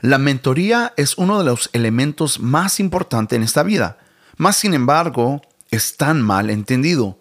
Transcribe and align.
La 0.00 0.18
mentoría 0.18 0.92
es 0.96 1.18
uno 1.18 1.38
de 1.38 1.44
los 1.44 1.70
elementos 1.72 2.38
más 2.38 2.78
importantes 2.78 3.36
en 3.36 3.42
esta 3.42 3.64
vida, 3.64 3.98
más 4.36 4.56
sin 4.56 4.74
embargo 4.74 5.42
es 5.72 5.96
tan 5.96 6.22
mal 6.22 6.50
entendido. 6.50 7.18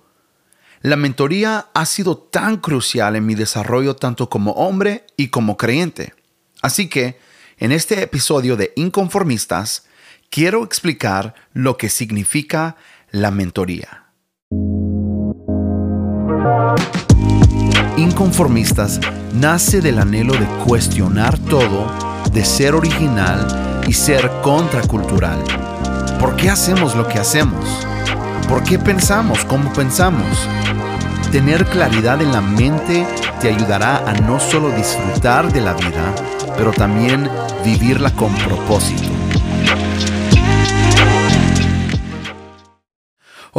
La 0.82 0.96
mentoría 0.96 1.70
ha 1.74 1.86
sido 1.88 2.18
tan 2.18 2.58
crucial 2.58 3.16
en 3.16 3.26
mi 3.26 3.34
desarrollo 3.34 3.96
tanto 3.96 4.29
como 4.29 4.52
hombre 4.52 5.08
y 5.18 5.29
como 5.29 5.58
creyente. 5.58 6.13
Así 6.62 6.88
que, 6.88 7.20
en 7.58 7.71
este 7.71 8.04
episodio 8.04 8.55
de 8.55 8.74
Inconformistas, 8.76 9.85
quiero 10.29 10.63
explicar 10.63 11.33
lo 11.53 11.78
que 11.78 11.89
significa 11.89 12.75
la 13.09 13.31
mentoría. 13.31 14.05
Inconformistas 17.98 18.99
nace 19.34 19.81
del 19.81 19.98
anhelo 19.98 20.34
de 20.34 20.45
cuestionar 20.63 21.39
todo, 21.39 22.16
de 22.38 22.45
ser 22.45 22.76
original 22.76 23.84
y 23.88 23.94
ser 23.94 24.30
contracultural. 24.44 25.44
¿Por 26.20 26.36
qué 26.36 26.52
hacemos 26.52 26.94
lo 26.96 27.08
que 27.08 27.18
hacemos? 27.18 27.66
¿Por 28.48 28.63
qué 28.63 28.77
pensamos 28.77 29.44
como 29.46 29.73
pensamos? 29.73 30.38
Tener 31.32 31.66
claridad 31.66 32.22
en 32.22 32.32
la 32.32 32.41
mente 32.41 33.08
te 33.41 33.48
ayudará 33.48 34.08
a 34.08 34.13
no 34.22 34.40
solo 34.40 34.70
disfrutar 34.70 35.52
de 35.52 35.62
la 35.62 35.73
vida, 35.73 36.13
pero 36.55 36.72
también 36.72 37.27
vivirla 37.66 38.12
con 38.12 38.32
propósito. 38.36 39.27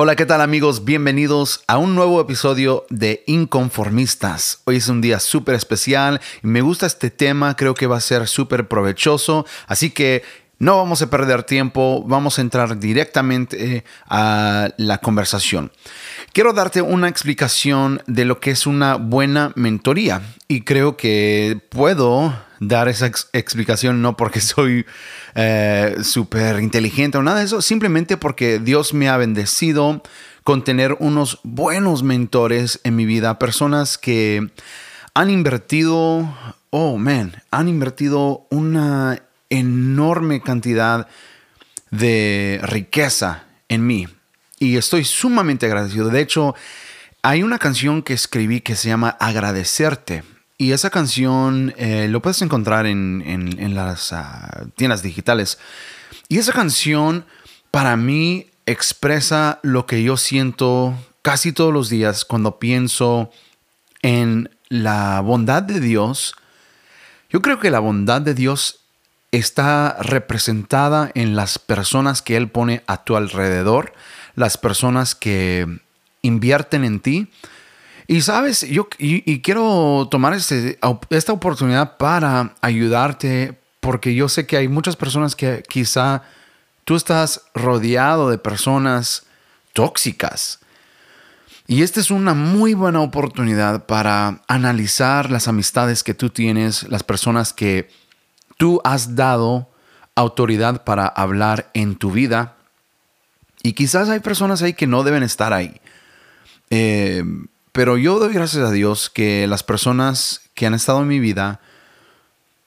Hola, 0.01 0.15
¿qué 0.15 0.27
tal 0.27 0.41
amigos? 0.43 0.85
Bienvenidos 0.85 1.65
a 1.67 1.77
un 1.77 1.97
nuevo 1.97 2.21
episodio 2.21 2.87
de 2.89 3.25
Inconformistas. 3.27 4.61
Hoy 4.65 4.77
es 4.77 4.87
un 4.87 5.01
día 5.01 5.19
súper 5.19 5.57
especial 5.57 6.21
y 6.41 6.47
me 6.47 6.61
gusta 6.61 6.87
este 6.87 7.11
tema, 7.11 7.57
creo 7.57 7.75
que 7.75 7.89
va 7.89 7.97
a 7.97 8.01
ser 8.01 8.29
súper 8.29 8.69
provechoso, 8.69 9.45
así 9.67 9.91
que 9.91 10.23
no 10.61 10.77
vamos 10.77 11.03
a 11.03 11.11
perder 11.11 11.43
tiempo, 11.43 12.05
vamos 12.07 12.39
a 12.39 12.43
entrar 12.43 12.79
directamente 12.79 13.83
a 14.09 14.69
la 14.77 14.99
conversación. 14.99 15.73
Quiero 16.33 16.53
darte 16.53 16.81
una 16.81 17.09
explicación 17.09 18.01
de 18.07 18.25
lo 18.25 18.39
que 18.39 18.53
es 18.53 18.69
una 18.69 18.95
buena 18.95 19.51
mentoría 19.57 20.23
y 20.47 20.61
creo 20.61 20.97
que 20.97 21.61
puedo 21.71 22.33
dar 22.61 22.89
esa 22.89 23.07
explicación 23.33 24.03
no 24.03 24.17
porque 24.17 24.41
soy 24.43 24.87
eh, 25.35 25.97
súper 26.03 26.61
inteligente 26.61 27.19
o 27.19 27.23
nada 27.23 27.39
de 27.39 27.45
eso, 27.45 27.63
simplemente 27.63 28.17
porque 28.17 28.59
Dios 28.59 28.95
me 28.95 29.09
ha 29.09 29.17
bendecido 29.17 30.03
con 30.45 30.65
tener 30.65 30.97
unos 30.99 31.41
buenos 31.43 32.03
mentores 32.03 32.81
en 32.85 32.97
mi 32.97 33.05
vida, 33.05 33.39
personas 33.39 33.99
que 33.99 34.51
han 35.15 35.31
invertido, 35.31 36.35
oh 36.71 36.97
man, 36.97 37.43
han 37.51 37.69
invertido 37.69 38.47
una 38.51 39.23
enorme 39.51 40.41
cantidad 40.41 41.09
de 41.91 42.61
riqueza 42.63 43.45
en 43.69 43.87
mí. 43.87 44.09
Y 44.59 44.77
estoy 44.77 45.05
sumamente 45.05 45.67
agradecido. 45.67 46.09
De 46.09 46.21
hecho, 46.21 46.55
hay 47.23 47.43
una 47.43 47.59
canción 47.59 48.03
que 48.03 48.15
escribí 48.15 48.61
que 48.61 48.77
se 48.77 48.89
llama 48.89 49.17
Agradecerte. 49.21 50.25
Y 50.61 50.73
esa 50.73 50.91
canción 50.91 51.73
eh, 51.77 52.09
lo 52.11 52.21
puedes 52.21 52.43
encontrar 52.43 52.87
en, 52.87 53.75
las 53.77 54.13
ah, 54.13 54.67
tiendas 54.75 55.03
digitales. 55.03 55.59
Y 56.29 56.39
esa 56.39 56.53
canción 56.53 57.25
para 57.71 57.97
mí 57.97 58.51
expresa 58.67 59.61
lo 59.63 59.87
que 59.87 60.03
yo 60.03 60.17
siento 60.17 60.99
casi 61.23 61.53
todos 61.53 61.73
los 61.73 61.89
días 61.89 62.25
cuando 62.25 62.59
pienso 62.59 63.31
en 64.03 64.51
la 64.69 65.21
bondad 65.21 65.63
de 65.63 65.79
Dios. 65.79 66.35
Yo 67.31 67.41
creo 67.41 67.61
que 67.61 67.71
la 67.71 67.79
bondad 67.79 68.21
de 68.21 68.35
Dios 68.35 68.81
está 69.31 69.97
representada 70.01 71.13
en 71.15 71.37
las 71.37 71.61
personas 71.61 72.21
que 72.21 72.37
Él 72.37 72.49
pone 72.49 72.83
a 72.89 73.05
tu 73.05 73.15
alrededor, 73.15 73.93
las 74.35 74.59
personas 74.59 75.15
que 75.15 75.81
invierten 76.23 76.85
en 76.85 76.99
ti 76.99 77.31
y 78.11 78.23
sabes, 78.23 78.63
yo 78.63 78.89
y, 78.97 79.43
quiero 79.43 80.09
tomar 80.11 80.33
este, 80.33 80.79
esta 81.11 81.33
oportunidad 81.35 81.99
para 81.99 82.55
ayudarte 82.63 83.61
porque 83.81 84.15
yo 84.15 84.31
sé 84.31 84.47
que 84.47 84.57
hay 84.57 84.67
muchas 84.67 84.97
personas 84.97 85.37
que 85.37 85.63
quizá 85.69 86.23
tú 86.87 86.97
estás 86.97 87.43
rodeado 87.55 88.31
de 88.31 88.39
personas 88.39 89.27
tóxicas. 89.75 90.61
Y 91.67 91.83
esta 91.83 92.01
es 92.01 92.11
una 92.11 92.33
muy 92.33 92.73
buena 92.73 93.03
oportunidad 93.03 93.85
para 93.85 94.41
analizar 94.49 95.31
las 95.31 95.47
amistades 95.47 96.03
que 96.03 96.15
tú 96.15 96.31
tienes, 96.31 96.85
las 96.85 97.03
personas 97.03 97.53
que 97.53 97.91
tú 98.57 98.81
has 98.85 99.17
dado 99.17 99.71
autoridad 100.15 100.83
para 100.85 101.07
hablar 101.07 101.71
en 101.75 101.95
tu 101.97 102.11
vida. 102.11 102.57
Y 103.63 103.75
quizás 103.75 104.09
hay 104.09 104.21
personas 104.21 104.63
ahí 104.63 104.73
que 104.73 104.87
no 104.87 105.03
deben 105.03 105.23
estar 105.23 105.53
ahí. 105.53 105.79
Eh, 106.71 107.23
pero 107.73 107.97
yo 107.97 108.19
doy 108.19 108.33
gracias 108.33 108.69
a 108.69 108.73
Dios 108.73 109.11
que 109.11 109.47
las 109.47 109.63
personas 109.63 110.43
que 110.55 110.67
han 110.67 110.75
estado 110.75 111.03
en 111.03 111.09
mi 111.09 111.21
vida 111.21 111.61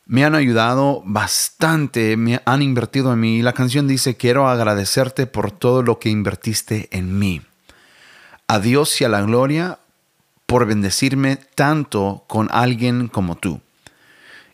me 0.05 0.25
han 0.25 0.35
ayudado 0.35 1.01
bastante, 1.05 2.17
me 2.17 2.41
han 2.45 2.61
invertido 2.61 3.13
en 3.13 3.19
mí. 3.21 3.37
Y 3.37 3.41
la 3.41 3.53
canción 3.53 3.87
dice, 3.87 4.17
quiero 4.17 4.49
agradecerte 4.49 5.25
por 5.25 5.51
todo 5.51 5.83
lo 5.83 5.99
que 5.99 6.09
invertiste 6.09 6.89
en 6.91 7.17
mí. 7.17 7.41
A 8.47 8.59
Dios 8.59 8.99
y 8.99 9.05
a 9.05 9.09
la 9.09 9.21
gloria 9.21 9.79
por 10.45 10.65
bendecirme 10.65 11.37
tanto 11.37 12.25
con 12.27 12.49
alguien 12.51 13.07
como 13.07 13.35
tú. 13.35 13.61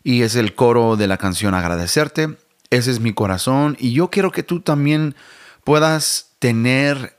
Y 0.04 0.22
es 0.22 0.36
el 0.36 0.54
coro 0.54 0.94
de 0.94 1.08
la 1.08 1.16
canción 1.16 1.54
agradecerte. 1.54 2.36
Ese 2.70 2.92
es 2.92 3.00
mi 3.00 3.12
corazón 3.12 3.76
y 3.80 3.92
yo 3.92 4.10
quiero 4.10 4.30
que 4.30 4.44
tú 4.44 4.60
también 4.60 5.16
puedas 5.64 6.30
tener 6.38 7.16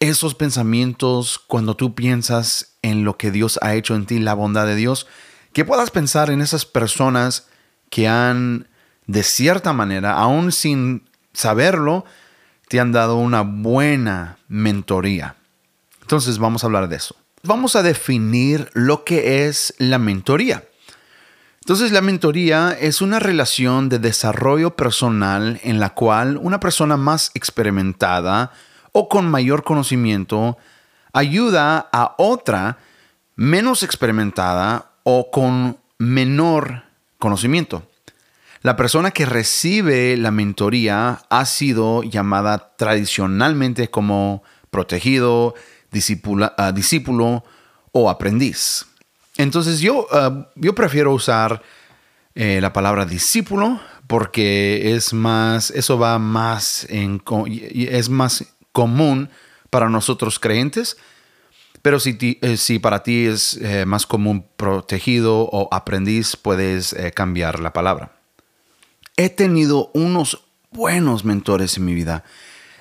esos 0.00 0.34
pensamientos 0.34 1.38
cuando 1.38 1.76
tú 1.76 1.94
piensas 1.94 2.78
en 2.82 3.04
lo 3.04 3.18
que 3.18 3.30
Dios 3.30 3.58
ha 3.62 3.74
hecho 3.74 3.94
en 3.94 4.06
ti, 4.06 4.18
la 4.18 4.34
bondad 4.34 4.66
de 4.66 4.74
Dios, 4.74 5.06
que 5.52 5.64
puedas 5.64 5.90
pensar 5.90 6.30
en 6.30 6.40
esas 6.40 6.64
personas 6.64 7.48
que 7.90 8.08
han, 8.08 8.68
de 9.06 9.22
cierta 9.22 9.72
manera, 9.72 10.14
aún 10.14 10.52
sin 10.52 11.08
saberlo, 11.34 12.04
te 12.68 12.80
han 12.80 12.92
dado 12.92 13.16
una 13.16 13.42
buena 13.42 14.38
mentoría. 14.48 15.36
Entonces 16.00 16.38
vamos 16.38 16.64
a 16.64 16.66
hablar 16.66 16.88
de 16.88 16.96
eso. 16.96 17.16
Vamos 17.42 17.76
a 17.76 17.82
definir 17.82 18.70
lo 18.72 19.04
que 19.04 19.46
es 19.46 19.74
la 19.78 19.98
mentoría. 19.98 20.64
Entonces 21.60 21.92
la 21.92 22.00
mentoría 22.00 22.76
es 22.78 23.02
una 23.02 23.18
relación 23.18 23.88
de 23.88 23.98
desarrollo 23.98 24.76
personal 24.76 25.60
en 25.62 25.78
la 25.78 25.90
cual 25.90 26.38
una 26.38 26.58
persona 26.58 26.96
más 26.96 27.32
experimentada 27.34 28.52
o 28.92 29.08
con 29.08 29.30
mayor 29.30 29.64
conocimiento 29.64 30.58
ayuda 31.12 31.88
a 31.92 32.14
otra 32.18 32.78
menos 33.36 33.82
experimentada 33.82 34.90
o 35.02 35.30
con 35.30 35.78
menor 35.98 36.84
conocimiento. 37.18 37.84
La 38.62 38.76
persona 38.76 39.10
que 39.10 39.24
recibe 39.24 40.16
la 40.18 40.30
mentoría 40.30 41.22
ha 41.30 41.46
sido 41.46 42.02
llamada 42.02 42.74
tradicionalmente 42.76 43.88
como 43.88 44.42
protegido, 44.70 45.54
ah, 46.58 46.72
discípulo 46.72 47.44
o 47.92 48.10
aprendiz. 48.10 48.86
Entonces 49.38 49.80
yo, 49.80 50.06
ah, 50.12 50.48
yo 50.56 50.74
prefiero 50.74 51.14
usar 51.14 51.62
eh, 52.34 52.60
la 52.60 52.72
palabra 52.72 53.06
discípulo 53.06 53.80
porque 54.06 54.94
es 54.94 55.14
más, 55.14 55.70
eso 55.70 55.98
va 55.98 56.18
más 56.18 56.86
en, 56.90 57.22
es 57.72 58.10
más 58.10 58.44
común 58.72 59.30
para 59.70 59.88
nosotros 59.88 60.38
creyentes, 60.38 60.96
pero 61.82 61.98
si, 61.98 62.38
eh, 62.42 62.56
si 62.56 62.78
para 62.78 63.02
ti 63.02 63.26
es 63.26 63.56
eh, 63.56 63.86
más 63.86 64.06
común 64.06 64.44
protegido 64.56 65.48
o 65.50 65.68
aprendiz, 65.72 66.36
puedes 66.36 66.92
eh, 66.92 67.12
cambiar 67.12 67.60
la 67.60 67.72
palabra. 67.72 68.12
He 69.16 69.30
tenido 69.30 69.90
unos 69.94 70.44
buenos 70.70 71.24
mentores 71.24 71.76
en 71.76 71.84
mi 71.84 71.94
vida, 71.94 72.24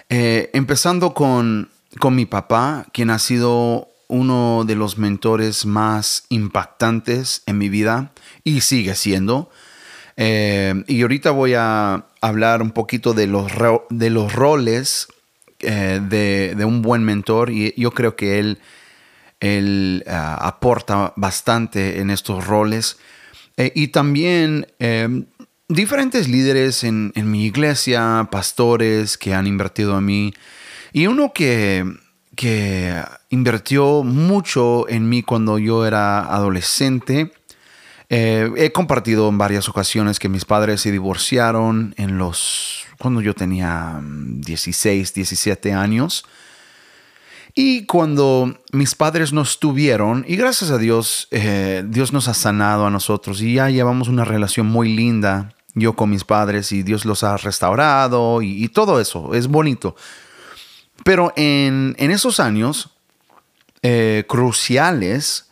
empezando 0.09 1.13
con, 1.13 1.69
con 1.99 2.15
mi 2.15 2.25
papá, 2.25 2.85
quien 2.93 3.09
ha 3.09 3.19
sido 3.19 3.89
uno 4.07 4.63
de 4.65 4.75
los 4.75 4.97
mentores 4.97 5.65
más 5.65 6.23
impactantes 6.29 7.43
en 7.45 7.57
mi 7.57 7.67
vida 7.67 8.13
y 8.43 8.61
sigue 8.61 8.95
siendo. 8.95 9.49
y 10.15 11.01
ahorita 11.01 11.31
voy 11.31 11.55
a 11.55 12.05
hablar 12.21 12.61
un 12.61 12.71
poquito 12.71 13.13
de 13.13 13.27
los, 13.27 13.51
de 13.89 14.09
los 14.09 14.33
roles 14.33 15.07
eh, 15.61 15.99
de, 16.01 16.65
un 16.65 16.81
buen 16.81 17.03
mentor 17.03 17.49
y 17.49 17.73
yo 17.75 17.91
creo 17.91 18.15
que 18.15 18.39
él, 18.39 18.59
él 19.39 20.03
ah, 20.07 20.37
aporta 20.41 21.13
bastante 21.15 21.99
en 21.99 22.09
estos 22.09 22.45
roles. 22.45 22.97
Eh, 23.57 23.71
y 23.75 23.89
también 23.89 24.67
em, 24.79 25.25
diferentes 25.67 26.27
líderes 26.27 26.83
en, 26.83 27.11
mi 27.15 27.45
iglesia, 27.45 28.27
pastores 28.31 29.17
que 29.17 29.33
han 29.33 29.47
invertido 29.47 29.97
en 29.97 30.05
mí. 30.05 30.33
Y 30.93 31.07
uno 31.07 31.33
que, 31.33 31.85
que 32.35 33.03
invirtió 33.29 34.03
mucho 34.03 34.87
en 34.89 35.09
mí 35.09 35.23
cuando 35.23 35.59
yo 35.59 35.85
era 35.85 36.19
adolescente 36.21 37.31
Eh, 38.11 38.49
he 38.57 38.71
compartido 38.71 39.29
en 39.29 39.37
varias 39.37 39.69
ocasiones 39.69 40.17
que 40.17 40.29
mis 40.29 40.43
padres 40.43 40.81
se 40.81 40.91
divorciaron 40.91 41.93
en 41.95 42.17
los 42.17 42.88
cuando 42.99 43.21
yo 43.21 43.33
tenía 43.33 43.99
16, 44.01 45.11
mm, 45.11 45.15
17 45.15 45.73
años. 45.73 46.25
Y 47.55 47.85
cuando 47.85 48.59
mis 48.71 48.93
padres 48.93 49.33
nos 49.33 49.59
tuvieron, 49.59 50.23
y 50.27 50.35
gracias 50.35 50.69
a 50.69 50.77
Dios, 50.77 51.27
eh, 51.31 51.83
Dios 51.87 52.13
nos 52.13 52.27
ha 52.27 52.33
sanado 52.33 52.85
a 52.85 52.91
nosotros 52.91 53.41
y 53.41 53.55
ya 53.55 53.69
llevamos 53.69 54.07
una 54.07 54.23
relación 54.23 54.67
muy 54.67 54.93
linda, 54.93 55.53
yo 55.73 55.93
con 55.93 56.09
mis 56.09 56.23
padres, 56.23 56.71
y 56.71 56.83
Dios 56.83 57.05
los 57.05 57.23
ha 57.23 57.37
restaurado 57.37 58.41
y, 58.41 58.67
todo 58.69 58.99
eso, 58.99 59.33
es 59.33 59.47
bonito. 59.47 59.95
Pero 61.03 61.33
en, 61.35 61.95
esos 61.97 62.39
años 62.39 62.91
eh, 63.81 64.25
cruciales, 64.27 65.49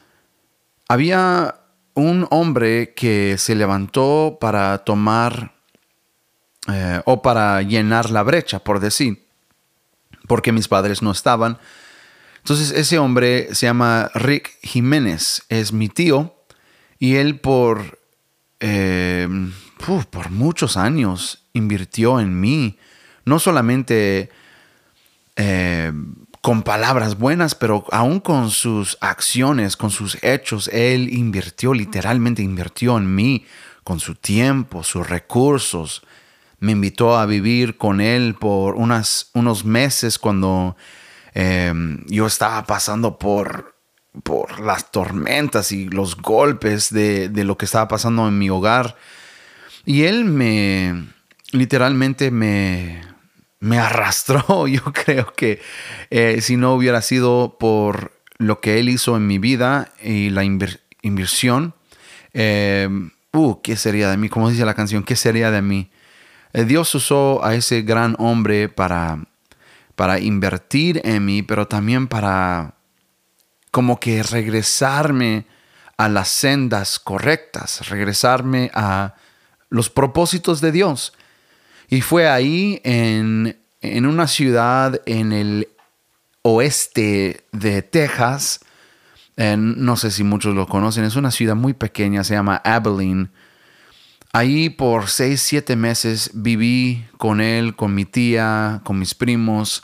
había 0.88 1.56
un 1.94 2.28
hombre 2.30 2.94
que 2.94 3.38
se 3.38 3.56
levantó 3.56 4.38
para 4.40 4.78
tomar 4.80 5.57
eh, 6.68 7.02
o 7.06 7.22
para 7.22 7.62
llenar 7.62 8.10
la 8.10 8.24
brecha, 8.24 8.60
por 8.60 8.80
decir, 8.80 9.26
porque 10.28 10.52
mis 10.52 10.68
padres 10.68 11.02
no 11.02 11.12
estaban. 11.12 11.58
Entonces 12.40 12.72
ese 12.72 13.00
hombre 13.00 13.54
se 13.54 13.66
llama 13.66 14.10
Rick 14.14 14.58
Jiménez, 14.62 15.44
es 15.50 15.74
mi 15.74 15.90
tío, 15.90 16.36
y 17.00 17.16
él 17.16 17.40
por, 17.40 18.00
eh, 18.60 19.28
por 20.10 20.30
muchos 20.30 20.78
años 20.78 21.46
invirtió 21.54 22.20
en 22.20 22.40
mí, 22.40 22.78
no 23.26 23.40
solamente 23.40 24.30
eh, 25.36 25.92
con 26.42 26.64
palabras 26.64 27.18
buenas, 27.18 27.56
pero 27.56 27.86
aún 27.92 28.20
con 28.20 28.50
sus 28.50 28.98
acciones, 29.02 29.76
con 29.76 29.90
sus 29.90 30.18
hechos, 30.24 30.70
él 30.70 31.14
invirtió, 31.14 31.74
literalmente 31.74 32.42
invirtió 32.42 32.98
en 32.98 33.14
mí, 33.14 33.46
con 33.84 34.00
su 34.00 34.16
tiempo, 34.16 34.84
sus 34.84 35.08
recursos, 35.08 36.02
me 36.60 36.72
invitó 36.72 37.18
a 37.18 37.26
vivir 37.26 37.78
con 37.78 38.02
él 38.02 38.36
por 38.36 38.76
unas, 38.76 39.30
unos 39.34 39.64
meses 39.66 40.18
cuando 40.18 40.76
em, 41.34 42.04
yo 42.08 42.26
estaba 42.26 42.66
pasando 42.66 43.20
por, 43.20 43.76
por 44.24 44.60
las 44.60 44.92
tormentas 44.92 45.72
y 45.72 45.86
los 45.86 46.18
golpes 46.18 46.92
de, 46.92 47.30
lo 47.44 47.58
que 47.58 47.66
estaba 47.66 47.88
pasando 47.88 48.28
en 48.28 48.38
mi 48.38 48.50
hogar. 48.50 48.96
Y 49.86 50.04
él 50.04 50.26
me, 50.26 51.06
literalmente 51.52 52.32
me, 52.32 53.04
me 53.60 53.78
arrastró. 53.78 54.68
Yo 54.68 54.82
creo 54.94 55.34
que 55.34 55.62
eh, 56.10 56.40
si 56.42 56.58
no 56.58 56.74
hubiera 56.74 57.02
sido 57.02 57.58
por 57.60 58.12
lo 58.38 58.60
que 58.60 58.80
él 58.80 58.90
hizo 58.90 59.16
en 59.16 59.28
mi 59.28 59.38
vida 59.38 59.92
y 60.02 60.30
la 60.30 60.44
inversión, 60.44 61.74
em, 62.34 63.12
uh, 63.34 63.62
¿qué 63.62 63.78
sería 63.78 64.10
de 64.10 64.18
mí? 64.18 64.30
Como 64.30 64.50
dice 64.50 64.66
la 64.66 64.74
canción, 64.74 65.04
¿qué 65.04 65.16
sería 65.16 65.52
de 65.52 65.62
mí? 65.62 65.90
Eh, 66.58 66.66
Dios 66.66 66.96
usó 66.96 67.46
a 67.46 67.54
ese 67.54 67.84
gran 67.84 68.16
hombre 68.18 68.68
para, 68.68 69.28
para 69.96 70.20
invertir 70.20 71.00
en 71.04 71.24
mí, 71.24 71.44
pero 71.44 71.68
también 71.68 72.08
para 72.08 72.74
como 73.70 74.00
que 74.00 74.24
regresarme 74.24 75.46
a 75.98 76.10
las 76.10 76.30
sendas 76.30 76.98
correctas, 76.98 77.88
regresarme 77.90 78.72
a 78.74 79.14
los 79.70 79.92
propósitos 79.92 80.60
de 80.60 80.72
Dios. 80.72 81.14
Y 81.90 82.02
fue 82.02 82.28
ahí 82.28 82.82
en, 82.84 83.60
en 83.82 84.08
una 84.08 84.26
ciudad 84.26 85.00
en 85.06 85.34
el 85.34 85.68
oeste 86.42 87.46
de 87.52 87.84
Texas, 87.84 88.62
no 89.36 89.96
sé 89.96 90.10
si 90.10 90.24
muchos 90.24 90.56
lo 90.56 90.66
conocen, 90.66 91.04
es 91.04 91.16
una 91.18 91.30
ciudad 91.30 91.56
muy 91.56 91.74
pequeña, 91.74 92.24
se 92.24 92.34
llama 92.34 92.60
Abilene, 92.66 93.28
Ahí 94.38 94.70
por 94.70 95.10
seis, 95.10 95.42
siete 95.42 95.76
meses 95.76 96.30
viví 96.32 97.08
con 97.18 97.42
él, 97.42 97.76
con 97.76 97.96
mi 97.96 98.06
tía, 98.06 98.82
con 98.84 99.00
mis 99.00 99.16
primos. 99.16 99.82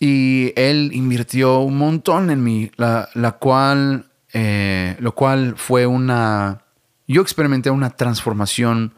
Y 0.00 0.52
él 0.56 0.90
invirtió 0.92 1.60
un 1.60 1.78
montón 1.78 2.30
en 2.30 2.42
mí, 2.42 2.72
la, 2.74 3.36
cual, 3.38 4.10
eh, 4.32 4.96
lo 4.98 5.14
cual 5.14 5.54
fue 5.56 5.86
una... 5.86 6.62
Yo 7.06 7.22
experimenté 7.22 7.70
una 7.70 7.90
transformación 7.90 8.92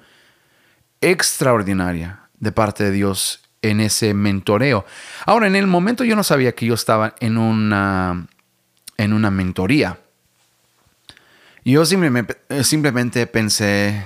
extraordinaria 1.02 2.30
de 2.38 2.50
parte 2.50 2.84
de 2.84 2.92
Dios 2.92 3.42
en 3.60 3.82
ese 3.82 4.14
mentoreo. 4.14 4.86
Ahora, 5.26 5.48
en 5.48 5.54
el 5.54 5.66
momento 5.66 6.02
yo 6.02 6.16
no 6.16 6.24
sabía 6.24 6.54
que 6.54 6.64
yo 6.64 6.72
estaba 6.72 7.14
en 7.20 7.36
una, 7.36 8.26
en 8.96 9.12
una 9.12 9.30
mentoría. 9.30 9.98
Yo 11.64 11.84
simplemente, 11.86 12.38
eh, 12.48 12.64
simplemente 12.64 13.24
pensé, 13.28 14.04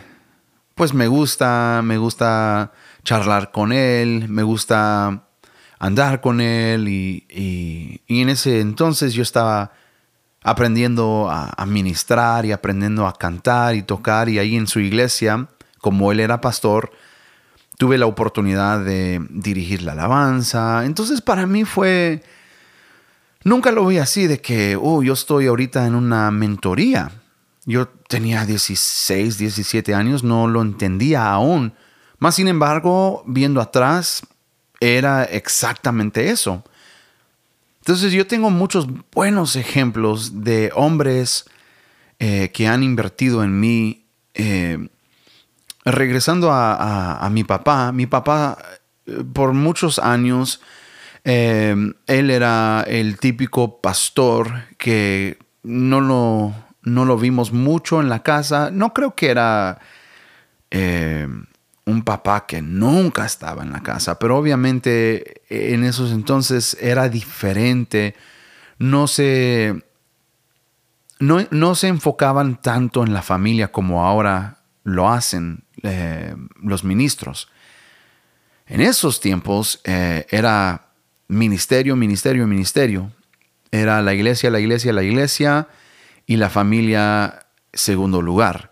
pues 0.74 0.92
me 0.92 1.08
gusta, 1.08 1.80
me 1.82 1.96
gusta 1.96 2.72
charlar 3.02 3.50
con 3.50 3.72
él, 3.72 4.28
me 4.28 4.42
gusta 4.42 5.24
andar 5.78 6.20
con 6.20 6.42
él 6.42 6.86
y, 6.86 7.24
en 8.08 8.28
ese 8.28 8.60
entonces 8.60 9.14
yo 9.14 9.22
estaba 9.22 9.72
aprendiendo 10.42 11.30
a, 11.30 11.50
a, 11.56 11.64
ministrar 11.64 12.44
y 12.44 12.52
aprendiendo 12.52 13.06
a 13.06 13.14
cantar 13.14 13.74
y 13.74 13.82
tocar 13.82 14.28
y 14.28 14.38
ahí 14.38 14.54
en 14.54 14.66
su 14.66 14.80
iglesia, 14.80 15.48
como 15.80 16.12
él 16.12 16.20
era 16.20 16.42
pastor, 16.42 16.92
tuve 17.78 17.96
la 17.96 18.06
oportunidad 18.06 18.84
de 18.84 19.24
dirigir 19.30 19.80
la 19.80 19.92
alabanza. 19.92 20.84
Entonces 20.84 21.22
para 21.22 21.46
mí 21.46 21.64
fue, 21.64 22.22
nunca 23.44 23.72
lo 23.72 23.86
vi 23.86 23.96
así 23.96 24.26
de 24.26 24.42
que, 24.42 24.76
oh, 24.78 25.02
yo 25.02 25.14
estoy 25.14 25.46
ahorita 25.46 25.86
en 25.86 25.94
una 25.94 26.30
mentoría. 26.30 27.10
Yo 27.66 27.88
tenía 27.88 28.46
16, 28.46 29.38
17 29.38 29.92
años, 29.92 30.22
no 30.22 30.46
lo 30.46 30.62
entendía 30.62 31.30
aún. 31.30 31.74
Más 32.18 32.36
sin 32.36 32.46
embargo, 32.46 33.24
viendo 33.26 33.60
atrás, 33.60 34.22
era 34.80 35.24
exactamente 35.24 36.30
eso. 36.30 36.64
Entonces 37.80 38.12
yo 38.12 38.26
tengo 38.26 38.50
muchos 38.50 38.86
buenos 39.12 39.56
ejemplos 39.56 40.44
de 40.44 40.70
hombres 40.74 41.44
eh, 42.18 42.50
que 42.52 42.68
han 42.68 42.82
invertido 42.82 43.42
en 43.42 43.58
mí. 43.58 44.04
Eh, 44.34 44.88
regresando 45.84 46.50
a, 46.52 47.28
mi 47.32 47.44
papá, 47.44 47.92
mi 47.92 48.06
papá 48.06 48.58
eh, 49.06 49.22
por 49.32 49.52
muchos 49.52 49.98
años, 49.98 50.60
él 51.24 51.94
era 52.06 52.84
el 52.86 53.18
típico 53.18 53.80
pastor 53.80 54.64
que 54.78 55.38
no 55.64 56.00
lo, 56.00 56.54
no 56.86 57.04
lo 57.04 57.18
vimos 57.18 57.52
mucho 57.52 58.00
en 58.00 58.08
la 58.08 58.22
casa. 58.22 58.70
No 58.70 58.94
creo 58.94 59.14
que 59.14 59.28
era 59.28 59.80
eh, 60.70 61.28
un 61.84 62.02
papá 62.04 62.46
que 62.46 62.62
nunca 62.62 63.26
estaba 63.26 63.64
en 63.64 63.72
la 63.72 63.82
casa, 63.82 64.18
pero 64.20 64.38
obviamente 64.38 65.42
eh, 65.50 65.74
en 65.74 65.82
esos 65.82 66.12
entonces 66.12 66.78
era 66.80 67.08
diferente. 67.08 68.14
No 68.78 69.08
se, 69.08 69.82
no, 71.18 71.74
se 71.74 71.88
enfocaban 71.88 72.62
tanto 72.62 73.02
en 73.02 73.12
la 73.12 73.22
familia 73.22 73.72
como 73.72 74.04
ahora 74.04 74.58
lo 74.84 75.08
hacen 75.08 75.64
eh, 75.82 76.36
los 76.62 76.84
ministros. 76.84 77.48
En 78.68 78.80
esos 78.80 79.20
tiempos 79.20 79.80
era 79.84 80.88
ministerio, 81.28 81.96
ministerio, 81.96 82.46
ministerio. 82.46 83.10
Era 83.72 84.02
la 84.02 84.14
iglesia, 84.14 84.50
la 84.50 84.60
iglesia, 84.60 84.92
la 84.92 85.02
iglesia 85.02 85.68
y 86.26 86.36
la 86.36 86.50
familia 86.50 87.46
segundo 87.72 88.20
lugar. 88.20 88.70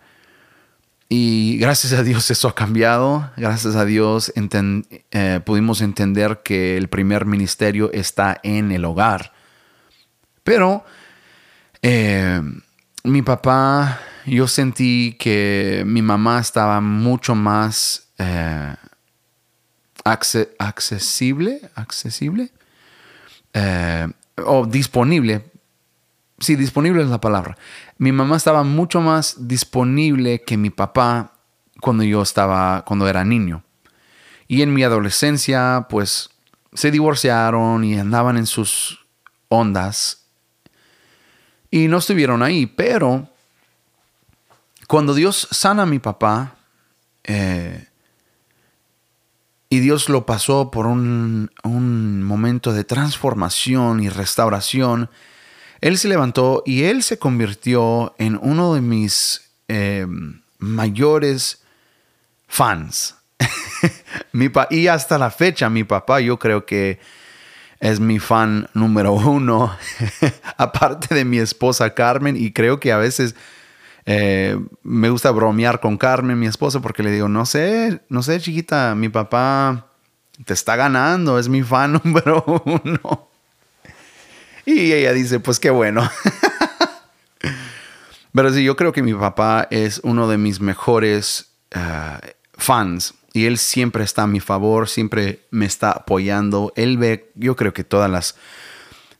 Y 1.07 1.57
gracias 1.59 1.93
a 1.93 2.03
Dios 2.03 2.29
eso 2.31 2.47
ha 2.47 2.55
cambiado. 2.55 3.31
Gracias 3.37 3.75
a 3.75 3.85
Dios 3.85 4.33
eh, 4.35 5.39
pudimos 5.45 5.81
entender 5.81 6.41
que 6.43 6.77
el 6.77 6.89
primer 6.89 7.25
ministerio 7.25 7.91
está 7.93 8.39
en 8.43 8.71
el 8.71 8.85
hogar. 8.85 9.31
Pero 10.43 10.83
eh, 11.81 12.41
mi 13.03 13.21
papá, 13.21 13.99
yo 14.25 14.47
sentí 14.47 15.15
que 15.19 15.83
mi 15.85 16.01
mamá 16.01 16.39
estaba 16.39 16.81
mucho 16.81 17.35
más 17.35 18.09
eh, 18.17 18.75
accesible, 20.03 21.61
accesible 21.75 22.51
o 24.45 24.65
disponible 24.65 25.45
sí, 26.39 26.55
disponible 26.55 27.01
es 27.01 27.09
la 27.09 27.21
palabra. 27.21 27.57
Mi 27.97 28.11
mamá 28.11 28.37
estaba 28.37 28.63
mucho 28.63 29.01
más 29.01 29.47
disponible 29.47 30.41
que 30.43 30.57
mi 30.57 30.69
papá 30.69 31.33
cuando 31.81 32.03
yo 32.03 32.21
estaba, 32.21 32.83
cuando 32.85 33.07
era 33.07 33.23
niño. 33.23 33.63
Y 34.47 34.61
en 34.61 34.73
mi 34.73 34.83
adolescencia, 34.83 35.87
pues, 35.89 36.29
se 36.73 36.91
divorciaron 36.91 37.83
y 37.83 37.97
andaban 37.97 38.37
en 38.37 38.45
sus 38.45 39.05
ondas. 39.49 40.25
Y 41.71 41.87
no 41.87 41.97
estuvieron 41.97 42.43
ahí, 42.43 42.65
pero 42.65 43.29
cuando 44.87 45.13
Dios 45.13 45.47
sana 45.51 45.83
a 45.83 45.87
mi 45.87 45.99
papá, 45.99 46.55
eh, 47.23 47.87
y 49.69 49.79
Dios 49.79 50.09
lo 50.09 50.25
pasó 50.25 50.69
por 50.69 50.85
un, 50.85 51.51
un 51.63 52.23
momento 52.23 52.71
de 52.71 52.83
transformación 52.83 54.01
y 54.01 54.09
restauración, 54.09 55.09
él 55.81 55.97
se 55.97 56.07
levantó 56.07 56.63
y 56.65 56.83
él 56.83 57.03
se 57.03 57.17
convirtió 57.19 58.15
en 58.17 58.39
uno 58.41 58.73
de 58.73 58.81
mis 58.81 59.41
eh, 59.67 60.07
mayores 60.57 61.63
fans. 62.47 63.15
y 64.69 64.87
hasta 64.87 65.17
la 65.17 65.31
fecha, 65.31 65.69
mi 65.69 65.83
papá, 65.83 66.19
yo 66.21 66.39
creo 66.39 66.65
que 66.65 66.99
es 67.79 67.99
mi 67.99 68.19
fan 68.19 68.69
número 68.73 69.13
uno, 69.13 69.75
aparte 70.57 71.13
de 71.13 71.25
mi 71.25 71.37
esposa 71.37 71.93
Carmen, 71.93 72.35
y 72.37 72.51
creo 72.51 72.79
que 72.79 72.91
a 72.91 72.97
veces 72.97 73.35
eh, 74.05 74.59
me 74.83 75.09
gusta 75.09 75.31
bromear 75.31 75.79
con 75.79 75.97
Carmen, 75.97 76.39
mi 76.39 76.47
esposa, 76.47 76.79
porque 76.79 77.03
le 77.03 77.11
digo, 77.11 77.27
no 77.27 77.45
sé, 77.45 78.01
no 78.09 78.23
sé, 78.23 78.39
chiquita, 78.39 78.95
mi 78.95 79.09
papá 79.09 79.87
te 80.45 80.53
está 80.53 80.75
ganando, 80.75 81.39
es 81.39 81.49
mi 81.49 81.63
fan 81.63 81.93
número 82.03 82.43
uno. 82.65 83.29
Y 84.65 84.93
ella 84.93 85.13
dice, 85.13 85.39
pues 85.39 85.59
qué 85.59 85.69
bueno. 85.69 86.09
Pero 88.33 88.53
sí, 88.53 88.63
yo 88.63 88.75
creo 88.75 88.91
que 88.91 89.01
mi 89.01 89.13
papá 89.13 89.67
es 89.71 90.01
uno 90.03 90.27
de 90.27 90.37
mis 90.37 90.59
mejores 90.59 91.51
ah, 91.73 92.19
fans 92.53 93.13
y 93.35 93.45
él 93.45 93.57
siempre 93.57 94.03
está 94.03 94.23
a 94.23 94.27
mi 94.27 94.39
favor, 94.39 94.87
siempre 94.87 95.41
me 95.51 95.65
está 95.65 95.91
apoyando. 95.91 96.71
Él 96.75 96.97
ve, 96.97 97.31
yo 97.35 97.55
creo 97.55 97.73
que 97.73 97.83
todas 97.83 98.09
las, 98.09 98.35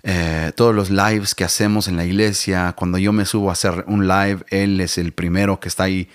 eh, 0.04 0.54
todos 0.56 0.74
los 0.74 0.90
lives 0.90 1.36
que 1.36 1.44
hacemos 1.44 1.88
en 1.88 1.98
la 1.98 2.06
iglesia, 2.06 2.74
cuando 2.78 2.98
yo 2.98 3.12
me 3.12 3.26
subo 3.26 3.50
a 3.50 3.54
hacer 3.54 3.84
un 3.88 4.08
live, 4.08 4.40
él 4.50 4.80
es 4.80 4.98
el 4.98 5.12
primero 5.12 5.60
que 5.60 5.68
está 5.68 5.84
ahí. 5.84 6.10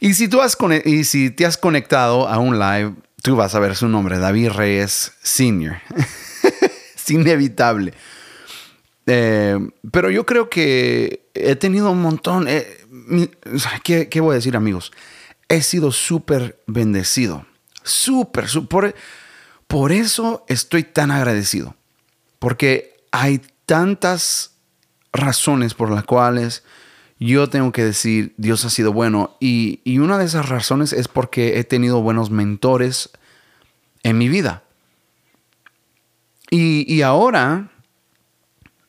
Y 0.00 0.14
si, 0.14 0.26
tú 0.26 0.40
has 0.40 0.56
y 0.84 1.04
si 1.04 1.30
te 1.30 1.44
has 1.44 1.58
conectado 1.58 2.28
a 2.28 2.38
un 2.38 2.58
live, 2.58 2.94
tú 3.22 3.36
vas 3.36 3.54
a 3.54 3.60
ver 3.60 3.76
su 3.76 3.88
nombre, 3.88 4.18
David 4.18 4.50
Reyes 4.50 5.12
Senior. 5.22 5.76
es 6.96 7.10
inevitable. 7.10 7.92
Eh, 9.06 9.58
pero 9.90 10.10
yo 10.10 10.24
creo 10.26 10.48
que 10.48 11.28
he 11.34 11.56
tenido 11.56 11.90
un 11.90 12.02
montón. 12.02 12.46
Eh, 12.48 12.66
¿qué, 13.82 14.08
¿Qué 14.08 14.20
voy 14.20 14.32
a 14.32 14.36
decir, 14.36 14.56
amigos? 14.56 14.92
he 15.52 15.60
sido 15.60 15.92
súper 15.92 16.62
bendecido. 16.66 17.44
Súper, 17.82 18.48
súper. 18.48 18.94
Por 19.66 19.92
eso 19.92 20.46
estoy 20.48 20.82
tan 20.82 21.10
agradecido. 21.10 21.76
Porque 22.38 23.04
hay 23.10 23.42
tantas 23.66 24.54
razones 25.12 25.74
por 25.74 25.90
las 25.90 26.04
cuales 26.04 26.64
yo 27.18 27.50
tengo 27.50 27.70
que 27.70 27.84
decir 27.84 28.32
Dios 28.38 28.64
ha 28.64 28.70
sido 28.70 28.94
bueno. 28.94 29.36
Y, 29.40 29.82
una 29.98 30.16
de 30.16 30.24
esas 30.24 30.48
razones 30.48 30.94
es 30.94 31.06
porque 31.06 31.58
he 31.58 31.64
tenido 31.64 32.00
buenos 32.00 32.30
mentores 32.30 33.10
en 34.02 34.16
mi 34.16 34.30
vida. 34.30 34.62
Y, 36.50 36.90
y 36.90 37.02
ahora, 37.02 37.71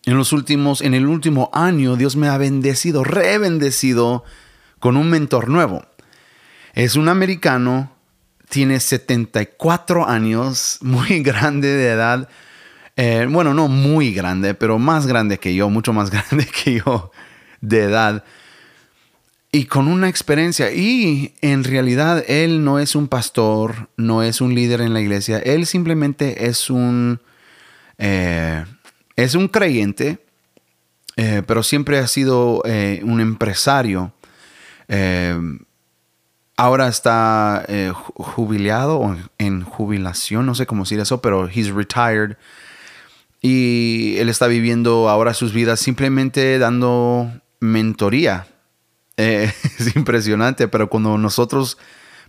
en 0.05 0.17
los 0.17 0.33
últimos, 0.33 0.81
en 0.81 0.93
el 0.93 1.07
último 1.07 1.49
año, 1.53 1.95
Dios 1.95 2.15
me 2.15 2.27
ha 2.27 2.37
bendecido, 2.37 3.03
rebendecido 3.03 4.23
con 4.79 4.97
un 4.97 5.09
mentor 5.09 5.47
nuevo. 5.47 5.85
Es 6.73 6.95
un 6.95 7.07
americano, 7.07 7.91
tiene 8.49 8.79
74 8.79 10.07
años, 10.07 10.79
muy 10.81 11.21
grande 11.21 11.69
de 11.69 11.89
edad. 11.89 12.29
Eh, 12.95 13.27
bueno, 13.29 13.53
no 13.53 13.67
muy 13.67 14.13
grande, 14.13 14.53
pero 14.53 14.77
más 14.77 15.07
grande 15.07 15.39
que 15.39 15.55
yo, 15.55 15.69
mucho 15.69 15.93
más 15.93 16.09
grande 16.11 16.45
que 16.45 16.81
yo 16.85 17.11
de 17.61 17.83
edad. 17.83 18.23
Y 19.53 19.65
con 19.65 19.87
una 19.87 20.09
experiencia. 20.09 20.73
Y 20.73 21.35
en 21.41 21.63
realidad 21.63 22.25
él 22.27 22.65
no 22.65 22.79
es 22.79 22.95
un 22.95 23.07
pastor, 23.07 23.89
no 23.95 24.21
es 24.23 24.41
un 24.41 24.53
líder 24.53 24.81
en 24.81 24.93
la 24.93 24.99
iglesia. 24.99 25.37
Él 25.37 25.65
simplemente 25.65 26.47
es 26.47 26.69
un, 26.69 27.21
eh, 27.99 28.65
es 29.15 29.35
un 29.35 29.47
creyente, 29.47 30.19
eh, 31.15 31.43
pero 31.45 31.63
siempre 31.63 31.99
ha 31.99 32.07
sido 32.07 32.63
un 32.63 33.21
empresario 33.21 34.13
ahora 36.57 36.87
está 36.87 37.65
eh, 37.67 37.91
jubilado 37.93 38.99
o 38.99 39.15
en 39.37 39.63
jubilación, 39.63 40.45
no 40.45 40.55
sé 40.55 40.65
cómo 40.65 40.83
decir 40.83 40.99
eso, 40.99 41.21
pero 41.21 41.47
he's 41.47 41.69
retired. 41.69 42.37
Y 43.41 44.15
él 44.17 44.29
está 44.29 44.47
viviendo 44.47 45.09
ahora 45.09 45.33
sus 45.33 45.53
vidas 45.53 45.79
simplemente 45.79 46.57
dando 46.59 47.31
mentoría. 47.59 48.47
Eh, 49.17 49.51
es 49.79 49.95
impresionante, 49.95 50.67
pero 50.67 50.89
cuando 50.89 51.17
nosotros, 51.17 51.77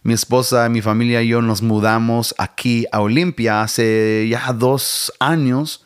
mi 0.03 0.15
esposa, 0.15 0.69
mi 0.69 0.83
familia 0.83 1.23
y 1.23 1.29
yo 1.29 1.43
nos 1.43 1.63
mudamos 1.63 2.35
aquí 2.39 2.87
a 2.91 3.01
Olimpia 3.01 3.63
hace 3.63 4.27
ya 4.29 4.53
dos 4.53 5.13
años, 5.21 5.84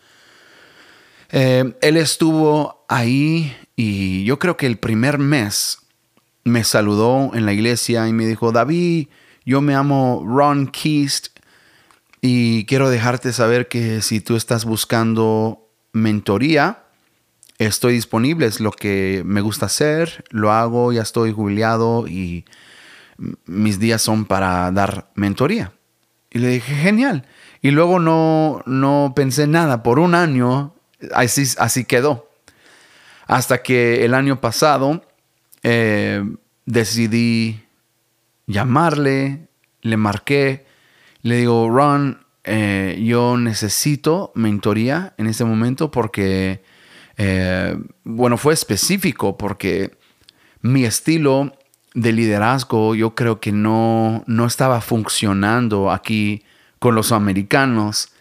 eh, 1.30 1.74
él 1.80 1.96
estuvo 1.96 2.84
ahí 2.88 3.54
y 3.76 4.24
yo 4.24 4.38
creo 4.38 4.56
que 4.56 4.66
el 4.66 4.78
primer 4.78 5.18
mes 5.18 5.78
me 6.44 6.64
saludó 6.64 7.34
en 7.34 7.46
la 7.46 7.52
iglesia 7.52 8.08
y 8.08 8.12
me 8.12 8.26
dijo, 8.26 8.52
David, 8.52 9.08
yo 9.44 9.60
me 9.60 9.74
amo 9.74 10.24
Ron 10.26 10.68
Keast 10.68 11.38
y 12.20 12.64
quiero 12.64 12.90
dejarte 12.90 13.32
saber 13.32 13.68
que 13.68 14.02
si 14.02 14.20
tú 14.20 14.36
estás 14.36 14.64
buscando 14.64 15.68
mentoría, 15.92 16.84
estoy 17.58 17.94
disponible, 17.94 18.46
es 18.46 18.60
lo 18.60 18.72
que 18.72 19.22
me 19.24 19.40
gusta 19.40 19.66
hacer, 19.66 20.24
lo 20.30 20.52
hago, 20.52 20.92
ya 20.92 21.02
estoy 21.02 21.32
jubilado 21.32 22.06
y 22.08 22.44
mis 23.46 23.78
días 23.78 24.00
son 24.00 24.24
para 24.24 24.70
dar 24.70 25.10
mentoría. 25.14 25.72
Y 26.30 26.38
le 26.38 26.48
dije, 26.48 26.74
genial. 26.74 27.26
Y 27.62 27.70
luego 27.70 27.98
no, 27.98 28.62
no 28.66 29.12
pensé 29.14 29.46
nada, 29.46 29.82
por 29.82 29.98
un 29.98 30.14
año 30.14 30.74
así, 31.12 31.44
así 31.58 31.84
quedó. 31.84 32.28
Hasta 33.26 33.62
que 33.62 34.04
el 34.04 34.14
año 34.14 34.40
pasado 34.40 35.02
eh, 35.62 36.24
decidí 36.64 37.62
llamarle, 38.46 39.48
le 39.82 39.96
marqué, 39.96 40.66
le 41.22 41.36
digo, 41.36 41.68
Ron, 41.68 42.24
eh, 42.44 42.98
yo 43.04 43.36
necesito 43.36 44.32
mentoría 44.34 45.14
en 45.18 45.26
este 45.26 45.44
momento 45.44 45.90
porque, 45.90 46.62
eh, 47.18 47.76
bueno, 48.04 48.38
fue 48.38 48.54
específico 48.54 49.36
porque 49.36 49.98
mi 50.62 50.84
estilo 50.84 51.52
de 51.94 52.12
liderazgo 52.12 52.94
yo 52.94 53.14
creo 53.14 53.40
que 53.40 53.52
no, 53.52 54.24
no 54.26 54.46
estaba 54.46 54.80
funcionando 54.80 55.90
aquí 55.90 56.42
con 56.78 56.94
los 56.94 57.12
americanos. 57.12 58.12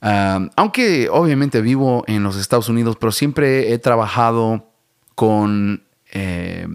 Aunque 0.00 1.08
obviamente 1.10 1.60
vivo 1.60 2.04
en 2.06 2.22
los 2.22 2.36
Estados 2.36 2.68
Unidos, 2.68 2.96
pero 3.00 3.12
siempre 3.12 3.72
he 3.72 3.78
trabajado 3.78 4.68
con 5.14 5.82
eh, 6.12 6.68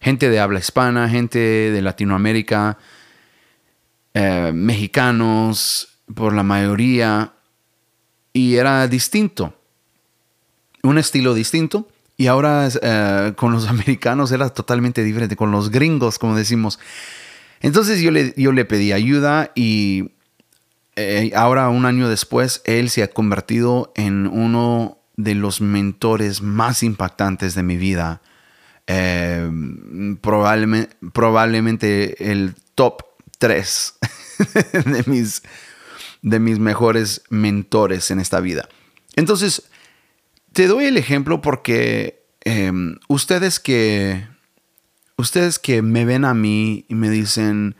gente 0.00 0.30
de 0.30 0.40
habla 0.40 0.58
hispana, 0.58 1.08
gente 1.08 1.38
de 1.38 1.82
Latinoamérica, 1.82 2.78
eh, 4.14 4.52
mexicanos, 4.54 5.98
por 6.14 6.32
la 6.32 6.42
mayoría, 6.42 7.34
y 8.32 8.56
era 8.56 8.86
distinto, 8.88 9.54
un 10.82 10.98
estilo 10.98 11.34
distinto. 11.34 11.88
Y 12.16 12.28
ahora 12.28 12.68
eh, 12.80 13.34
con 13.36 13.52
los 13.52 13.66
americanos 13.68 14.32
era 14.32 14.48
totalmente 14.48 15.02
diferente, 15.04 15.36
con 15.36 15.50
los 15.50 15.70
gringos, 15.70 16.18
como 16.18 16.34
decimos. 16.34 16.78
Entonces 17.60 18.00
yo 18.00 18.10
le, 18.10 18.32
yo 18.36 18.52
le 18.52 18.64
pedí 18.64 18.92
ayuda 18.92 19.52
y 19.54 20.12
ahora, 21.34 21.68
un 21.68 21.84
año 21.84 22.08
después, 22.08 22.62
él 22.64 22.90
se 22.90 23.02
ha 23.02 23.08
convertido 23.08 23.92
en 23.96 24.26
uno 24.26 24.98
de 25.16 25.34
los 25.34 25.60
mentores 25.60 26.42
más 26.42 26.82
impactantes 26.82 27.54
de 27.54 27.62
mi 27.62 27.76
vida 27.76 28.22
eh, 28.86 29.50
probablemente, 30.20 30.96
probablemente 31.12 32.30
el 32.32 32.54
top 32.74 33.02
3 33.38 33.94
de 34.84 35.04
mis, 35.06 35.42
de 36.22 36.38
mis 36.38 36.58
mejores 36.58 37.22
mentores 37.28 38.10
en 38.10 38.20
esta 38.20 38.40
vida. 38.40 38.68
Entonces, 39.16 39.68
te 40.52 40.68
doy 40.68 40.84
el 40.84 40.96
ejemplo 40.96 41.40
porque 41.40 42.26
em, 42.44 42.98
ustedes 43.08 43.58
que 43.58 44.28
ustedes 45.18 45.58
que 45.58 45.82
me 45.82 46.04
ven 46.04 46.24
a 46.24 46.34
mí 46.34 46.84
y 46.88 46.94
me 46.94 47.10
dicen, 47.10 47.74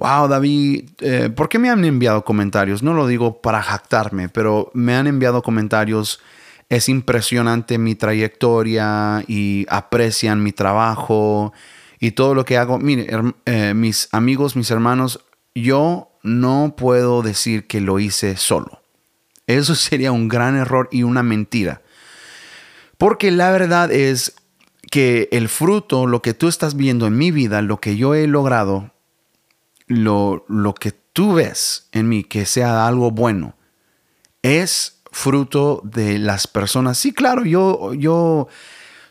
wow, 0.00 0.26
David, 0.26 0.90
eh, 1.00 1.30
¿por 1.30 1.48
qué 1.48 1.58
me 1.58 1.70
han 1.70 1.84
enviado 1.84 2.24
comentarios? 2.24 2.82
No 2.82 2.94
lo 2.94 3.06
digo 3.06 3.40
para 3.40 3.62
jactarme, 3.62 4.28
pero 4.28 4.70
me 4.74 4.96
han 4.96 5.06
enviado 5.06 5.42
comentarios 5.42 6.20
es 6.70 6.88
impresionante 6.88 7.78
mi 7.78 7.96
trayectoria 7.96 9.24
y 9.26 9.66
aprecian 9.68 10.42
mi 10.42 10.52
trabajo 10.52 11.52
y 11.98 12.12
todo 12.12 12.34
lo 12.34 12.44
que 12.44 12.56
hago. 12.56 12.78
Mire, 12.78 13.08
eh, 13.44 13.74
mis 13.74 14.08
amigos, 14.12 14.54
mis 14.54 14.70
hermanos, 14.70 15.20
yo 15.54 16.16
no 16.22 16.74
puedo 16.76 17.22
decir 17.22 17.66
que 17.66 17.80
lo 17.80 17.98
hice 17.98 18.36
solo. 18.36 18.80
Eso 19.48 19.74
sería 19.74 20.12
un 20.12 20.28
gran 20.28 20.56
error 20.56 20.88
y 20.92 21.02
una 21.02 21.24
mentira. 21.24 21.82
Porque 22.96 23.32
la 23.32 23.50
verdad 23.50 23.90
es 23.90 24.36
que 24.92 25.28
el 25.32 25.48
fruto, 25.48 26.06
lo 26.06 26.22
que 26.22 26.34
tú 26.34 26.46
estás 26.46 26.76
viendo 26.76 27.08
en 27.08 27.18
mi 27.18 27.32
vida, 27.32 27.62
lo 27.62 27.80
que 27.80 27.96
yo 27.96 28.14
he 28.14 28.28
logrado, 28.28 28.92
lo, 29.90 30.44
lo 30.48 30.72
que 30.72 30.92
tú 30.92 31.34
ves 31.34 31.88
en 31.90 32.08
mí, 32.08 32.22
que 32.22 32.46
sea 32.46 32.86
algo 32.86 33.10
bueno, 33.10 33.56
es 34.42 35.02
fruto 35.10 35.82
de 35.82 36.20
las 36.20 36.46
personas. 36.46 36.96
Sí, 36.96 37.12
claro, 37.12 37.44
yo, 37.44 37.92
yo 37.94 38.46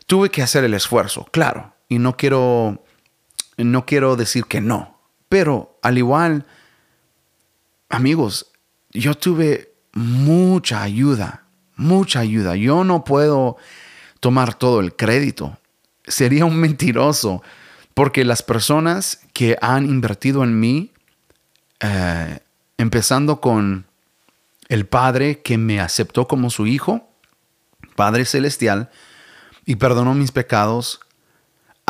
tuve 0.06 0.30
que 0.30 0.42
hacer 0.42 0.64
el 0.64 0.72
esfuerzo, 0.72 1.26
claro, 1.30 1.74
y 1.86 1.98
no 1.98 2.16
quiero, 2.16 2.82
no 3.58 3.84
quiero 3.84 4.16
decir 4.16 4.46
que 4.46 4.62
no, 4.62 4.98
pero 5.28 5.78
al 5.82 5.98
igual, 5.98 6.46
amigos, 7.90 8.50
yo 8.90 9.14
tuve 9.14 9.74
mucha 9.92 10.82
ayuda, 10.82 11.44
mucha 11.76 12.20
ayuda. 12.20 12.56
Yo 12.56 12.84
no 12.84 13.04
puedo 13.04 13.58
tomar 14.20 14.54
todo 14.54 14.80
el 14.80 14.96
crédito. 14.96 15.58
Sería 16.04 16.46
un 16.46 16.56
mentiroso, 16.56 17.42
porque 17.94 18.24
las 18.24 18.42
personas 18.42 19.20
que 19.32 19.56
han 19.60 19.86
invertido 19.86 20.44
en 20.44 20.58
mí, 20.58 20.92
eh, 21.80 22.40
empezando 22.78 23.40
con 23.40 23.86
el 24.68 24.86
Padre 24.86 25.42
que 25.42 25.58
me 25.58 25.80
aceptó 25.80 26.28
como 26.28 26.50
su 26.50 26.66
Hijo, 26.66 27.08
Padre 27.96 28.24
Celestial, 28.24 28.90
y 29.66 29.76
perdonó 29.76 30.14
mis 30.14 30.32
pecados, 30.32 31.00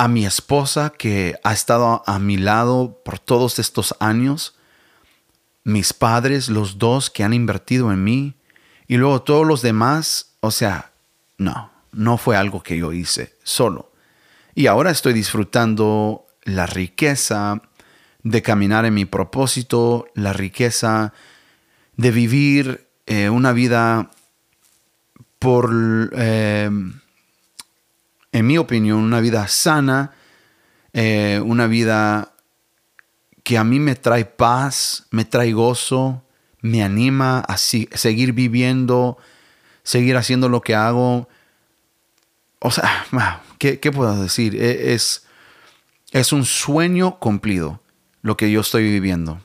a 0.00 0.08
mi 0.08 0.24
esposa 0.24 0.94
que 0.96 1.38
ha 1.44 1.52
estado 1.52 2.02
a 2.06 2.18
mi 2.18 2.38
lado 2.38 2.98
por 3.04 3.18
todos 3.18 3.58
estos 3.58 3.94
años, 4.00 4.54
mis 5.62 5.92
padres, 5.92 6.48
los 6.48 6.78
dos 6.78 7.10
que 7.10 7.22
han 7.22 7.34
invertido 7.34 7.92
en 7.92 8.02
mí, 8.02 8.34
y 8.88 8.96
luego 8.96 9.20
todos 9.20 9.46
los 9.46 9.60
demás, 9.60 10.36
o 10.40 10.50
sea, 10.50 10.92
no, 11.36 11.70
no 11.92 12.16
fue 12.16 12.36
algo 12.36 12.62
que 12.62 12.78
yo 12.78 12.94
hice 12.94 13.36
solo. 13.42 13.89
Y 14.60 14.66
ahora 14.66 14.90
estoy 14.90 15.14
disfrutando 15.14 16.26
la 16.42 16.66
riqueza 16.66 17.62
de 18.22 18.42
caminar 18.42 18.84
en 18.84 18.92
mi 18.92 19.06
propósito, 19.06 20.06
la 20.14 20.34
riqueza 20.34 21.14
de 21.96 22.10
vivir 22.10 22.86
eh, 23.06 23.30
una 23.30 23.54
vida 23.54 24.10
por, 25.38 26.10
eh, 26.14 26.68
en 28.32 28.46
mi 28.46 28.58
opinión, 28.58 28.98
una 28.98 29.20
vida 29.20 29.48
sana, 29.48 30.12
eh, 30.92 31.40
una 31.42 31.66
vida 31.66 32.34
que 33.42 33.56
a 33.56 33.64
mí 33.64 33.80
me 33.80 33.94
trae 33.94 34.26
paz, 34.26 35.06
me 35.10 35.24
trae 35.24 35.54
gozo, 35.54 36.22
me 36.60 36.82
anima 36.82 37.38
a 37.38 37.56
seguir 37.56 38.34
viviendo, 38.34 39.16
seguir 39.84 40.18
haciendo 40.18 40.50
lo 40.50 40.60
que 40.60 40.74
hago. 40.74 41.30
O 42.58 42.70
sea, 42.70 43.06
¿qué, 43.60 43.92
puedo 43.92 44.20
decir? 44.20 44.56
E, 44.56 44.94
es, 44.94 45.24
es 46.10 46.32
un 46.32 46.44
sueño 46.44 47.20
cumplido 47.20 47.80
lo 48.22 48.36
que 48.36 48.50
yo 48.50 48.62
estoy 48.62 48.82
viviendo 48.82 49.40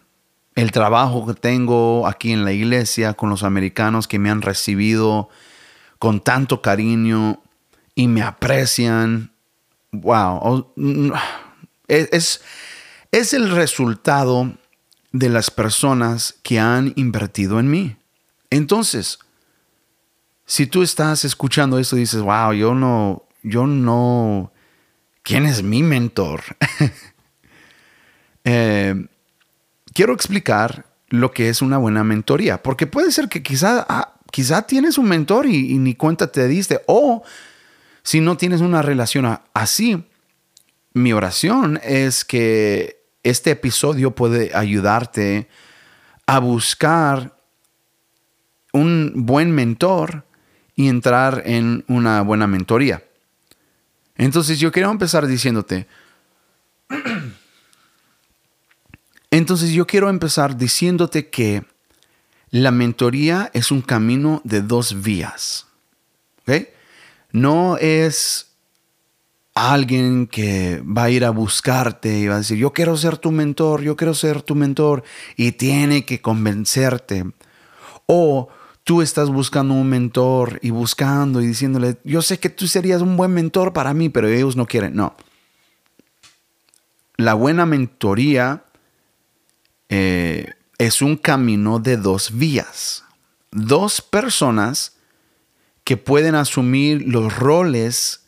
el 0.55 0.71
trabajo 0.71 1.27
que 1.27 1.33
tengo 1.33 2.07
aquí 2.07 2.31
en 2.31 2.45
la 2.45 2.53
iglesia 2.53 3.13
con 3.13 3.29
los 3.29 3.43
americanos 3.43 4.07
que 4.07 4.19
me 4.19 4.29
han 4.29 4.41
recibido 4.41 5.29
con 5.99 6.21
tanto 6.21 6.61
cariño 6.61 7.41
y 7.93 8.07
me 8.07 8.21
aprecian. 8.21 9.31
Wow. 9.91 10.73
Es, 11.87 12.41
es 13.11 13.33
el 13.33 13.51
resultado 13.51 14.53
de 15.11 15.29
las 15.29 15.51
personas 15.51 16.35
que 16.41 16.59
han 16.59 16.93
invertido 16.95 17.59
en 17.59 17.69
mí. 17.69 17.97
Entonces, 18.49 19.19
si 20.45 20.67
tú 20.67 20.83
estás 20.83 21.25
escuchando 21.25 21.79
esto 21.79 21.97
y 21.97 22.01
dices, 22.01 22.21
wow, 22.21 22.53
yo 22.53 22.73
no, 22.73 23.24
yo 23.45 23.67
no, 23.67 24.51
¿quién 25.21 25.45
es 25.45 25.61
mi 25.61 25.83
mentor? 25.83 26.41
eh, 28.43 29.05
quiero 29.93 30.13
explicar 30.13 30.85
lo 31.09 31.31
que 31.31 31.49
es 31.49 31.61
una 31.61 31.77
buena 31.77 32.03
mentoría, 32.03 32.63
porque 32.63 32.87
puede 32.87 33.11
ser 33.11 33.29
que 33.29 33.43
ah, 33.63 34.15
quizá 34.31 34.63
tienes 34.63 34.97
un 34.97 35.07
mentor 35.07 35.45
y, 35.45 35.77
ni 35.77 35.93
cuenta 35.93 36.31
te 36.31 36.47
diste, 36.47 36.81
o 36.87 37.23
si 38.01 38.19
no 38.19 38.35
tienes 38.35 38.61
una 38.61 38.81
relación 38.81 39.39
así, 39.53 40.03
mi 40.93 41.13
oración 41.13 41.79
es 41.83 42.25
que 42.25 43.03
este 43.21 43.51
episodio 43.51 44.15
puede 44.15 44.55
ayudarte 44.55 45.47
a 46.25 46.39
buscar 46.39 47.37
un 48.73 49.13
buen 49.15 49.51
mentor 49.51 50.25
y 50.75 50.89
entrar 50.89 51.43
en 51.45 51.85
una 51.87 52.21
buena 52.23 52.47
mentoría. 52.47 53.03
Entonces 54.17 54.59
yo 54.59 54.71
quiero 54.71 54.91
empezar 54.91 55.27
diciéndote, 55.27 55.87
entonces 59.29 59.71
yo 59.71 59.85
quiero 59.85 60.09
empezar 60.09 60.55
diciéndote 60.55 61.29
que 61.29 61.65
la 62.51 62.71
mentoría 62.71 63.51
es 63.53 63.71
un 63.71 63.81
camino 63.81 64.41
de 64.45 64.61
dos 64.61 65.01
vías. 65.01 65.67
No 67.31 67.75
es 67.77 68.55
alguien 69.55 70.27
que 70.27 70.81
va 70.81 71.03
a 71.03 71.09
ir 71.09 71.25
a 71.25 71.31
buscarte 71.31 72.17
y 72.17 72.27
va 72.27 72.35
a 72.35 72.37
decir, 72.37 72.57
yo 72.57 72.71
quiero 72.71 72.95
ser 72.95 73.17
tu 73.17 73.31
mentor, 73.31 73.81
yo 73.81 73.97
quiero 73.97 74.13
ser 74.13 74.41
tu 74.41 74.55
mentor, 74.55 75.03
y 75.35 75.51
tiene 75.53 76.05
que 76.05 76.21
convencerte. 76.21 77.25
O 78.05 78.47
tú 78.85 79.01
estás 79.01 79.29
buscando 79.29 79.73
un 79.73 79.89
mentor 79.89 80.59
y 80.61 80.69
buscando 80.69 81.41
y 81.41 81.47
diciéndole, 81.47 81.97
yo 82.03 82.21
sé 82.21 82.39
que 82.39 82.49
tú 82.49 82.67
serías 82.67 83.01
un 83.01 83.17
buen 83.17 83.33
mentor 83.33 83.73
para 83.73 83.93
mí, 83.93 84.09
pero 84.09 84.27
ellos 84.27 84.55
no 84.55 84.67
quieren. 84.67 84.95
No. 84.95 85.17
La 87.17 87.33
buena 87.33 87.65
mentoría 87.65 88.63
eh, 89.89 90.53
es 90.77 91.01
un 91.01 91.17
camino 91.17 91.79
de 91.79 91.97
dos 91.97 92.37
vías. 92.37 93.03
Dos 93.51 94.01
personas 94.01 94.97
que 95.83 95.97
pueden 95.97 96.35
asumir 96.35 97.07
los 97.07 97.35
roles 97.35 98.21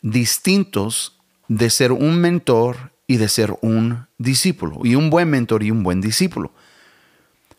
distintos 0.00 1.18
de 1.48 1.70
ser 1.70 1.90
un 1.90 2.20
mentor 2.20 2.92
y 3.08 3.16
de 3.16 3.28
ser 3.28 3.56
un 3.62 4.06
discípulo. 4.16 4.80
Y 4.84 4.94
un 4.94 5.10
buen 5.10 5.28
mentor 5.28 5.64
y 5.64 5.72
un 5.72 5.82
buen 5.82 6.00
discípulo. 6.00 6.52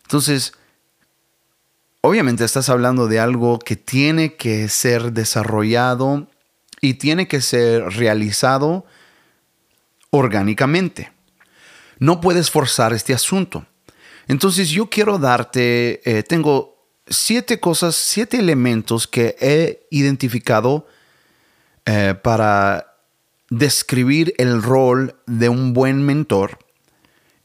Entonces, 0.04 0.54
obviamente 2.02 2.44
estás 2.44 2.68
hablando 2.68 3.08
de 3.08 3.18
algo 3.18 3.58
que 3.58 3.76
tiene 3.76 4.34
que 4.34 4.68
ser 4.68 5.12
desarrollado 5.12 6.28
y 6.80 6.94
tiene 6.94 7.26
que 7.26 7.40
ser 7.40 7.84
realizado 7.84 8.84
orgánicamente. 10.10 11.12
No 11.98 12.20
puedes 12.20 12.50
forzar 12.50 12.92
este 12.92 13.14
asunto. 13.14 13.64
Entonces 14.28 14.68
yo 14.68 14.90
quiero 14.90 15.18
darte, 15.18 16.00
eh, 16.04 16.22
tengo 16.22 16.86
siete 17.06 17.60
cosas, 17.60 17.94
siete 17.94 18.38
elementos 18.38 19.06
que 19.06 19.36
he 19.40 19.86
identificado 19.90 20.86
eh, 21.86 22.14
para 22.20 22.96
describir 23.48 24.34
el 24.38 24.62
rol 24.62 25.14
de 25.26 25.48
un 25.48 25.72
buen 25.72 26.02
mentor 26.02 26.58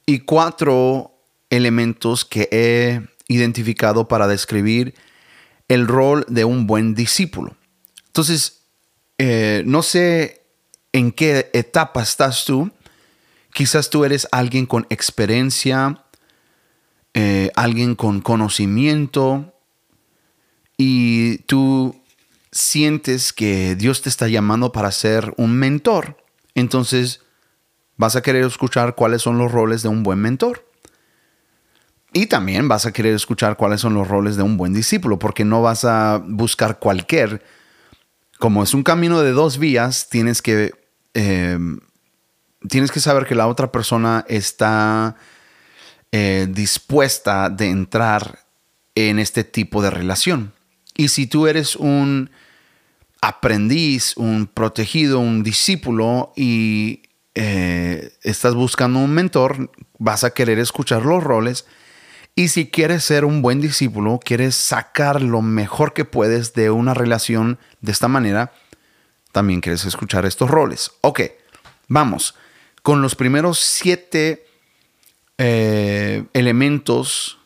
y 0.05 0.19
cuatro 0.19 1.11
elementos 1.49 2.25
que 2.25 2.47
he 2.51 3.16
identificado 3.27 4.07
para 4.07 4.27
describir 4.27 4.95
el 5.67 5.87
rol 5.87 6.25
de 6.29 6.45
un 6.45 6.67
buen 6.67 6.95
discípulo. 6.95 7.55
Entonces, 8.07 8.61
eh, 9.17 9.63
no 9.65 9.81
sé 9.83 10.43
en 10.93 11.11
qué 11.11 11.49
etapa 11.53 12.01
estás 12.01 12.45
tú, 12.45 12.71
Quizás 13.57 13.89
tú 13.89 14.05
eres 14.05 14.27
alguien 14.31 14.67
con 14.67 14.85
experiencia, 14.91 16.03
eh, 17.15 17.49
alguien 17.55 17.95
con 17.95 18.21
conocimiento 18.21 19.51
y 20.77 21.39
tú 21.47 21.99
sientes 22.51 23.33
que 23.33 23.75
Dios 23.75 24.03
te 24.03 24.09
está 24.09 24.27
llamando 24.27 24.71
para 24.71 24.91
ser 24.91 25.33
un 25.37 25.53
mentor. 25.53 26.23
Entonces 26.53 27.21
vas 27.95 28.15
a 28.15 28.21
querer 28.21 28.45
escuchar 28.45 28.93
cuáles 28.93 29.23
son 29.23 29.39
los 29.39 29.51
roles 29.51 29.81
de 29.81 29.89
un 29.89 30.03
buen 30.03 30.19
mentor. 30.19 30.66
Y 32.17 32.25
también 32.25 32.67
vas 32.67 32.87
a 32.87 32.91
querer 32.91 33.13
escuchar 33.13 33.57
cuáles 33.57 33.81
son 33.81 33.93
los 33.93 34.07
roles 34.07 34.37
de 34.37 34.41
un 34.41 34.57
buen 34.57 34.73
discípulo, 34.73 35.19
porque 35.19 35.45
no 35.45 35.61
vas 35.61 35.85
a 35.85 36.19
buscar 36.25 36.79
cualquier. 36.79 37.43
Como 38.39 38.63
es 38.63 38.73
un 38.73 38.81
camino 38.81 39.21
de 39.21 39.33
dos 39.33 39.59
vías, 39.59 40.09
tienes 40.09 40.41
que 40.41 40.71
eh, 41.13 41.59
tienes 42.67 42.91
que 42.91 43.01
saber 43.01 43.27
que 43.27 43.35
la 43.35 43.45
otra 43.45 43.71
persona 43.71 44.25
está 44.27 45.15
eh, 46.11 46.47
dispuesta 46.49 47.51
de 47.51 47.69
entrar 47.69 48.39
en 48.95 49.19
este 49.19 49.43
tipo 49.43 49.83
de 49.83 49.91
relación. 49.91 50.53
Y 50.95 51.09
si 51.09 51.27
tú 51.27 51.45
eres 51.45 51.75
un 51.75 52.31
aprendiz, 53.21 54.17
un 54.17 54.47
protegido, 54.47 55.19
un 55.19 55.43
discípulo 55.43 56.33
y 56.35 57.03
eh, 57.35 58.11
estás 58.23 58.55
buscando 58.55 58.97
un 58.97 59.11
mentor, 59.11 59.69
vas 59.99 60.23
a 60.23 60.31
querer 60.31 60.57
escuchar 60.57 61.05
los 61.05 61.23
roles. 61.23 61.67
Y 62.37 62.49
si 62.49 62.67
quieres 62.67 63.03
ser 63.03 63.25
un 63.25 63.41
buen 63.41 63.61
discípulo, 63.61 64.19
quieres 64.23 64.53
sacar 64.53 65.23
lo 65.23 65.41
mejor 65.41 65.93
que 65.93 66.05
puedes 66.05 66.53
de 66.53 66.69
una 66.69 66.93
relación 66.93 67.57
de 67.81 67.91
esta 67.91 68.07
manera, 68.07 68.53
también 69.31 69.59
quieres 69.59 69.85
escuchar 69.85 70.23
estos 70.23 70.47
roles. 70.47 70.91
Ok, 71.01 71.21
vamos 71.87 72.35
con 72.83 73.01
los 73.01 73.15
primeros 73.15 73.57
siete 73.57 74.45
eh, 75.39 76.25
elementos 76.33 77.39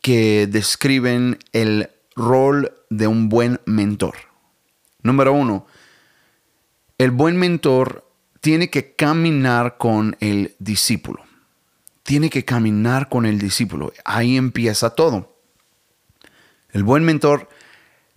que 0.00 0.46
describen 0.46 1.40
el 1.52 1.90
rol 2.14 2.74
de 2.90 3.08
un 3.08 3.28
buen 3.28 3.60
mentor. 3.66 4.14
Número 5.02 5.32
uno, 5.32 5.66
el 6.96 7.10
buen 7.10 7.36
mentor 7.38 8.08
tiene 8.40 8.70
que 8.70 8.94
caminar 8.94 9.78
con 9.78 10.16
el 10.20 10.54
discípulo. 10.60 11.25
Tiene 12.06 12.30
que 12.30 12.44
caminar 12.44 13.10
con 13.10 13.26
el 13.26 13.38
discípulo. 13.38 13.92
Ahí 14.04 14.36
empieza 14.36 14.90
todo. 14.90 15.36
El 16.70 16.82
buen 16.82 17.04
mentor 17.04 17.48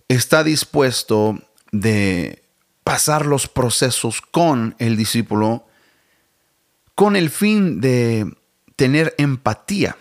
está 0.08 0.42
dispuesto 0.42 1.38
de 1.72 2.42
pasar 2.84 3.26
los 3.26 3.48
procesos 3.48 4.22
con 4.22 4.74
el 4.78 4.96
discípulo 4.96 5.66
con 6.94 7.16
el 7.16 7.30
fin 7.30 7.80
de 7.80 8.30
tener 8.76 9.14
empatía. 9.16 9.96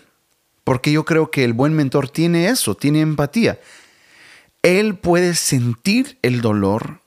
Porque 0.65 0.91
yo 0.91 1.05
creo 1.05 1.31
que 1.31 1.43
el 1.43 1.53
buen 1.53 1.73
mentor 1.73 2.09
tiene 2.09 2.49
eso, 2.49 2.75
tiene 2.75 2.99
empatía. 3.01 3.59
Él 4.63 4.97
puede 4.97 5.33
sentir 5.35 6.17
el 6.21 6.41
dolor, 6.41 6.99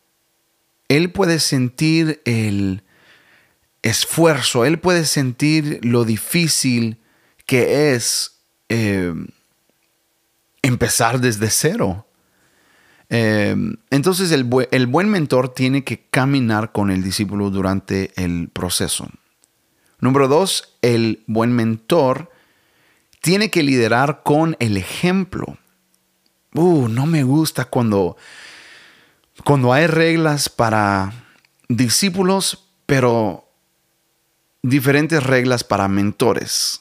él 0.88 1.12
puede 1.12 1.38
sentir 1.38 2.22
el 2.24 2.81
esfuerzo, 3.82 4.64
él 4.64 4.78
puede 4.78 5.04
sentir 5.04 5.80
lo 5.82 6.04
difícil 6.04 6.98
que 7.46 7.92
es 7.92 8.40
eh, 8.68 9.12
empezar 10.62 11.20
desde 11.20 11.50
cero. 11.50 12.06
Eh, 13.10 13.54
entonces 13.90 14.30
el, 14.30 14.44
buen 14.44 15.10
mentor 15.10 15.50
tiene 15.50 15.84
que 15.84 16.06
caminar 16.08 16.72
con 16.72 16.90
el 16.90 17.02
discípulo 17.02 17.50
durante 17.50 18.10
el 18.16 18.48
proceso. 18.48 19.08
Número 20.00 20.28
dos, 20.28 20.76
el 20.80 21.22
buen 21.26 21.52
mentor 21.52 22.30
tiene 23.20 23.50
que 23.50 23.62
liderar 23.62 24.22
con 24.22 24.56
el 24.60 24.76
ejemplo. 24.76 25.58
Uh, 26.54 26.88
no 26.88 27.06
me 27.06 27.22
gusta 27.22 27.66
cuando, 27.66 28.16
cuando 29.44 29.72
hay 29.72 29.86
reglas 29.86 30.48
para 30.48 31.12
discípulos, 31.68 32.68
pero 32.86 33.41
diferentes 34.62 35.22
reglas 35.22 35.64
para 35.64 35.88
mentores. 35.88 36.80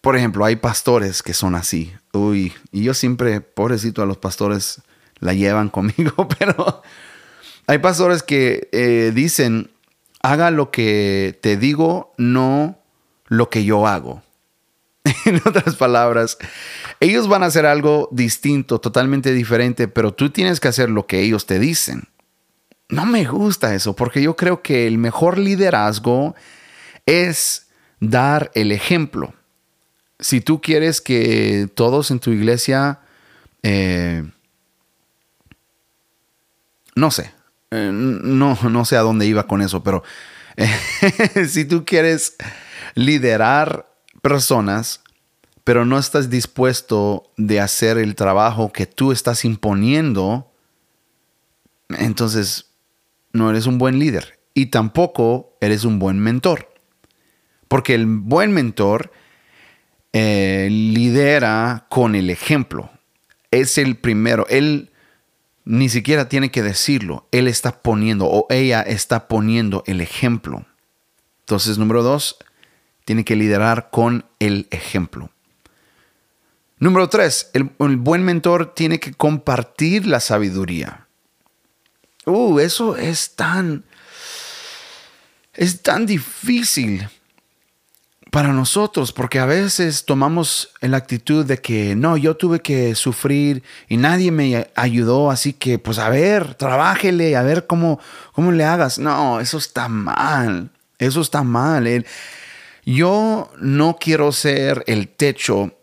Por 0.00 0.16
ejemplo, 0.16 0.44
hay 0.44 0.56
pastores 0.56 1.22
que 1.22 1.32
son 1.32 1.54
así. 1.54 1.92
Uy, 2.12 2.52
y 2.70 2.82
yo 2.82 2.94
siempre, 2.94 3.40
pobrecito 3.40 4.02
a 4.02 4.06
los 4.06 4.18
pastores, 4.18 4.82
la 5.20 5.32
llevan 5.32 5.68
conmigo, 5.70 6.28
pero 6.38 6.82
hay 7.66 7.78
pastores 7.78 8.22
que 8.22 8.68
eh, 8.72 9.12
dicen, 9.14 9.70
haga 10.22 10.50
lo 10.50 10.70
que 10.70 11.38
te 11.40 11.56
digo, 11.56 12.12
no 12.18 12.78
lo 13.26 13.48
que 13.48 13.64
yo 13.64 13.86
hago. 13.86 14.22
en 15.24 15.36
otras 15.44 15.76
palabras, 15.76 16.38
ellos 17.00 17.28
van 17.28 17.42
a 17.42 17.46
hacer 17.46 17.66
algo 17.66 18.08
distinto, 18.12 18.80
totalmente 18.80 19.32
diferente, 19.32 19.88
pero 19.88 20.12
tú 20.12 20.30
tienes 20.30 20.60
que 20.60 20.68
hacer 20.68 20.90
lo 20.90 21.06
que 21.06 21.20
ellos 21.20 21.46
te 21.46 21.58
dicen. 21.58 22.08
No 22.88 23.06
me 23.06 23.24
gusta 23.24 23.74
eso, 23.74 23.96
porque 23.96 24.22
yo 24.22 24.36
creo 24.36 24.62
que 24.62 24.86
el 24.86 24.98
mejor 24.98 25.38
liderazgo 25.38 26.34
es 27.06 27.68
dar 28.00 28.50
el 28.54 28.72
ejemplo. 28.72 29.34
Si 30.18 30.40
tú 30.40 30.60
quieres 30.60 31.00
que 31.00 31.68
todos 31.74 32.10
en 32.10 32.20
tu 32.20 32.30
iglesia, 32.30 33.00
eh, 33.62 34.24
no 36.94 37.10
sé, 37.10 37.32
eh, 37.70 37.90
no, 37.92 38.58
no 38.62 38.84
sé 38.84 38.96
a 38.96 39.00
dónde 39.00 39.26
iba 39.26 39.46
con 39.46 39.62
eso, 39.62 39.82
pero 39.82 40.02
si 41.48 41.64
tú 41.64 41.84
quieres 41.84 42.36
liderar 42.94 43.88
personas, 44.20 45.00
pero 45.64 45.84
no 45.84 45.98
estás 45.98 46.28
dispuesto 46.28 47.30
de 47.36 47.60
hacer 47.60 47.98
el 47.98 48.14
trabajo 48.14 48.72
que 48.72 48.86
tú 48.86 49.12
estás 49.12 49.44
imponiendo, 49.44 50.50
entonces 51.88 52.71
no 53.32 53.50
eres 53.50 53.66
un 53.66 53.78
buen 53.78 53.98
líder 53.98 54.38
y 54.54 54.66
tampoco 54.66 55.56
eres 55.60 55.84
un 55.84 55.98
buen 55.98 56.18
mentor. 56.18 56.72
Porque 57.68 57.94
el 57.94 58.06
buen 58.06 58.52
mentor 58.52 59.12
eh, 60.12 60.68
lidera 60.70 61.86
con 61.88 62.14
el 62.14 62.28
ejemplo. 62.28 62.90
Es 63.50 63.78
el 63.78 63.96
primero. 63.96 64.46
Él 64.48 64.90
ni 65.64 65.88
siquiera 65.88 66.28
tiene 66.28 66.50
que 66.50 66.62
decirlo. 66.62 67.28
Él 67.32 67.48
está 67.48 67.82
poniendo 67.82 68.26
o 68.26 68.46
ella 68.50 68.82
está 68.82 69.28
poniendo 69.28 69.82
el 69.86 70.00
ejemplo. 70.00 70.66
Entonces, 71.40 71.78
número 71.78 72.02
dos, 72.02 72.36
tiene 73.04 73.24
que 73.24 73.36
liderar 73.36 73.90
con 73.90 74.26
el 74.38 74.68
ejemplo. 74.70 75.30
Número 76.78 77.08
tres, 77.08 77.50
el, 77.52 77.70
el 77.78 77.96
buen 77.96 78.24
mentor 78.24 78.74
tiene 78.74 78.98
que 78.98 79.12
compartir 79.12 80.06
la 80.06 80.20
sabiduría. 80.20 81.01
Uh, 82.24 82.60
eso 82.60 82.96
es 82.96 83.34
tan, 83.34 83.84
es 85.54 85.82
tan 85.82 86.06
difícil 86.06 87.08
para 88.32 88.54
nosotros, 88.54 89.12
porque 89.12 89.38
a 89.40 89.44
veces 89.44 90.06
tomamos 90.06 90.70
la 90.80 90.96
actitud 90.96 91.44
de 91.44 91.58
que 91.58 91.94
no, 91.94 92.16
yo 92.16 92.34
tuve 92.34 92.60
que 92.60 92.94
sufrir 92.94 93.62
y 93.88 93.98
nadie 93.98 94.30
me 94.30 94.70
ayudó, 94.74 95.30
así 95.30 95.52
que 95.52 95.78
pues 95.78 95.98
a 95.98 96.08
ver, 96.08 96.54
trabájele, 96.54 97.36
a 97.36 97.42
ver 97.42 97.66
cómo, 97.66 98.00
cómo 98.32 98.50
le 98.50 98.64
hagas. 98.64 98.98
No, 98.98 99.38
eso 99.38 99.58
está 99.58 99.88
mal, 99.88 100.70
eso 100.98 101.20
está 101.20 101.42
mal. 101.42 102.06
yo 102.86 103.52
no 103.60 103.98
quiero 104.00 104.32
ser 104.32 104.82
el 104.86 105.08
techo 105.08 105.76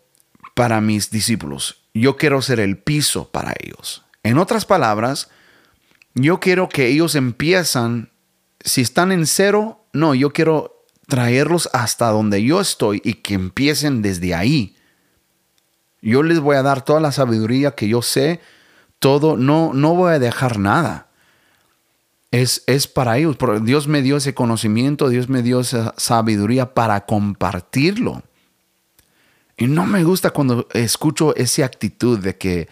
para 0.56 0.80
mis 0.80 1.10
discípulos, 1.12 1.82
yo 1.94 2.16
quiero 2.16 2.42
ser 2.42 2.58
el 2.58 2.78
piso 2.78 3.28
para 3.28 3.54
ellos. 3.60 4.02
En 4.24 4.38
otras 4.38 4.64
palabras, 4.64 5.28
yo 6.14 6.40
quiero 6.40 6.68
que 6.68 6.88
ellos 6.88 7.14
empiezan, 7.14 8.10
si 8.60 8.80
están 8.80 9.12
en 9.12 9.26
cero, 9.26 9.84
no, 9.92 10.14
yo 10.14 10.32
quiero 10.32 10.84
traerlos 11.06 11.68
hasta 11.72 12.08
donde 12.10 12.42
yo 12.42 12.60
estoy 12.60 13.00
y 13.04 13.14
que 13.14 13.34
empiecen 13.34 14.02
desde 14.02 14.34
ahí. 14.34 14.76
Yo 16.02 16.22
les 16.22 16.40
voy 16.40 16.56
a 16.56 16.62
dar 16.62 16.84
toda 16.84 17.00
la 17.00 17.12
sabiduría 17.12 17.72
que 17.72 17.88
yo 17.88 18.02
sé, 18.02 18.40
todo, 18.98 19.36
no, 19.36 19.72
no 19.74 19.94
voy 19.94 20.12
a 20.12 20.18
dejar 20.18 20.58
nada. 20.58 21.08
Es, 22.30 22.62
es 22.66 22.86
para 22.86 23.18
ellos. 23.18 23.36
Dios 23.62 23.88
me 23.88 24.02
dio 24.02 24.16
ese 24.16 24.34
conocimiento, 24.34 25.08
Dios 25.08 25.28
me 25.28 25.42
dio 25.42 25.60
esa 25.60 25.94
sabiduría 25.96 26.74
para 26.74 27.04
compartirlo. 27.06 28.22
Y 29.56 29.66
no 29.66 29.84
me 29.84 30.04
gusta 30.04 30.30
cuando 30.30 30.68
escucho 30.72 31.34
esa 31.36 31.66
actitud 31.66 32.18
de 32.18 32.36
que, 32.36 32.68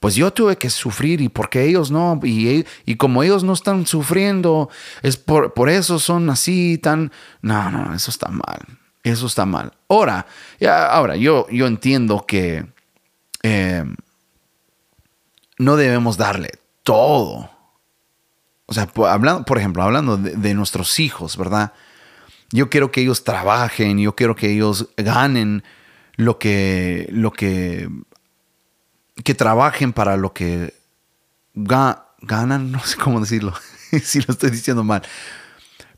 pues 0.00 0.14
yo 0.14 0.32
tuve 0.32 0.56
que 0.56 0.70
sufrir 0.70 1.20
y 1.20 1.28
porque 1.28 1.64
ellos 1.64 1.90
no, 1.90 2.20
y, 2.22 2.66
y 2.84 2.96
como 2.96 3.22
ellos 3.22 3.44
no 3.44 3.52
están 3.52 3.86
sufriendo, 3.86 4.68
es 5.02 5.16
por, 5.16 5.54
por, 5.54 5.68
eso 5.68 5.98
son 5.98 6.28
así 6.30 6.78
tan... 6.78 7.12
No, 7.42 7.70
no, 7.70 7.94
eso 7.94 8.10
está 8.10 8.28
mal, 8.28 8.60
eso 9.02 9.26
está 9.26 9.46
mal. 9.46 9.72
Ahora, 9.88 10.26
ya, 10.60 10.86
ahora 10.86 11.16
yo, 11.16 11.46
yo 11.50 11.66
entiendo 11.66 12.24
que 12.26 12.66
eh, 13.42 13.84
no 15.58 15.76
debemos 15.76 16.16
darle 16.16 16.50
todo. 16.82 17.50
O 18.66 18.74
sea, 18.74 18.88
hablando, 19.08 19.44
por 19.44 19.58
ejemplo, 19.58 19.82
hablando 19.82 20.16
de, 20.16 20.32
de 20.36 20.54
nuestros 20.54 20.98
hijos, 21.00 21.36
¿verdad? 21.36 21.72
Yo 22.50 22.68
quiero 22.68 22.90
que 22.90 23.00
ellos 23.00 23.24
trabajen, 23.24 23.98
yo 23.98 24.14
quiero 24.14 24.36
que 24.36 24.52
ellos 24.52 24.88
ganen 24.96 25.64
lo 26.16 26.38
que, 26.38 27.06
lo 27.10 27.32
que 27.32 27.88
que 29.26 29.34
trabajen 29.34 29.92
para 29.92 30.16
lo 30.16 30.32
que 30.32 30.72
ganan, 31.52 32.70
no 32.70 32.80
sé 32.84 32.96
cómo 32.96 33.18
decirlo, 33.18 33.52
si 34.04 34.20
lo 34.20 34.32
estoy 34.32 34.50
diciendo 34.50 34.84
mal. 34.84 35.02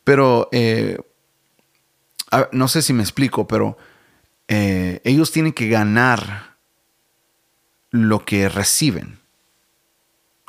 Pero 0.03 0.49
eh, 0.51 0.99
no 2.53 2.69
sé 2.69 2.81
si 2.81 2.95
me 2.95 3.03
explico, 3.03 3.47
pero 3.47 3.77
eh, 4.49 5.03
ellos 5.05 5.31
tienen 5.31 5.53
que 5.53 5.69
ganar 5.69 6.57
lo 7.91 8.25
que 8.25 8.49
reciben. 8.49 9.19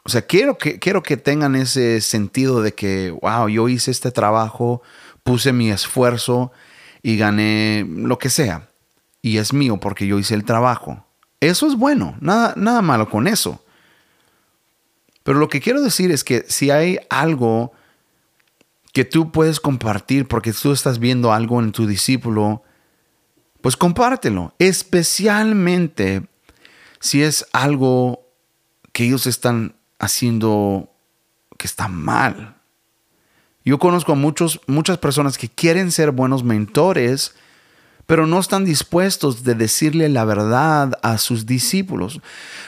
O 0.06 0.10
sea, 0.10 0.22
quiero 0.22 0.58
que, 0.58 0.80
quiero 0.80 1.04
que 1.04 1.18
tengan 1.18 1.58
ese 1.58 2.00
sentido 2.00 2.62
de 2.62 2.74
que, 2.74 3.12
wow, 3.12 3.50
yo 3.50 3.68
hice 3.68 3.92
este 3.92 4.12
trabajo, 4.12 4.82
puse 5.24 5.52
mi 5.52 5.70
esfuerzo 5.70 6.54
y 7.02 7.18
gané 7.18 7.86
lo 7.86 8.18
que 8.18 8.30
sea. 8.30 8.70
Y 9.22 9.38
es 9.38 9.52
mío 9.52 9.82
porque 9.82 10.08
yo 10.08 10.18
hice 10.18 10.34
el 10.34 10.46
trabajo. 10.46 11.06
Eso 11.40 11.68
es 11.68 11.76
bueno, 11.76 12.18
nada, 12.20 12.54
nada 12.58 12.82
malo 12.82 13.10
con 13.10 13.28
eso. 13.28 13.64
Pero 15.24 15.40
lo 15.40 15.48
que 15.48 15.62
quiero 15.62 15.82
decir 15.82 16.12
es 16.12 16.24
que 16.24 16.46
si 16.48 16.72
hay 16.72 17.00
algo 17.10 17.72
que 18.94 19.06
tú 19.06 19.32
puedes 19.32 19.60
compartir 19.60 20.28
porque 20.28 20.54
tú 20.54 20.72
estás 20.72 21.00
viendo 21.00 21.32
algo 21.32 21.60
en 21.60 21.72
tu 21.72 21.86
discípulo, 21.86 22.64
pues 23.62 23.78
compártelo. 23.78 24.54
Especialmente 24.60 26.28
si 27.00 27.24
es 27.24 27.46
algo 27.54 28.26
que 28.92 29.06
ellos 29.06 29.28
están 29.28 29.76
haciendo 30.00 30.92
que 31.58 31.68
está 31.68 31.88
mal. 31.88 32.56
Yo 33.64 33.78
conozco 33.78 34.14
a 34.14 34.16
muchos, 34.16 34.62
muchas 34.68 34.98
personas 34.98 35.38
que 35.38 35.50
quieren 35.50 35.92
ser 35.92 36.12
buenos 36.12 36.44
mentores, 36.44 37.36
pero 38.10 38.26
no 38.26 38.40
están 38.40 38.66
dispuestos 38.66 39.44
de 39.44 39.54
decirle 39.54 40.10
la 40.10 40.26
verdad 40.26 40.98
a 41.04 41.20
sus 41.20 41.46
discípulos. 41.46 42.20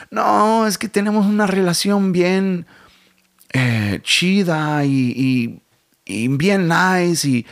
No, 0.08 0.68
es 0.68 0.78
que 0.78 0.88
tenemos 0.88 1.26
una 1.26 1.48
relación 1.48 2.12
bien 2.12 2.64
eh, 3.52 3.98
chida 4.04 4.84
y, 4.84 5.60
bien 6.06 6.68
nice 6.68 7.28
y 7.28 7.46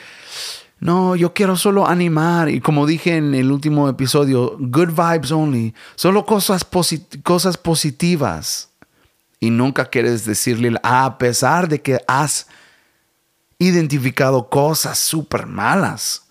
no, 0.79 1.17
yo 1.17 1.35
quiero 1.35 1.57
solo 1.57 1.89
animar 1.89 2.49
y 2.49 2.61
como 2.61 2.87
dije 2.87 3.17
en 3.17 3.35
el 3.35 3.51
último 3.51 3.89
episodio, 3.89 4.57
good 4.61 4.91
vibes 4.91 5.33
only, 5.33 5.75
solo 5.97 6.25
cosas, 6.25 6.65
cosas 7.25 7.57
positivas. 7.57 8.71
Y 9.41 9.51
nunca 9.51 9.87
quieres 9.87 10.25
decirle, 10.25 10.79
a 10.85 11.19
pesar 11.19 11.69
de 11.69 11.83
que 11.83 11.99
has 12.07 12.47
identificado 13.59 14.49
cosas 14.49 14.97
súper 14.97 15.47
malas, 15.47 16.30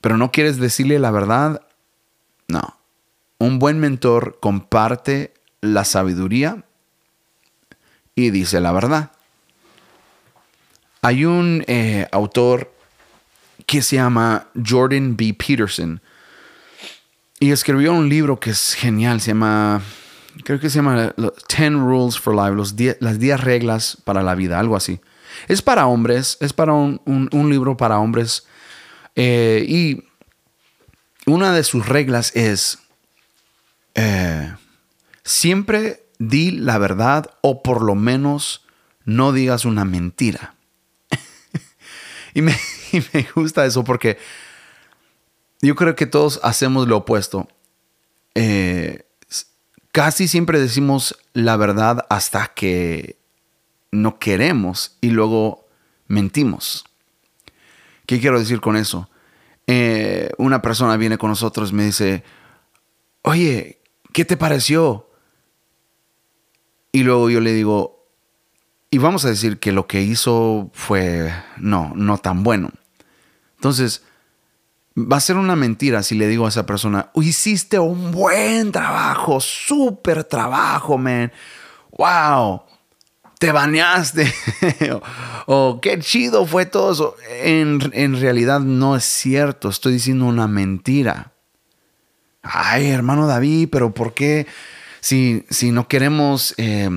pero 0.00 0.16
no 0.16 0.32
quieres 0.32 0.58
decirle 0.58 0.98
la 0.98 1.10
verdad, 1.10 1.62
no. 2.48 2.76
Un 3.38 3.58
buen 3.58 3.78
mentor 3.78 4.38
comparte 4.40 5.32
la 5.60 5.84
sabiduría 5.84 6.64
y 8.14 8.30
dice 8.30 8.60
la 8.60 8.72
verdad. 8.72 9.12
Hay 11.02 11.24
un 11.24 11.64
eh, 11.66 12.06
autor 12.12 12.72
que 13.66 13.80
se 13.80 13.96
llama 13.96 14.48
Jordan 14.66 15.16
B. 15.16 15.34
Peterson 15.34 16.00
y 17.38 17.52
escribió 17.52 17.94
un 17.94 18.08
libro 18.08 18.38
que 18.38 18.50
es 18.50 18.74
genial, 18.74 19.20
se 19.22 19.28
llama, 19.28 19.80
creo 20.44 20.60
que 20.60 20.68
se 20.68 20.76
llama 20.76 21.14
Ten 21.48 21.80
Rules 21.80 22.18
for 22.18 22.34
Life, 22.34 22.96
las 23.00 23.18
10 23.18 23.40
reglas 23.40 23.96
para 24.04 24.22
la 24.22 24.34
vida, 24.34 24.58
algo 24.58 24.76
así. 24.76 25.00
Es 25.48 25.62
para 25.62 25.86
hombres, 25.86 26.36
es 26.40 26.52
para 26.52 26.74
un, 26.74 27.00
libro 27.48 27.78
para 27.78 27.98
hombres. 27.98 28.46
Eh, 29.22 29.66
y 29.68 30.04
una 31.26 31.52
de 31.52 31.62
sus 31.62 31.86
reglas 31.86 32.34
es, 32.34 32.78
eh, 33.94 34.54
siempre 35.24 36.06
di 36.18 36.52
la 36.52 36.78
verdad 36.78 37.30
o 37.42 37.62
por 37.62 37.82
lo 37.82 37.94
menos 37.94 38.64
no 39.04 39.32
digas 39.32 39.66
una 39.66 39.84
mentira. 39.84 40.54
y, 42.34 42.40
me, 42.40 42.56
gusta 43.34 43.66
eso 43.66 43.84
porque 43.84 44.16
yo 45.60 45.74
creo 45.74 45.94
que 45.96 46.06
todos 46.06 46.40
hacemos 46.42 46.88
lo 46.88 46.96
opuesto. 46.96 47.46
Eh, 48.34 49.04
casi 49.92 50.28
siempre 50.28 50.58
decimos 50.58 51.14
la 51.34 51.58
verdad 51.58 52.06
hasta 52.08 52.46
que 52.54 53.18
no 53.90 54.18
queremos 54.18 54.96
y 55.02 55.10
luego 55.10 55.68
mentimos. 56.08 56.86
¿Qué 58.10 58.18
quiero 58.18 58.40
decir 58.40 58.60
con 58.60 58.74
eso? 58.74 59.08
Eh, 59.68 60.32
una 60.36 60.60
persona 60.62 60.96
viene 60.96 61.16
con 61.16 61.30
nosotros 61.30 61.70
y 61.70 61.74
me 61.74 61.84
dice, 61.84 62.24
oye, 63.22 63.78
¿qué 64.12 64.24
te 64.24 64.36
pareció? 64.36 65.08
Y 66.90 67.04
luego 67.04 67.30
yo 67.30 67.38
le 67.38 67.52
digo, 67.52 68.04
y 68.90 68.98
vamos 68.98 69.24
a 69.24 69.28
decir 69.28 69.60
que 69.60 69.70
lo 69.70 69.86
que 69.86 70.02
hizo 70.02 70.72
fue, 70.72 71.32
no, 71.58 71.92
no 71.94 72.18
tan 72.18 72.42
bueno. 72.42 72.72
Entonces, 73.54 74.02
va 74.98 75.18
a 75.18 75.20
ser 75.20 75.36
una 75.36 75.54
mentira 75.54 76.02
si 76.02 76.16
le 76.16 76.26
digo 76.26 76.46
a 76.46 76.48
esa 76.48 76.66
persona, 76.66 77.12
hiciste 77.14 77.78
un 77.78 78.10
buen 78.10 78.72
trabajo, 78.72 79.38
súper 79.38 80.24
trabajo, 80.24 80.98
man. 80.98 81.30
Wow, 81.96 82.62
te 83.40 83.50
bañaste. 83.50 84.32
o, 85.46 85.80
qué 85.82 85.98
chido 85.98 86.46
fue 86.46 86.66
todo 86.66 86.92
eso. 86.92 87.16
En, 87.42 87.80
en 87.92 88.20
realidad 88.20 88.60
no 88.60 88.94
es 88.94 89.02
cierto, 89.02 89.68
estoy 89.68 89.94
diciendo 89.94 90.26
una 90.26 90.46
mentira. 90.46 91.32
Ay, 92.42 92.90
hermano 92.90 93.26
David, 93.26 93.68
pero 93.72 93.92
¿por 93.92 94.14
qué? 94.14 94.46
si, 95.00 95.72
no 95.72 95.88
queremos, 95.88 96.54
eh, 96.58 96.88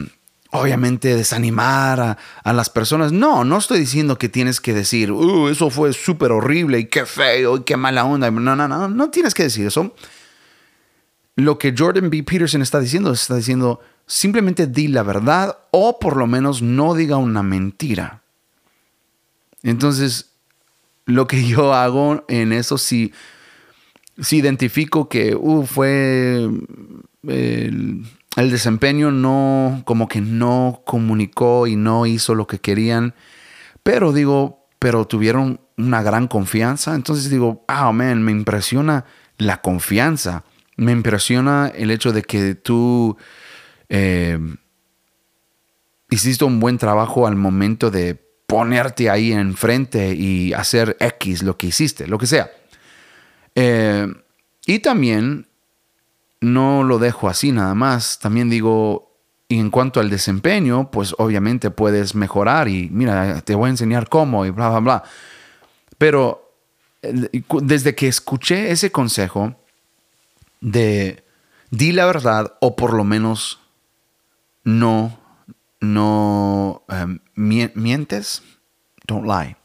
obviamente, 0.51 1.15
desanimar 1.15 2.17
a, 2.43 2.53
las 2.53 2.69
personas. 2.69 3.11
No, 3.11 3.43
no 3.43 3.57
estoy 3.57 3.79
diciendo 3.79 4.17
que 4.17 4.29
tienes 4.29 4.61
que 4.61 4.73
decir, 4.73 5.11
uh, 5.11 5.47
eso 5.47 5.69
fue 5.69 5.93
súper 5.93 6.31
horrible 6.31 6.79
y 6.79 6.85
qué 6.85 7.05
feo 7.05 7.57
y 7.57 7.63
qué 7.63 7.77
mala 7.77 8.05
onda. 8.05 8.29
No, 8.29 8.55
no, 8.55 8.67
no, 8.67 8.87
no 8.87 9.09
tienes 9.09 9.33
que 9.33 9.43
decir 9.43 9.67
eso. 9.67 9.95
Lo 11.35 11.57
que 11.57 11.73
Jordan 11.75 12.09
B. 12.09 12.23
Peterson 12.23 12.61
está 12.61 12.79
diciendo, 12.79 13.11
está 13.11 13.35
diciendo, 13.35 13.79
simplemente 14.05 14.67
di 14.67 14.87
la 14.87 15.03
verdad 15.03 15.57
o 15.71 15.99
por 15.99 16.17
lo 16.17 16.27
menos 16.27 16.61
no 16.61 16.93
diga 16.93 17.17
una 17.17 17.43
mentira. 17.43 18.21
Entonces, 19.63 20.31
lo 21.05 21.27
que 21.27 21.43
yo 21.47 21.73
hago 21.73 22.23
en 22.27 22.53
eso, 22.53 22.77
si, 22.77 23.13
si 24.19 24.37
identifico 24.37 25.09
que 25.09 25.35
uh, 25.35 25.65
fue 25.65 26.49
el, 27.27 28.05
desempeño 28.35 29.11
no, 29.11 29.81
como 29.85 30.07
que 30.07 30.21
no 30.21 30.81
comunicó 30.85 31.67
y 31.67 31.75
no 31.75 32.05
hizo 32.05 32.35
lo 32.35 32.45
que 32.45 32.59
querían, 32.59 33.15
pero 33.81 34.13
digo, 34.13 34.67
pero 34.79 35.07
tuvieron 35.07 35.61
una 35.77 36.03
gran 36.03 36.27
confianza. 36.27 36.93
Entonces 36.95 37.29
digo, 37.29 37.63
ah, 37.67 37.91
man, 37.91 38.21
me 38.23 38.31
impresiona 38.31 39.05
la 39.37 39.61
confianza. 39.61 40.43
Me 40.77 40.91
impresiona 40.91 41.71
el 41.73 41.91
hecho 41.91 42.11
de 42.11 42.23
que 42.23 42.55
tú 42.55 43.17
eh, 43.89 44.39
hiciste 46.09 46.45
un 46.45 46.59
buen 46.59 46.77
trabajo 46.77 47.27
al 47.27 47.35
momento 47.35 47.91
de 47.91 48.15
ponerte 48.47 49.09
ahí 49.09 49.31
enfrente 49.31 50.13
y 50.13 50.53
hacer 50.53 50.97
X 50.99 51.43
lo 51.43 51.57
que 51.57 51.67
hiciste, 51.67 52.07
lo 52.07 52.17
que 52.17 52.27
sea. 52.27 52.51
Eh, 53.55 54.07
y 54.65 54.79
también 54.79 55.47
no 56.41 56.83
lo 56.83 56.99
dejo 56.99 57.27
así 57.29 57.51
nada 57.51 57.73
más. 57.73 58.19
También 58.19 58.49
digo, 58.49 59.17
y 59.47 59.59
en 59.59 59.69
cuanto 59.69 59.99
al 59.99 60.09
desempeño, 60.09 60.91
pues 60.91 61.15
obviamente 61.17 61.71
puedes 61.71 62.15
mejorar 62.15 62.67
y 62.67 62.89
mira, 62.91 63.41
te 63.41 63.55
voy 63.55 63.67
a 63.67 63.71
enseñar 63.71 64.09
cómo 64.09 64.45
y 64.45 64.49
bla, 64.49 64.69
bla, 64.69 64.79
bla. 64.79 65.03
Pero 65.97 66.51
desde 67.61 67.95
que 67.95 68.07
escuché 68.07 68.71
ese 68.71 68.91
consejo 68.91 69.55
de 70.63 71.25
di 71.69 71.91
la 71.91 72.05
verdad 72.05 72.55
o 72.61 72.75
por 72.75 72.93
lo 72.93 73.03
menos 73.03 73.59
no, 74.63 75.19
no 75.81 76.83
em, 76.87 77.19
mientes, 77.35 78.41
don't 79.05 79.25
lie. 79.25 79.57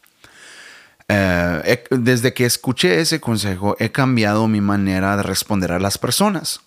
Eh, 1.10 1.84
desde 1.90 2.34
que 2.34 2.44
escuché 2.44 3.00
ese 3.00 3.20
consejo 3.20 3.76
he 3.78 3.90
cambiado 3.90 4.46
mi 4.48 4.60
manera 4.60 5.16
de 5.16 5.22
responder 5.22 5.72
a 5.72 5.78
las 5.78 5.96
personas. 5.96 6.60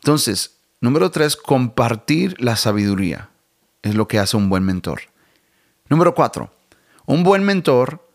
Entonces, 0.00 0.56
número 0.80 1.10
tres, 1.10 1.36
compartir 1.36 2.36
la 2.42 2.56
sabiduría 2.56 3.30
es 3.82 3.94
lo 3.94 4.08
que 4.08 4.18
hace 4.18 4.36
un 4.36 4.48
buen 4.48 4.64
mentor. 4.64 5.02
Número 5.88 6.14
cuatro, 6.14 6.52
un 7.06 7.22
buen 7.22 7.44
mentor 7.44 8.06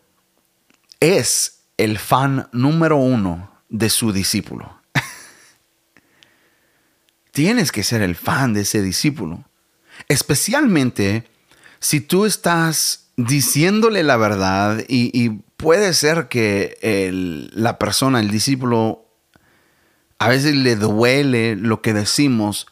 es 1.00 1.62
el 1.78 1.98
fan 1.98 2.48
número 2.52 2.96
uno 2.96 3.50
de 3.68 3.90
su 3.90 4.12
discípulo. 4.12 4.75
Tienes 7.36 7.70
que 7.70 7.82
ser 7.82 8.00
el 8.00 8.16
fan 8.16 8.54
de 8.54 8.62
ese 8.62 8.80
discípulo. 8.80 9.44
Especialmente 10.08 11.28
si 11.80 12.00
tú 12.00 12.24
estás 12.24 13.10
diciéndole 13.18 14.02
la 14.04 14.16
verdad 14.16 14.82
y, 14.88 15.28
puede 15.58 15.92
ser 15.92 16.28
que 16.28 16.78
la 17.52 17.78
persona, 17.78 18.20
el 18.20 18.30
discípulo, 18.30 19.04
a 20.18 20.28
veces 20.28 20.54
le 20.54 20.76
duele 20.76 21.56
lo 21.56 21.82
que 21.82 21.92
decimos, 21.92 22.68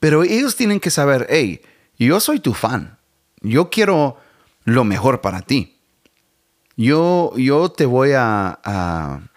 pero 0.00 0.22
ellos 0.22 0.54
tienen 0.54 0.80
que 0.80 0.90
saber, 0.90 1.26
hey, 1.30 1.62
yo 1.98 2.20
soy 2.20 2.40
tu 2.40 2.52
fan, 2.52 2.98
yo 3.40 3.70
quiero 3.70 4.18
lo 4.64 4.84
mejor 4.84 5.22
para 5.22 5.40
ti. 5.40 5.78
Yo, 6.76 7.32
yo 7.38 7.70
te 7.70 7.86
voy 7.86 8.10
a, 8.14 9.30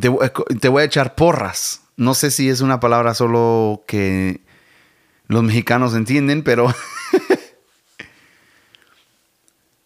te, 0.00 0.08
voy 0.08 0.80
a 0.80 0.84
echar 0.86 1.14
porras. 1.14 1.82
No 1.96 2.14
sé 2.14 2.30
si 2.30 2.48
es 2.48 2.60
una 2.60 2.78
palabra 2.78 3.14
solo 3.14 3.84
que 3.86 4.42
los 5.28 5.42
mexicanos 5.42 5.94
entienden, 5.94 6.42
pero 6.42 6.66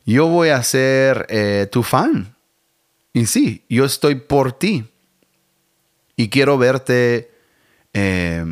yo 0.05 0.27
voy 0.27 0.49
a 0.49 0.63
ser 0.63 1.27
eh, 1.29 1.69
tu 1.71 1.83
fan. 1.83 2.35
Y 3.13 3.27
sí, 3.27 3.65
yo 3.69 3.85
estoy 3.85 4.17
por 4.17 4.53
ti 4.53 4.89
y 6.17 6.29
quiero 6.29 6.59
verte 6.59 7.31
eh, 7.93 8.45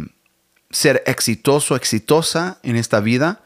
ser 0.70 1.02
exitoso, 1.06 1.76
exitosa 1.76 2.58
en 2.62 2.76
esta 2.76 3.00
vida. 3.00 3.42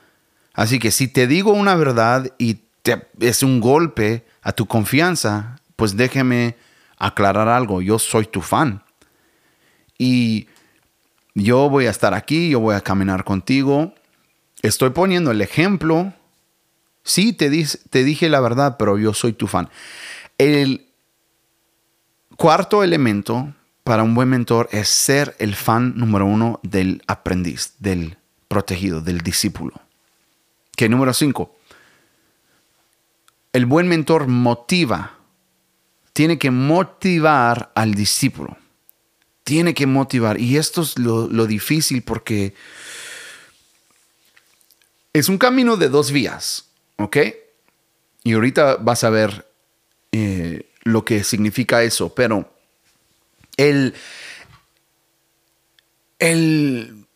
Así 0.52 0.78
que 0.78 0.90
si 0.90 1.08
te 1.08 1.26
digo 1.26 1.52
una 1.52 1.74
verdad 1.74 2.32
y 2.38 2.60
te, 2.82 3.08
es 3.20 3.42
un 3.42 3.60
golpe 3.60 4.26
a 4.42 4.52
tu 4.52 4.66
confianza, 4.66 5.56
pues 5.76 5.96
déjeme 5.96 6.56
aclarar 6.98 7.48
algo. 7.48 7.80
Yo 7.80 7.98
soy 7.98 8.26
tu 8.26 8.42
fan. 8.42 8.82
Y 10.02 10.48
yo 11.36 11.70
voy 11.70 11.86
a 11.86 11.90
estar 11.90 12.12
aquí, 12.12 12.50
yo 12.50 12.58
voy 12.58 12.74
a 12.74 12.80
caminar 12.80 13.22
contigo. 13.22 13.94
Estoy 14.60 14.90
poniendo 14.90 15.30
el 15.30 15.40
ejemplo. 15.40 16.12
Sí, 17.04 17.32
te, 17.32 17.48
dije 17.50 18.28
la 18.28 18.40
verdad, 18.40 18.78
pero 18.80 18.98
yo 18.98 19.14
soy 19.14 19.32
tu 19.32 19.46
fan. 19.46 19.70
El, 20.38 20.88
cuarto 22.36 22.82
elemento 22.82 23.54
para 23.84 24.02
un 24.02 24.16
buen 24.16 24.28
mentor 24.28 24.68
es 24.72 24.88
ser 24.88 25.36
el 25.38 25.54
fan 25.54 25.92
número 25.96 26.26
uno 26.26 26.58
del 26.64 27.04
aprendiz, 27.06 27.74
del 27.78 28.16
protegido, 28.48 29.02
del 29.02 29.20
discípulo. 29.20 29.82
Que 30.76 30.88
número 30.88 31.14
cinco, 31.14 31.54
el 33.52 33.66
buen 33.66 33.86
mentor 33.86 34.26
motiva, 34.26 35.12
tiene 36.12 36.40
que 36.40 36.50
motivar 36.50 37.70
al 37.76 37.94
discípulo. 37.94 38.56
Tiene 39.44 39.74
que 39.74 39.86
motivar. 39.86 40.40
Y 40.40 40.56
esto 40.56 40.82
es 40.82 40.98
lo, 40.98 41.46
difícil 41.46 42.02
porque 42.02 42.54
es 45.12 45.28
un 45.28 45.38
camino 45.38 45.76
de 45.76 45.88
dos 45.88 46.10
vías, 46.12 46.66
¿ok? 46.96 47.16
Y 48.24 48.32
ahorita 48.32 48.76
vas 48.76 49.04
a 49.04 49.10
ver 49.10 49.46
eh, 50.12 50.70
lo 50.84 51.04
que 51.04 51.24
significa 51.24 51.82
eso, 51.82 52.14
pero 52.14 52.52
el, 53.56 53.94
el 56.18 57.06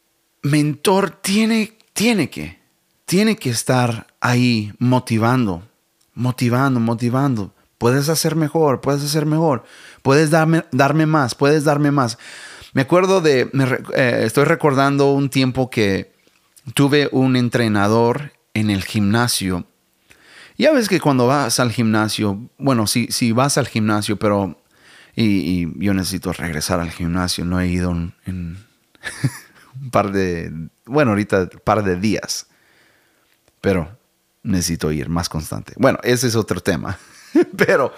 mentor 0.42 1.10
tiene, 1.22 1.78
tiene 1.92 2.28
que, 2.28 2.58
tiene 3.04 3.36
que 3.36 3.50
estar 3.50 4.06
ahí 4.20 4.72
motivando, 4.78 5.66
motivando, 6.14 6.80
motivando. 6.80 7.55
Puedes 7.78 8.08
hacer 8.08 8.36
mejor, 8.36 8.80
puedes 8.80 9.04
hacer 9.04 9.26
mejor, 9.26 9.64
puedes 10.02 10.30
darme, 10.30 10.64
darme 10.72 11.06
más, 11.06 11.34
puedes 11.34 11.64
darme 11.64 11.90
más. 11.90 12.18
Me 12.72 12.82
acuerdo 12.82 13.20
de, 13.20 13.50
eh, 13.94 14.22
estoy 14.24 14.44
recordando 14.44 15.12
un 15.12 15.30
tiempo 15.30 15.70
que 15.70 16.12
tuve 16.74 17.08
un 17.12 17.36
entrenador 17.36 18.32
en 18.54 18.70
el 18.70 18.82
gimnasio. 18.84 19.66
Ya 20.58 20.72
ves 20.72 20.88
que 20.88 21.00
cuando 21.00 21.26
vas 21.26 21.60
al 21.60 21.70
gimnasio, 21.70 22.48
bueno, 22.58 22.86
si, 22.86 23.08
si 23.08 23.32
vas 23.32 23.58
al 23.58 23.68
gimnasio, 23.68 24.18
pero 24.18 24.58
y, 25.14 25.66
yo 25.82 25.94
necesito 25.94 26.32
regresar 26.32 26.80
al 26.80 26.90
gimnasio, 26.90 27.44
no 27.44 27.60
he 27.60 27.68
ido 27.68 27.90
en, 27.90 28.14
en 28.24 28.66
un 29.82 29.90
par 29.90 30.12
de, 30.12 30.52
bueno, 30.86 31.10
ahorita 31.12 31.48
un 31.52 31.60
par 31.64 31.82
de 31.84 31.96
días, 31.96 32.46
pero 33.60 33.98
necesito 34.42 34.92
ir 34.92 35.08
más 35.08 35.28
constante. 35.28 35.74
Bueno, 35.76 35.98
ese 36.02 36.26
es 36.26 36.36
otro 36.36 36.60
tema. 36.60 36.98
Pero 37.56 37.92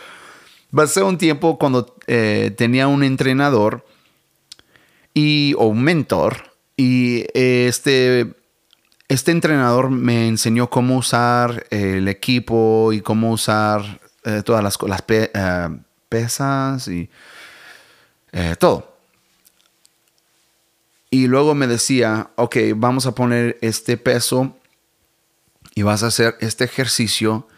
pasé 0.74 1.02
un 1.02 1.18
tiempo 1.18 1.58
cuando 1.58 1.96
eh, 2.06 2.52
tenía 2.56 2.88
un 2.88 3.02
entrenador 3.02 3.84
y, 5.14 5.54
o 5.58 5.66
un 5.66 5.82
mentor 5.82 6.52
y 6.76 7.26
este, 7.34 8.34
este 9.08 9.32
entrenador 9.32 9.90
me 9.90 10.28
enseñó 10.28 10.70
cómo 10.70 10.96
usar 10.96 11.66
el 11.70 12.08
equipo 12.08 12.92
y 12.92 13.00
cómo 13.00 13.32
usar 13.32 14.00
eh, 14.24 14.42
todas 14.44 14.62
las, 14.62 14.78
las 14.82 15.02
eh, 15.08 15.68
pesas 16.08 16.88
y 16.88 17.10
todo. 18.58 18.96
Y 21.10 21.26
luego 21.26 21.54
me 21.54 21.66
decía, 21.66 22.30
ok, 22.36 22.56
vamos 22.76 23.06
a 23.06 23.14
poner 23.14 23.58
este 23.62 23.96
peso 23.96 24.54
y 25.74 25.82
vas 25.82 26.02
a 26.02 26.08
hacer 26.08 26.36
este 26.40 26.64
ejercicio 26.64 27.48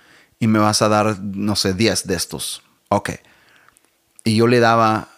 y 0.40 0.48
me 0.48 0.59
vas 0.59 0.83
a 0.83 0.88
dar, 0.88 1.20
no 1.20 1.55
sé, 1.55 1.74
10 1.74 2.07
de 2.07 2.16
estos. 2.16 2.62
Ok. 2.88 3.11
Y 4.24 4.37
yo 4.37 4.46
le 4.46 4.59
daba 4.59 5.09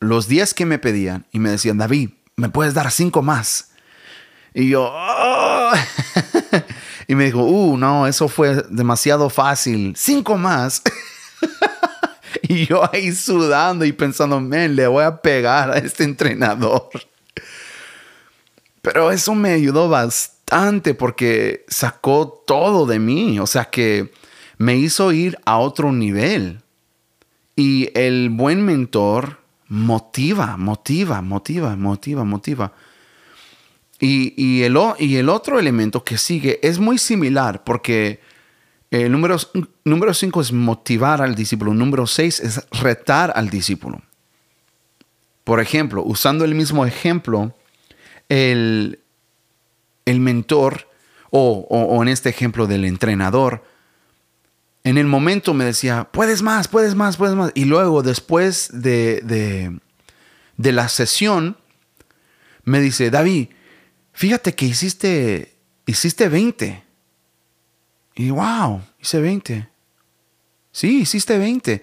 los 0.00 0.28
10 0.28 0.52
que 0.52 0.66
me 0.66 0.78
pedían 0.78 1.26
y 1.32 1.38
me 1.38 1.48
decían, 1.48 1.78
David, 1.78 2.10
¿me 2.36 2.48
puedes 2.50 2.74
dar 2.74 2.90
5 2.90 3.22
más? 3.22 3.70
Y 4.52 4.68
yo, 4.68 4.92
oh". 4.92 5.72
y 7.06 7.14
me 7.14 7.24
dijo, 7.26 7.44
uh, 7.44 7.76
no, 7.76 8.06
eso 8.08 8.28
fue 8.28 8.64
demasiado 8.68 9.30
fácil. 9.30 9.94
5 9.96 10.36
más. 10.36 10.82
y 12.42 12.66
yo 12.66 12.88
ahí 12.92 13.12
sudando 13.12 13.84
y 13.84 13.92
pensando, 13.92 14.40
men, 14.40 14.74
le 14.74 14.88
voy 14.88 15.04
a 15.04 15.22
pegar 15.22 15.70
a 15.70 15.78
este 15.78 16.02
entrenador. 16.02 16.90
Pero 18.82 19.12
eso 19.12 19.34
me 19.36 19.52
ayudó 19.52 19.88
bastante 19.88 20.94
porque 20.94 21.64
sacó 21.68 22.42
todo 22.44 22.86
de 22.86 22.98
mí, 22.98 23.38
o 23.38 23.46
sea 23.46 23.66
que 23.66 24.12
me 24.58 24.76
hizo 24.76 25.12
ir 25.12 25.38
a 25.44 25.58
otro 25.58 25.92
nivel. 25.92 26.60
Y 27.56 27.90
el 27.94 28.30
buen 28.30 28.64
mentor 28.64 29.38
motiva, 29.68 30.56
motiva, 30.56 31.22
motiva, 31.22 31.76
motiva, 31.76 32.24
motiva. 32.24 32.72
Y, 34.00 34.62
el, 34.62 34.76
y 34.98 35.16
el 35.16 35.28
otro 35.28 35.58
elemento 35.58 36.04
que 36.04 36.18
sigue 36.18 36.60
es 36.62 36.78
muy 36.78 36.98
similar 36.98 37.64
porque 37.64 38.20
el 38.90 39.10
número 39.10 40.14
5 40.14 40.40
es 40.40 40.52
motivar 40.52 41.22
al 41.22 41.34
discípulo, 41.34 41.72
número 41.72 42.06
6 42.06 42.40
es 42.40 42.66
retar 42.70 43.32
al 43.34 43.48
discípulo. 43.48 44.02
Por 45.42 45.60
ejemplo, 45.60 46.02
usando 46.04 46.44
el 46.44 46.54
mismo 46.54 46.86
ejemplo, 46.86 47.54
el, 48.28 49.00
el 50.04 50.20
mentor, 50.20 50.88
o, 51.30 51.98
en 52.00 52.08
este 52.08 52.28
ejemplo 52.28 52.66
del 52.66 52.84
entrenador, 52.84 53.64
en 54.84 54.98
el 54.98 55.06
momento 55.06 55.54
me 55.54 55.64
decía, 55.64 56.08
puedes 56.12 56.42
más, 56.42 56.68
puedes 56.68 56.94
más, 56.94 57.16
puedes 57.16 57.34
más. 57.34 57.52
Y 57.54 57.64
luego, 57.64 58.02
después 58.02 58.68
de, 58.72 59.20
de, 59.22 59.78
de 60.56 60.72
la 60.72 60.88
sesión, 60.88 61.56
me 62.64 62.80
dice, 62.80 63.10
David, 63.10 63.48
fíjate 64.12 64.54
que 64.54 64.66
hiciste, 64.66 65.56
hiciste 65.86 66.28
20. 66.28 66.84
Y 68.14 68.30
wow, 68.30 68.82
hice 69.00 69.20
20. 69.20 69.68
Sí, 70.70 71.00
hiciste 71.00 71.38
20. 71.38 71.82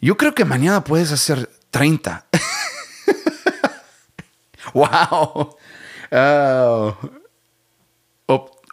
Yo 0.00 0.16
creo 0.16 0.34
que 0.34 0.44
mañana 0.44 0.84
puedes 0.84 1.12
hacer 1.12 1.50
30. 1.70 2.26
wow. 4.74 5.56
Oh 6.10 6.96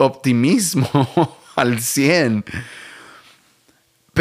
optimismo 0.01 1.38
al 1.56 1.80
100. 1.80 2.43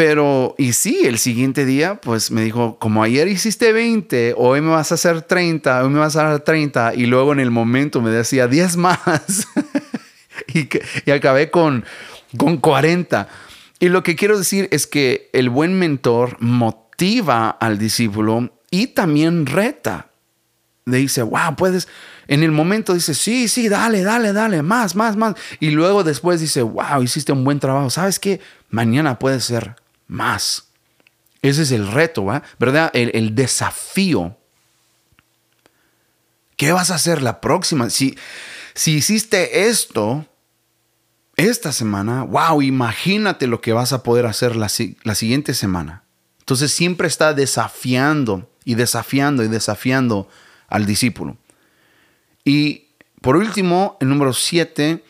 Pero, 0.03 0.55
y 0.57 0.73
sí, 0.73 1.01
el 1.05 1.19
siguiente 1.19 1.63
día, 1.63 2.01
pues 2.01 2.31
me 2.31 2.41
dijo, 2.41 2.79
como 2.79 3.03
ayer 3.03 3.27
hiciste 3.27 3.71
20, 3.71 4.33
hoy 4.35 4.59
me 4.59 4.69
vas 4.69 4.91
a 4.91 4.95
hacer 4.95 5.21
30, 5.21 5.83
hoy 5.83 5.91
me 5.91 5.99
vas 5.99 6.15
a 6.15 6.23
dar 6.23 6.39
30, 6.39 6.95
y 6.95 7.05
luego 7.05 7.33
en 7.33 7.39
el 7.39 7.51
momento 7.51 8.01
me 8.01 8.09
decía 8.09 8.47
10 8.47 8.77
más, 8.77 9.47
y, 10.55 10.67
y, 11.05 11.11
acabé 11.11 11.51
con, 11.51 11.85
con 12.35 12.57
40. 12.57 13.27
Y 13.79 13.89
lo 13.89 14.01
que 14.01 14.15
quiero 14.15 14.39
decir 14.39 14.67
es 14.71 14.87
que 14.87 15.29
el 15.33 15.51
buen 15.51 15.77
mentor 15.77 16.35
motiva 16.39 17.51
al 17.51 17.77
discípulo 17.77 18.57
y 18.71 18.87
también 18.87 19.45
reta. 19.45 20.07
Le 20.85 20.97
dice, 20.97 21.21
wow, 21.21 21.55
puedes, 21.55 21.87
en 22.27 22.41
el 22.41 22.51
momento 22.51 22.95
dice, 22.95 23.13
sí, 23.13 23.47
sí, 23.47 23.69
dale, 23.69 24.01
dale, 24.01 24.33
dale, 24.33 24.63
más, 24.63 24.95
más, 24.95 25.15
más. 25.15 25.35
Y 25.59 25.69
luego 25.69 26.03
después 26.03 26.41
dice, 26.41 26.63
wow, 26.63 27.03
hiciste 27.03 27.31
un 27.33 27.43
buen 27.43 27.59
trabajo. 27.59 27.91
¿Sabes 27.91 28.17
qué? 28.17 28.41
Mañana 28.71 29.19
puede 29.19 29.39
ser 29.41 29.75
más. 30.11 30.67
Ese 31.41 31.63
es 31.63 31.71
el 31.71 31.87
reto, 31.87 32.25
¿verdad? 32.59 32.91
El, 32.93 33.33
desafío. 33.33 34.37
¿Qué 36.57 36.71
vas 36.71 36.91
a 36.91 36.95
hacer 36.95 37.23
la 37.23 37.41
próxima? 37.41 37.89
Si, 37.89 38.15
si 38.75 38.95
hiciste 38.95 39.67
esto 39.67 40.27
esta 41.37 41.71
semana, 41.71 42.23
wow, 42.23 42.61
imagínate 42.61 43.47
lo 43.47 43.61
que 43.61 43.73
vas 43.73 43.93
a 43.93 44.03
poder 44.03 44.27
hacer 44.27 44.55
la, 44.55 44.69
la 45.03 45.15
siguiente 45.15 45.55
semana. 45.55 46.03
Entonces 46.39 46.71
siempre 46.71 47.07
está 47.07 47.33
desafiando 47.33 48.51
y 48.63 48.75
desafiando 48.75 49.43
y 49.43 49.47
desafiando 49.47 50.27
al 50.67 50.85
discípulo. 50.85 51.37
Y 52.43 52.89
por 53.21 53.37
último, 53.37 53.97
el 54.01 54.09
número 54.09 54.33
siete, 54.33 55.03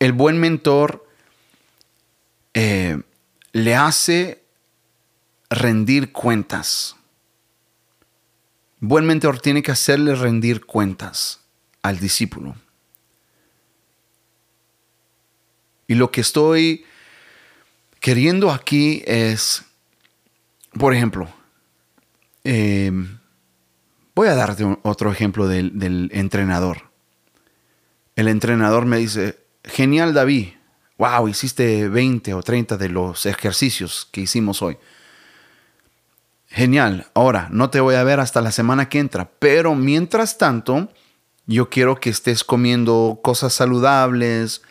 el 0.00 0.12
buen 0.12 0.38
mentor 0.38 1.06
eh, 2.52 3.00
le 3.56 3.74
hace 3.74 4.44
rendir 5.48 6.12
cuentas. 6.12 6.96
Buen 8.80 9.06
mentor 9.06 9.40
tiene 9.40 9.62
que 9.62 9.72
hacerle 9.72 10.14
rendir 10.14 10.64
cuentas 10.66 11.40
al 11.82 11.98
discípulo. 11.98 12.54
Y 15.86 15.94
lo 15.94 16.10
que 16.10 16.20
estoy 16.20 16.84
queriendo 18.00 18.50
aquí 18.50 19.02
es, 19.06 19.64
por 20.78 20.92
ejemplo, 20.92 21.28
eh, 22.44 22.92
Voy 24.16 24.28
a 24.28 24.34
darte 24.34 24.64
otro 24.80 25.12
ejemplo 25.12 25.46
del, 25.46 26.08
entrenador. 26.10 26.90
El 28.14 28.28
entrenador 28.28 28.86
me 28.86 28.96
dice, 28.96 29.38
genial 29.62 30.14
David, 30.14 30.54
wow, 30.98 31.28
hiciste 31.28 31.88
20 31.88 32.34
o 32.34 32.42
30 32.42 32.76
de 32.76 32.88
los 32.88 33.26
ejercicios 33.26 34.08
que 34.10 34.22
hicimos 34.22 34.62
hoy. 34.62 34.78
Genial, 36.48 37.06
ahora 37.14 37.48
no 37.50 37.70
te 37.70 37.80
voy 37.80 37.96
a 37.96 38.04
ver 38.04 38.20
hasta 38.20 38.40
la 38.40 38.52
semana 38.52 38.88
que 38.88 38.98
entra, 38.98 39.30
pero 39.38 39.74
mientras 39.74 40.38
tanto, 40.38 40.88
yo 41.46 41.68
quiero 41.68 41.96
que 42.00 42.10
estés 42.10 42.44
comiendo 42.44 43.20
cosas 43.22 43.52
saludables, 43.52 44.62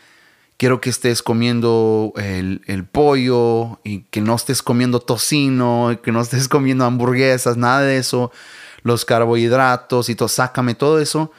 quiero 0.56 0.80
que 0.80 0.90
estés 0.90 1.22
comiendo 1.22 2.12
el, 2.16 2.84
pollo 2.90 3.78
y 3.84 4.00
que 4.04 4.20
no 4.20 4.34
estés 4.34 4.62
comiendo 4.62 5.00
tocino, 5.00 5.98
que 6.02 6.12
no 6.12 6.20
estés 6.20 6.48
comiendo 6.48 6.84
hamburguesas, 6.84 7.56
nada 7.56 7.82
de 7.82 7.98
eso, 7.98 8.32
los 8.82 9.04
carbohidratos 9.04 10.08
y 10.08 10.14
todo, 10.14 10.28
sácame 10.28 10.74
todo 10.74 10.98
eso. 11.00 11.30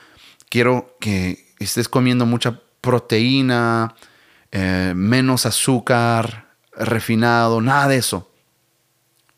Quiero 0.49 0.95
que 0.99 1.53
estés 1.59 1.89
comiendo 1.89 2.25
mucha 2.25 2.61
proteína, 2.81 3.95
eh, 4.51 4.93
menos 4.95 5.45
azúcar 5.45 6.47
refinado, 6.71 7.61
nada 7.61 7.87
de 7.87 7.97
eso. 7.97 8.31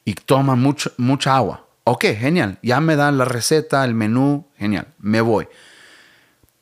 Y 0.06 0.14
toma 0.14 0.56
mucho, 0.56 0.92
mucha 0.98 1.36
agua. 1.36 1.66
Ok, 1.84 2.06
genial. 2.18 2.60
Ya 2.62 2.80
me 2.82 2.96
dan 2.96 3.18
la 3.18 3.26
receta, 3.26 3.84
el 3.84 3.94
menú, 3.94 4.48
genial. 4.58 4.88
Me 5.00 5.22
voy. 5.22 5.48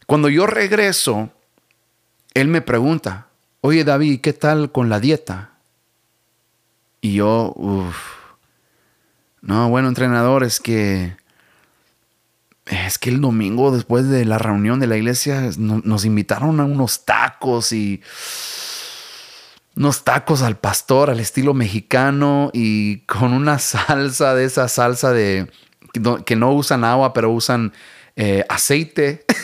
Cuando 0.05 0.29
yo 0.29 0.47
regreso, 0.47 1.29
él 2.33 2.47
me 2.47 2.61
pregunta, 2.61 3.27
oye 3.61 3.83
David, 3.83 4.21
¿qué 4.21 4.33
tal 4.33 4.71
con 4.71 4.89
la 4.89 4.99
dieta? 4.99 5.51
Y 7.01 7.15
yo, 7.15 7.53
uff, 7.55 7.97
no, 9.41 9.69
bueno, 9.69 9.87
entrenador, 9.87 10.43
es 10.43 10.59
que 10.59 11.17
es 12.69 12.97
que 12.97 13.09
el 13.09 13.21
domingo 13.21 13.71
después 13.71 14.09
de 14.09 14.25
la 14.25 14.37
reunión 14.37 14.79
de 14.79 14.87
la 14.87 14.97
iglesia 14.97 15.49
nos 15.57 16.05
invitaron 16.05 16.59
a 16.59 16.65
unos 16.65 17.05
tacos 17.05 17.71
y 17.71 18.01
unos 19.75 20.03
tacos 20.03 20.41
al 20.41 20.57
pastor 20.57 21.09
al 21.09 21.19
estilo 21.19 21.53
mexicano 21.53 22.49
y 22.53 22.99
con 23.01 23.33
una 23.33 23.59
salsa 23.59 24.33
de 24.33 24.45
esa 24.45 24.67
salsa 24.67 25.11
de 25.11 25.47
que 26.25 26.35
no 26.35 26.51
usan 26.51 26.83
agua 26.83 27.13
pero 27.13 27.31
usan 27.31 27.73
eh, 28.15 28.45
aceite. 28.49 29.25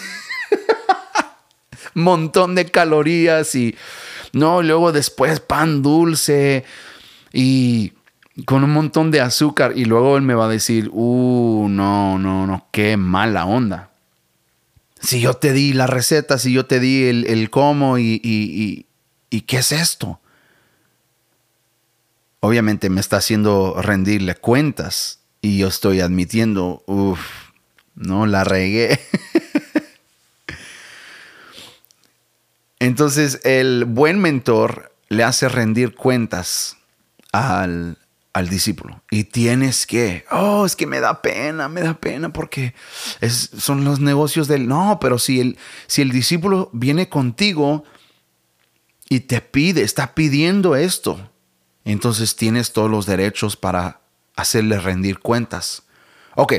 Montón 1.93 2.55
de 2.55 2.65
calorías 2.65 3.53
y 3.53 3.76
no 4.34 4.63
luego 4.63 4.91
después 4.91 5.39
pan 5.39 5.84
dulce 5.84 6.65
y 7.32 7.93
con 8.45 8.63
un 8.63 8.71
montón 8.71 9.11
de 9.11 9.21
azúcar 9.21 9.73
y 9.75 9.86
luego 9.86 10.17
él 10.17 10.23
me 10.23 10.34
va 10.34 10.45
a 10.45 10.49
decir, 10.49 10.89
uh, 10.91 11.67
no, 11.69 12.17
no, 12.17 12.47
no, 12.47 12.67
qué 12.71 12.97
mala 12.97 13.45
onda. 13.45 13.91
Si 14.99 15.21
yo 15.21 15.36
te 15.36 15.53
di 15.53 15.73
la 15.73 15.86
receta, 15.86 16.38
si 16.38 16.51
yo 16.53 16.65
te 16.65 16.79
di 16.79 17.03
el, 17.03 17.49
cómo 17.49 17.97
y, 17.97 18.19
y, 18.23 18.88
y, 19.29 19.41
qué 19.41 19.57
es 19.57 19.71
esto. 19.71 20.19
Obviamente 22.39 22.89
me 22.89 23.01
está 23.01 23.17
haciendo 23.17 23.81
rendirle 23.81 24.36
cuentas 24.36 25.19
y 25.41 25.57
yo 25.57 25.67
estoy 25.67 25.99
admitiendo, 25.99 26.84
uff, 26.88 27.19
no, 27.95 28.25
la 28.25 28.43
regué. 28.43 28.99
Entonces 32.79 33.39
el 33.43 33.86
buen 33.86 34.19
mentor 34.19 34.93
le 35.09 35.23
hace 35.23 35.47
rendir 35.47 35.95
cuentas 35.95 36.77
al, 37.31 37.97
al 38.34 38.49
discípulo. 38.49 39.01
Y 39.11 39.25
tienes 39.25 39.86
que, 39.86 40.25
oh, 40.31 40.65
es 40.65 40.75
que 40.75 40.88
me 40.88 40.99
da 40.99 41.21
pena, 41.21 41.69
me 41.69 41.81
da 41.81 41.93
pena 41.93 42.34
porque 42.34 42.73
es, 43.21 43.51
son 43.57 43.86
los 43.86 43.99
negocios 43.99 44.47
del... 44.47 44.67
No, 44.67 44.97
pero 44.99 45.19
si 45.19 45.39
el, 45.39 45.57
si 45.86 46.01
el 46.01 46.11
discípulo 46.11 46.69
viene 46.73 47.09
contigo 47.09 47.84
y 49.07 49.21
te 49.21 49.39
pide, 49.39 49.84
está 49.84 50.15
pidiendo 50.15 50.75
esto, 50.75 51.29
entonces 51.86 52.36
tienes 52.36 52.73
todos 52.73 52.89
los 52.89 53.05
derechos 53.05 53.55
para 53.55 54.01
hacerle 54.36 54.79
rendir 54.79 55.19
cuentas. 55.19 55.84
Ok, 56.36 56.53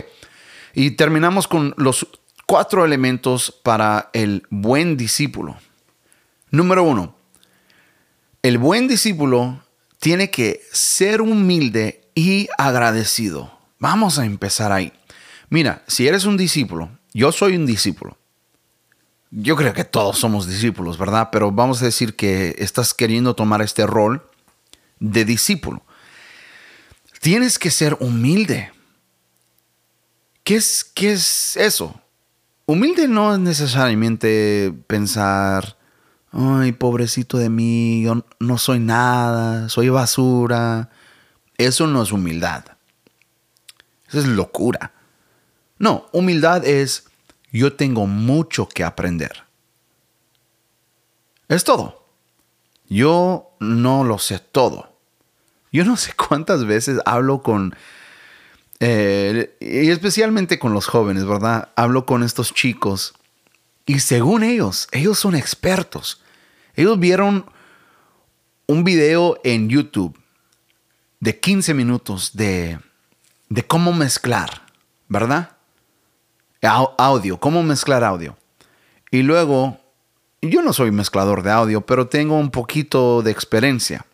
y 0.75 0.93
terminamos 0.93 1.49
con 1.49 1.75
los 1.77 2.07
cuatro 2.47 2.85
elementos 2.85 3.51
para 3.65 4.11
el 4.13 4.47
buen 4.49 4.97
discípulo. 4.97 5.57
Número 6.51 6.85
uno, 6.85 7.17
el 8.43 8.59
buen 8.59 8.87
discípulo 8.87 9.64
tiene 10.05 10.29
que 10.29 10.61
ser 10.71 11.23
humilde 11.23 12.11
y 12.15 12.47
agradecido. 12.59 13.59
Vamos 13.79 14.19
a 14.19 14.27
empezar 14.27 14.71
ahí. 14.71 14.93
Mira, 15.49 15.83
si 15.87 16.07
eres 16.07 16.27
un 16.27 16.37
discípulo, 16.37 16.91
yo 17.15 17.33
soy 17.33 17.57
un 17.57 17.65
discípulo. 17.65 18.19
Yo 19.31 19.57
creo 19.57 19.73
que 19.73 19.87
todos 19.87 20.19
somos 20.19 20.47
discípulos, 20.47 20.99
¿verdad? 20.99 21.31
Pero 21.33 21.51
vamos 21.53 21.81
a 21.81 21.87
decir 21.87 22.17
que 22.17 22.55
estás 22.59 22.93
queriendo 22.93 23.35
tomar 23.35 23.63
este 23.63 23.87
rol 23.87 24.29
de 25.01 25.25
discípulo. 25.25 25.83
Tienes 27.23 27.59
que 27.59 27.71
ser 27.71 27.97
humilde. 27.99 28.73
¿Qué 30.43 30.57
es, 30.57 30.85
qué 30.85 31.13
es 31.13 31.57
eso? 31.57 31.99
Humilde 32.67 33.09
no 33.09 33.33
es 33.33 33.41
necesariamente 33.41 34.71
pensar, 34.87 35.79
ay, 36.35 36.73
pobrecito 36.73 37.39
de 37.39 37.49
mí, 37.49 38.03
yo 38.03 38.25
no 38.41 38.59
soy 38.59 38.81
nada, 38.81 39.69
soy 39.69 39.89
basura. 39.89 40.91
Eso 41.57 41.87
no 41.87 42.03
es 42.03 42.13
humildad. 42.13 42.65
Eso 44.09 44.19
es 44.19 44.27
locura. 44.27 44.93
No, 45.79 46.07
humildad 46.13 46.67
es 46.67 47.07
yo 47.53 47.75
tengo 47.75 48.07
mucho 48.07 48.69
que 48.69 48.83
aprender. 48.83 49.45
Es 51.49 51.63
todo. 51.63 52.05
Yo 52.89 53.57
no 53.61 54.03
lo 54.03 54.19
sé 54.19 54.41
todo. 54.41 54.99
Yo 55.71 55.85
no 55.85 55.97
sé 55.97 56.13
cuántas 56.15 56.65
veces 56.65 56.99
hablo 57.07 57.43
con, 57.43 57.77
eh, 58.81 59.57
y 59.61 59.91
especialmente 59.91 60.59
con 60.59 60.73
los 60.73 60.87
jóvenes, 60.87 61.25
¿verdad? 61.25 61.69
Hablo 61.77 62.07
con 62.07 62.25
estos 62.25 62.53
chicos 62.53 63.15
y 63.87 64.01
según 64.01 64.43
ellos, 64.43 64.89
ellos 64.93 65.19
son 65.19 65.37
expertos. 65.37 66.24
Ellos 66.77 66.99
vieron 66.99 67.45
un 68.67 68.85
video 68.85 69.39
en 69.45 69.69
YouTube 69.69 70.19
de 71.21 71.39
15 71.39 71.75
minutos 71.75 72.35
de, 72.35 72.79
de 73.49 73.63
cómo 73.67 73.93
mezclar, 73.93 74.63
¿verdad? 75.09 75.51
Audio, 76.63 77.39
cómo 77.39 77.63
mezclar 77.63 78.05
audio. 78.05 78.37
Y 79.11 79.23
luego, 79.23 79.79
yo 80.41 80.63
no 80.63 80.73
soy 80.73 80.91
mezclador 80.91 81.43
de 81.43 81.51
audio, 81.51 81.83
pero 81.83 82.09
tengo 82.09 82.39
un 82.39 82.51
poquito 82.51 83.23
de 83.23 83.31
experiencia. 83.31 84.07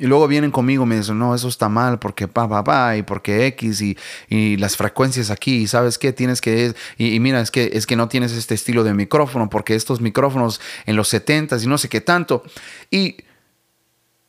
Y 0.00 0.06
luego 0.06 0.26
vienen 0.26 0.50
conmigo 0.50 0.84
y 0.84 0.86
me 0.86 0.96
dicen, 0.96 1.18
no, 1.18 1.34
eso 1.34 1.46
está 1.46 1.68
mal 1.68 1.98
porque 1.98 2.26
pa, 2.26 2.48
pa, 2.48 2.64
pa, 2.64 2.96
y 2.96 3.02
porque 3.02 3.46
X 3.48 3.82
y, 3.82 3.98
y 4.30 4.56
las 4.56 4.74
frecuencias 4.74 5.30
aquí, 5.30 5.56
y 5.56 5.66
sabes 5.66 5.98
qué, 5.98 6.14
tienes 6.14 6.40
que, 6.40 6.74
y, 6.96 7.14
y, 7.14 7.20
mira, 7.20 7.42
es 7.42 7.50
que, 7.50 7.72
es 7.74 7.84
que 7.84 7.96
no 7.96 8.08
tienes 8.08 8.32
este 8.32 8.54
estilo 8.54 8.82
de 8.82 8.94
micrófono 8.94 9.50
porque 9.50 9.74
estos 9.74 10.00
micrófonos 10.00 10.58
en 10.86 10.96
los 10.96 11.08
70 11.08 11.58
y 11.62 11.66
no 11.66 11.76
sé 11.76 11.90
qué 11.90 12.00
tanto. 12.00 12.42
Y 12.90 13.18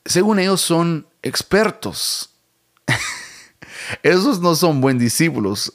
según 0.04 0.40
ellos 0.40 0.60
son 0.60 1.08
expertos. 1.24 2.32
Esos 4.04 4.42
no 4.42 4.56
son 4.56 4.82
buen 4.82 5.00
discípulos. 5.00 5.72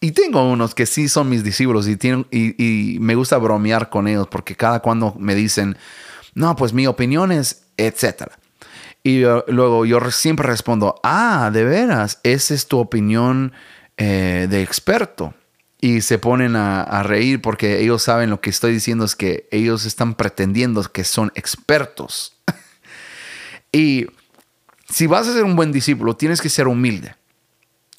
Y 0.00 0.12
tengo 0.12 0.48
unos 0.48 0.76
que 0.76 0.86
sí 0.86 1.08
son 1.08 1.28
mis 1.28 1.42
discípulos 1.42 1.88
y, 1.88 1.96
tienen, 1.96 2.24
y, 2.30 2.54
y 2.94 3.00
me 3.00 3.16
gusta 3.16 3.36
bromear 3.38 3.90
con 3.90 4.06
ellos 4.06 4.28
porque 4.30 4.54
cada 4.54 4.78
cuando 4.78 5.16
me 5.18 5.34
dicen, 5.34 5.76
no, 6.34 6.54
pues 6.54 6.72
mi 6.72 6.86
opinión 6.86 7.32
es, 7.32 7.64
etcétera. 7.76 8.38
Y 9.02 9.22
luego 9.46 9.86
yo 9.86 10.00
siempre 10.10 10.46
respondo, 10.46 11.00
ah, 11.02 11.50
de 11.52 11.64
veras, 11.64 12.20
esa 12.22 12.54
es 12.54 12.66
tu 12.66 12.78
opinión 12.78 13.52
eh, 13.96 14.46
de 14.50 14.62
experto. 14.62 15.34
Y 15.80 16.00
se 16.00 16.18
ponen 16.18 16.56
a, 16.56 17.02
reír 17.04 17.40
porque 17.40 17.80
ellos 17.80 18.02
saben 18.02 18.30
lo 18.30 18.40
que 18.40 18.50
estoy 18.50 18.72
diciendo 18.72 19.04
es 19.04 19.14
que 19.14 19.48
ellos 19.52 19.86
están 19.86 20.14
pretendiendo 20.14 20.82
que 20.82 21.04
son 21.04 21.30
expertos. 21.36 22.36
y 23.72 24.06
si 24.88 25.06
vas 25.06 25.28
a 25.28 25.32
ser 25.32 25.44
un 25.44 25.54
buen 25.54 25.70
discípulo, 25.70 26.16
tienes 26.16 26.40
que 26.40 26.48
ser 26.48 26.66
humilde. 26.66 27.14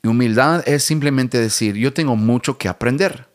Y 0.04 0.10
humildad 0.10 0.68
es 0.68 0.84
simplemente 0.84 1.40
decir, 1.40 1.76
yo 1.76 1.94
tengo 1.94 2.18
mucho 2.18 2.58
que 2.58 2.68
aprender. 2.68 3.30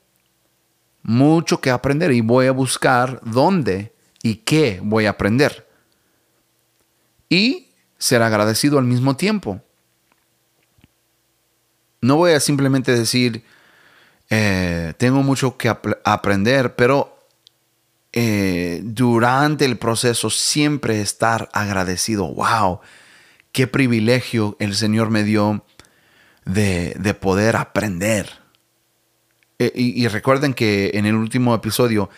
Mucho 1.03 1.61
que 1.61 1.71
aprender 1.71 2.13
y 2.13 2.21
voy 2.21 2.47
a 2.47 2.53
buscar 2.53 3.21
dónde 3.25 3.95
y 4.23 4.37
qué 4.37 4.81
voy 4.83 5.07
a 5.07 5.11
aprender 5.11 5.67
y 7.29 7.69
ser 7.99 8.23
agradecido 8.23 8.79
al 8.79 8.85
mismo 8.85 9.17
tiempo. 9.17 9.61
No 12.01 12.17
voy 12.17 12.33
a 12.33 12.41
simplemente 12.41 12.93
decir, 12.93 13.45
eh, 14.31 14.93
tengo 14.99 15.23
mucho 15.23 15.57
que 15.57 15.75
aprender, 16.05 16.77
pero 16.77 17.19
eh, 18.13 18.81
durante 18.85 19.65
el 19.65 19.79
proceso 19.79 20.29
siempre 20.29 21.01
estar 21.01 21.49
agradecido. 21.53 22.27
¡Wow! 22.27 22.81
¡Qué 23.53 23.67
privilegio 23.67 24.57
el 24.61 24.75
Señor 24.75 25.11
me 25.11 25.25
dio 25.25 25.65
de, 26.45 27.17
poder 27.21 27.57
aprender! 27.57 28.29
Eh, 29.59 29.73
y 29.75 30.07
recuerden 30.09 30.53
que 30.53 30.91
en 30.95 31.07
el 31.07 31.15
último 31.15 31.55
episodio, 31.55 32.11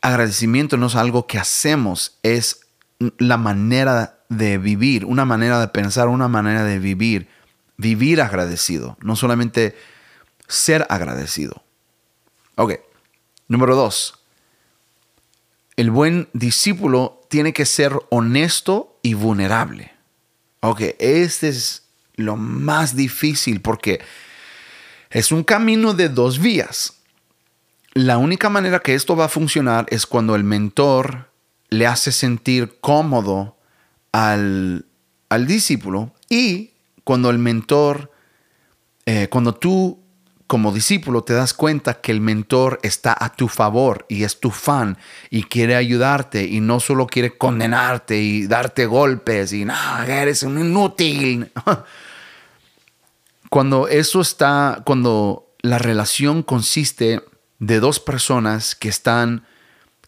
agradecimiento 0.00 0.76
no 0.76 0.86
es 0.86 0.94
algo 0.94 1.26
que 1.26 1.38
hacemos, 1.38 2.18
es 2.22 2.60
la 3.18 3.36
manera 3.36 4.17
de 4.28 4.58
vivir, 4.58 5.04
una 5.04 5.24
manera 5.24 5.60
de 5.60 5.68
pensar, 5.68 6.08
una 6.08 6.28
manera 6.28 6.64
de 6.64 6.78
vivir. 6.78 7.28
Vivir 7.76 8.20
agradecido, 8.20 8.96
no 9.00 9.14
solamente 9.14 9.76
ser 10.48 10.84
agradecido. 10.88 11.62
Ok, 12.56 12.74
número 13.46 13.76
dos. 13.76 14.18
El 15.76 15.92
buen 15.92 16.28
discípulo 16.32 17.20
tiene 17.28 17.52
que 17.52 17.64
ser 17.64 17.92
honesto 18.10 18.98
y 19.02 19.14
vulnerable. 19.14 19.92
Ok, 20.60 20.80
este 20.98 21.48
es 21.48 21.84
lo 22.16 22.36
más 22.36 22.96
difícil 22.96 23.60
porque 23.60 24.00
es 25.10 25.30
un 25.30 25.44
camino 25.44 25.94
de 25.94 26.08
dos 26.08 26.40
vías. 26.40 26.94
La 27.92 28.18
única 28.18 28.48
manera 28.48 28.80
que 28.80 28.94
esto 28.94 29.14
va 29.14 29.26
a 29.26 29.28
funcionar 29.28 29.86
es 29.90 30.04
cuando 30.04 30.34
el 30.34 30.42
mentor 30.42 31.30
le 31.68 31.86
hace 31.86 32.10
sentir 32.10 32.78
cómodo 32.80 33.57
al, 34.12 34.84
discípulo 35.46 36.12
y 36.28 36.70
cuando 37.04 37.30
el 37.30 37.38
mentor, 37.38 38.12
eh, 39.06 39.28
cuando 39.28 39.54
tú 39.54 39.98
como 40.48 40.72
discípulo 40.72 41.22
te 41.22 41.34
das 41.34 41.52
cuenta 41.52 42.00
que 42.00 42.10
el 42.10 42.22
mentor 42.22 42.80
está 42.82 43.14
a 43.18 43.34
tu 43.34 43.48
favor 43.48 44.06
y 44.08 44.24
es 44.24 44.40
tu 44.40 44.50
fan 44.50 44.96
y 45.28 45.42
quiere 45.42 45.76
ayudarte 45.76 46.44
y 46.44 46.60
no 46.60 46.80
solo 46.80 47.06
quiere 47.06 47.36
condenarte 47.36 48.16
y 48.16 48.46
darte 48.46 48.86
golpes 48.86 49.52
y 49.52 49.66
no, 49.66 49.74
eres 50.06 50.42
un 50.42 50.58
inútil. 50.58 51.52
Cuando 53.50 53.88
eso 53.88 54.20
está, 54.20 54.82
cuando 54.84 55.54
la 55.62 55.78
relación 55.78 56.42
consiste 56.42 57.22
de 57.58 57.80
dos 57.80 57.98
personas 57.98 58.74
que 58.74 58.90
están 58.90 59.46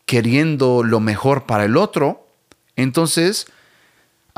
queriendo 0.04 0.82
lo 0.82 1.00
mejor 1.00 1.46
para 1.46 1.64
el 1.64 1.78
otro, 1.78 2.28
entonces 2.76 3.46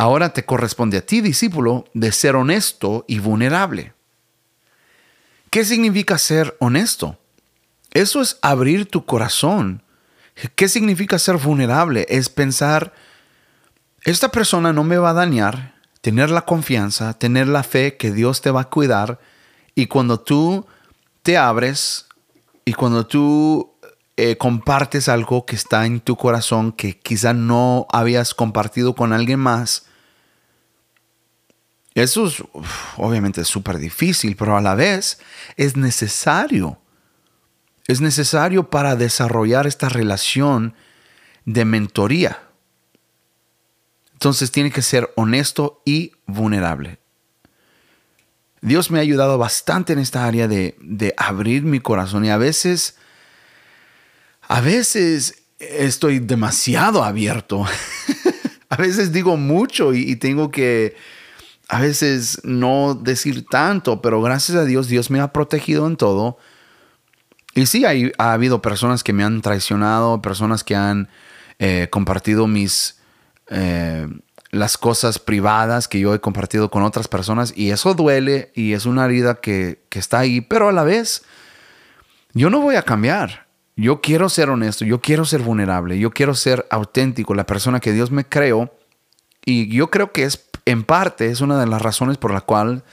ahora 0.03 0.33
te 0.33 0.45
corresponde 0.45 0.99
a 0.99 1.07
ti, 1.07 1.21
discípulo, 1.21 1.85
de 1.95 2.11
ser 2.11 2.35
honesto 2.35 3.05
y 3.07 3.21
vulnerable. 3.21 3.95
¿Qué 5.49 5.65
significa 5.65 6.19
ser 6.19 6.57
honesto? 6.59 7.21
Eso 7.93 8.21
es 8.21 8.37
abrir 8.43 8.87
tu 8.87 9.07
corazón. 9.07 9.85
¿Qué 10.57 10.69
significa 10.69 11.21
ser 11.21 11.37
vulnerable? 11.37 12.05
Es 12.09 12.29
pensar, 12.31 12.93
esta 14.03 14.33
persona 14.33 14.73
no 14.73 14.83
me 14.83 14.99
va 14.99 15.11
a 15.11 15.15
dañar, 15.15 15.77
tener 16.01 16.31
la 16.31 16.47
confianza, 16.47 17.17
tener 17.17 17.47
la 17.47 17.63
fe 17.63 17.97
que 17.97 18.11
Dios 18.11 18.41
te 18.41 18.51
va 18.51 18.63
a 18.63 18.71
cuidar 18.71 19.21
y 19.77 19.87
cuando 19.87 20.19
tú 20.19 20.67
te 21.23 21.39
abres 21.39 22.07
y 22.65 22.73
cuando 22.73 23.07
tú 23.07 23.77
eh, 24.17 24.37
compartes 24.37 25.09
algo 25.09 25.47
que 25.47 25.55
está 25.55 25.87
en 25.87 26.01
tu 26.01 26.17
corazón 26.17 26.73
que 26.73 26.99
quizá 26.99 27.35
no 27.35 27.87
habías 27.93 28.35
compartido 28.35 28.97
con 28.97 29.13
alguien 29.13 29.39
más, 29.39 29.87
eso 31.95 32.27
es 32.27 32.43
obviamente 32.97 33.45
súper 33.45 33.79
difícil, 33.79 34.37
pero 34.37 34.57
a 34.57 34.61
la 34.61 34.75
vez 34.75 35.19
es 35.57 35.77
necesario. 35.77 36.79
Es 37.87 38.01
necesario 38.01 38.71
para 38.71 38.97
desarrollar 38.97 39.67
esta 39.67 39.89
relación 39.89 40.75
de 41.45 41.65
mentoría. 41.65 42.43
Entonces 44.15 44.53
tiene 44.53 44.71
que 44.71 44.83
ser 44.83 45.13
honesto 45.17 45.83
y 45.85 46.13
vulnerable. 46.27 46.99
Dios 48.63 48.91
me 48.91 48.99
ha 48.99 49.03
ayudado 49.03 49.37
bastante 49.37 49.93
en 49.93 49.99
esta 49.99 50.25
área 50.25 50.47
de, 50.47 51.15
abrir 51.17 51.65
mi 51.65 51.81
corazón 51.81 52.25
y 52.25 52.31
a 52.31 52.39
veces, 52.39 52.97
a 54.43 54.61
veces 54.61 55.43
estoy 55.59 56.21
demasiado 56.21 57.03
abierto. 57.03 57.67
a 58.69 58.77
veces 58.77 59.13
digo 59.13 59.37
mucho 59.37 59.93
y 59.93 60.15
tengo 60.17 60.53
que 60.53 60.95
a 61.69 61.81
veces 61.81 62.41
no 62.45 62.95
decir 62.95 63.47
tanto, 63.49 64.03
pero 64.03 64.21
gracias 64.21 64.59
a 64.59 64.65
Dios, 64.65 64.89
Dios 64.89 65.11
me 65.11 65.21
ha 65.21 65.33
protegido 65.33 65.87
en 65.87 65.97
todo. 65.97 66.39
Y 67.55 67.67
sí, 67.67 67.85
hay, 67.85 68.13
ha 68.19 68.33
habido 68.33 68.63
personas 68.63 69.03
que 69.05 69.13
me 69.13 69.25
han 69.25 69.43
traicionado, 69.43 70.23
personas 70.23 70.65
que 70.65 70.77
han 70.77 71.09
eh, 71.59 71.89
compartido 71.91 72.47
mis... 72.47 72.99
Eh, 73.49 74.07
las 74.51 74.77
cosas 74.77 75.19
privadas 75.19 75.89
que 75.89 75.99
yo 75.99 76.15
he 76.15 76.21
compartido 76.21 76.71
con 76.71 76.83
otras 76.83 77.09
personas 77.09 77.55
y 77.57 77.71
eso 77.71 77.95
duele 77.95 78.53
y 78.55 78.75
es 78.75 78.85
una 78.85 79.07
herida 79.07 79.37
que, 79.37 79.83
que 79.89 79.99
está 79.99 80.19
ahí, 80.19 80.43
pero 80.43 80.69
a 80.69 80.73
la 80.73 80.85
vez 80.85 81.25
yo 82.35 82.51
no 82.51 82.61
voy 82.61 82.77
a 82.77 82.83
cambiar. 82.83 83.47
Yo 83.77 84.03
quiero 84.03 84.29
ser 84.29 84.51
honesto, 84.51 84.85
yo 84.85 85.01
quiero 85.01 85.25
ser 85.25 85.41
vulnerable, 85.41 85.99
yo 85.99 86.11
quiero 86.11 86.35
ser 86.35 86.67
auténtico, 86.71 87.35
la 87.35 87.47
persona 87.47 87.81
que 87.81 87.93
Dios 87.93 88.11
me 88.11 88.27
creó 88.27 88.71
y 89.45 89.75
yo 89.75 89.91
creo 89.91 90.13
que 90.13 90.25
es 90.25 90.37
en 90.65 90.85
parte 90.85 91.27
es 91.27 91.41
una 91.41 91.59
de 91.59 91.67
las 91.67 91.83
razones 91.83 92.19
por 92.19 92.33
la 92.33 92.43
cual 92.43 92.85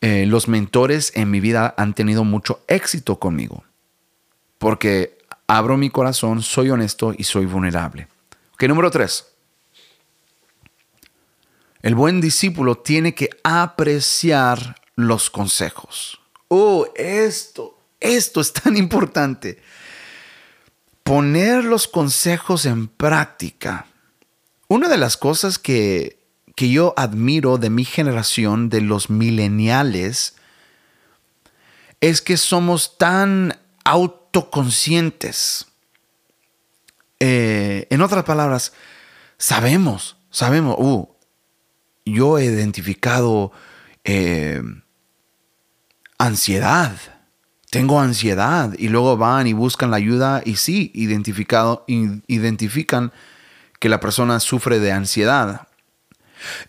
eh, 0.00 0.26
los 0.26 0.48
mentores 0.48 1.12
en 1.14 1.30
mi 1.30 1.40
vida 1.40 1.74
han 1.76 1.94
tenido 1.94 2.24
mucho 2.24 2.60
éxito 2.68 3.18
conmigo. 3.18 3.64
Porque 4.58 5.18
abro 5.46 5.76
mi 5.76 5.90
corazón, 5.90 6.42
soy 6.42 6.70
honesto 6.70 7.14
y 7.16 7.24
soy 7.24 7.46
vulnerable. 7.46 8.08
Ok, 8.54 8.64
número 8.64 8.90
tres. 8.90 9.26
El 11.82 11.94
buen 11.94 12.20
discípulo 12.20 12.76
tiene 12.76 13.14
que 13.14 13.30
apreciar 13.44 14.80
los 14.96 15.30
consejos. 15.30 16.20
Oh, 16.48 16.86
esto, 16.94 17.78
esto 18.00 18.40
es 18.40 18.52
tan 18.52 18.76
importante. 18.76 19.62
Poner 21.02 21.64
los 21.64 21.86
consejos 21.86 22.66
en 22.66 22.88
práctica. 22.88 23.86
Una 24.68 24.88
de 24.88 24.96
las 24.96 25.16
cosas 25.16 25.58
que 25.58 26.15
que 26.56 26.70
yo 26.70 26.94
admiro 26.96 27.58
de 27.58 27.70
mi 27.70 27.84
generación, 27.84 28.70
de 28.70 28.80
los 28.80 29.10
mileniales, 29.10 30.34
es 32.00 32.22
que 32.22 32.36
somos 32.36 32.98
tan 32.98 33.58
autoconscientes. 33.84 35.66
Eh, 37.20 37.86
en 37.90 38.00
otras 38.00 38.24
palabras, 38.24 38.72
sabemos, 39.38 40.16
sabemos, 40.30 40.76
uh, 40.78 41.08
yo 42.06 42.38
he 42.38 42.46
identificado 42.46 43.52
eh, 44.04 44.62
ansiedad, 46.18 46.96
tengo 47.70 48.00
ansiedad 48.00 48.72
y 48.78 48.88
luego 48.88 49.18
van 49.18 49.46
y 49.46 49.52
buscan 49.52 49.90
la 49.90 49.98
ayuda 49.98 50.40
y 50.42 50.56
sí, 50.56 50.90
identificado, 50.94 51.84
identifican 51.86 53.12
que 53.78 53.90
la 53.90 54.00
persona 54.00 54.40
sufre 54.40 54.78
de 54.78 54.92
ansiedad. 54.92 55.68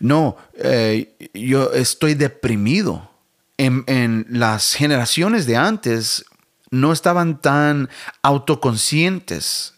No, 0.00 0.36
eh, 0.54 1.30
yo 1.34 1.72
estoy 1.72 2.14
deprimido. 2.14 3.10
En, 3.56 4.24
las 4.28 4.74
generaciones 4.74 5.46
de 5.46 5.56
antes 5.56 6.24
no 6.70 6.92
estaban 6.92 7.40
tan 7.40 7.88
autoconscientes. 8.22 9.74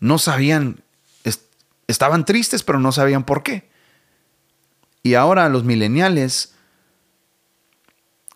No 0.00 0.18
sabían, 0.18 0.82
estaban 1.86 2.24
tristes, 2.24 2.62
pero 2.62 2.80
no 2.80 2.92
sabían 2.92 3.24
por 3.24 3.42
qué. 3.42 3.68
Y 5.02 5.14
ahora 5.14 5.48
los 5.48 5.64
millennials, 5.64 6.54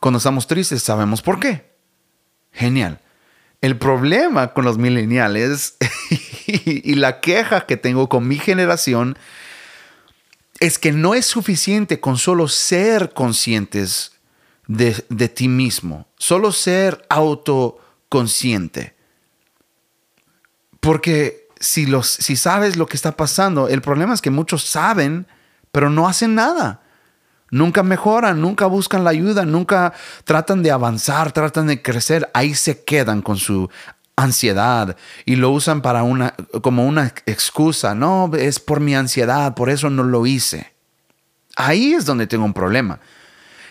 cuando 0.01 0.19
estamos 0.19 0.47
tristes, 0.47 0.83
sabemos 0.83 1.23
por 1.23 1.41
qué. 1.41 1.71
Genial. 2.53 3.01
El 3.63 3.79
problema 3.79 4.53
con 4.53 4.65
los 4.65 4.77
millennials 4.77 5.77
y 6.47 6.95
la 6.97 7.21
queja 7.21 7.65
que 7.65 7.77
tengo 7.77 8.09
con 8.09 8.29
mi 8.29 8.37
generación 8.37 9.17
es 10.63 10.79
que 10.79 10.93
no 10.93 11.15
es 11.15 11.27
suficiente 11.27 11.99
con 11.99 12.17
solo 12.17 12.47
ser 12.47 13.13
conscientes 13.15 14.13
de, 14.69 14.93
ti 15.29 15.49
mismo, 15.49 16.07
solo 16.17 16.53
ser 16.53 17.05
autoconsciente. 17.11 18.95
Porque 20.79 21.49
si, 21.59 21.87
los, 21.87 22.07
si 22.07 22.37
sabes 22.37 22.77
lo 22.77 22.87
que 22.87 22.95
está 22.95 23.17
pasando, 23.17 23.67
el 23.67 23.83
problema 23.83 24.15
es 24.15 24.23
que 24.23 24.31
muchos 24.31 24.63
saben, 24.63 25.27
pero 25.73 25.91
no 25.91 26.07
hacen 26.07 26.37
nada. 26.37 26.83
Nunca 27.51 27.83
mejoran, 27.83 28.41
nunca 28.41 28.67
buscan 28.67 29.03
la 29.03 29.11
ayuda, 29.11 29.45
nunca 29.45 29.93
tratan 30.23 30.63
de 30.63 30.71
avanzar, 30.71 31.33
tratan 31.33 31.67
de 31.67 31.83
crecer. 31.83 32.31
Ahí 32.35 32.55
se 32.55 32.85
quedan 32.85 33.21
con 33.21 33.37
su 33.37 33.69
ansiedad 34.17 34.97
y 35.25 35.37
lo 35.37 35.51
usan 35.51 35.83
para 35.83 36.03
una 36.03 36.35
como 36.63 36.87
una 36.87 37.13
excusa, 37.27 37.95
no, 37.95 38.31
es 38.35 38.61
por 38.61 38.81
mi 38.81 38.95
ansiedad, 38.95 39.55
por 39.55 39.71
eso 39.71 39.91
no 39.91 40.05
lo 40.05 40.27
hice. 40.27 40.73
Ahí 41.57 41.93
es 41.93 42.05
donde 42.05 42.27
tengo 42.27 42.45
un 42.45 42.55
problema. 42.55 43.01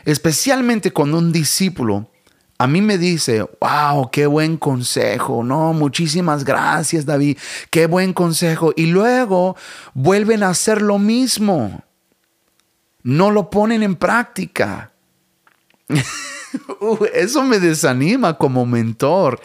Especialmente 0.05 0.91
cuando 0.91 1.17
un 1.17 1.31
discípulo 1.31 2.09
a 2.61 2.67
mí 2.67 2.79
me 2.79 2.99
dice, 2.99 3.43
wow, 3.59 4.11
qué 4.11 4.27
buen 4.27 4.55
consejo, 4.55 5.43
no, 5.43 5.73
muchísimas 5.73 6.43
gracias 6.43 7.07
David, 7.07 7.39
qué 7.71 7.87
buen 7.87 8.13
consejo. 8.13 8.71
Y 8.75 8.85
luego 8.85 9.55
vuelven 9.95 10.43
a 10.43 10.49
hacer 10.49 10.79
lo 10.79 10.99
mismo. 10.99 11.83
No 13.01 13.31
lo 13.31 13.49
ponen 13.49 13.83
en 13.83 13.95
práctica. 13.95 14.91
Uh, 16.81 17.05
eso 17.13 17.43
me 17.43 17.59
desanima 17.59 18.37
como 18.37 18.65
mentor. 18.65 19.39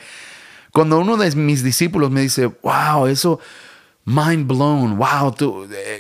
Cuando 0.76 0.98
uno 0.98 1.16
de 1.16 1.34
mis 1.34 1.62
discípulos 1.62 2.10
me 2.10 2.20
dice, 2.20 2.52
wow, 2.62 3.06
eso, 3.06 3.40
mind 4.04 4.46
blown, 4.46 4.98
wow, 4.98 5.34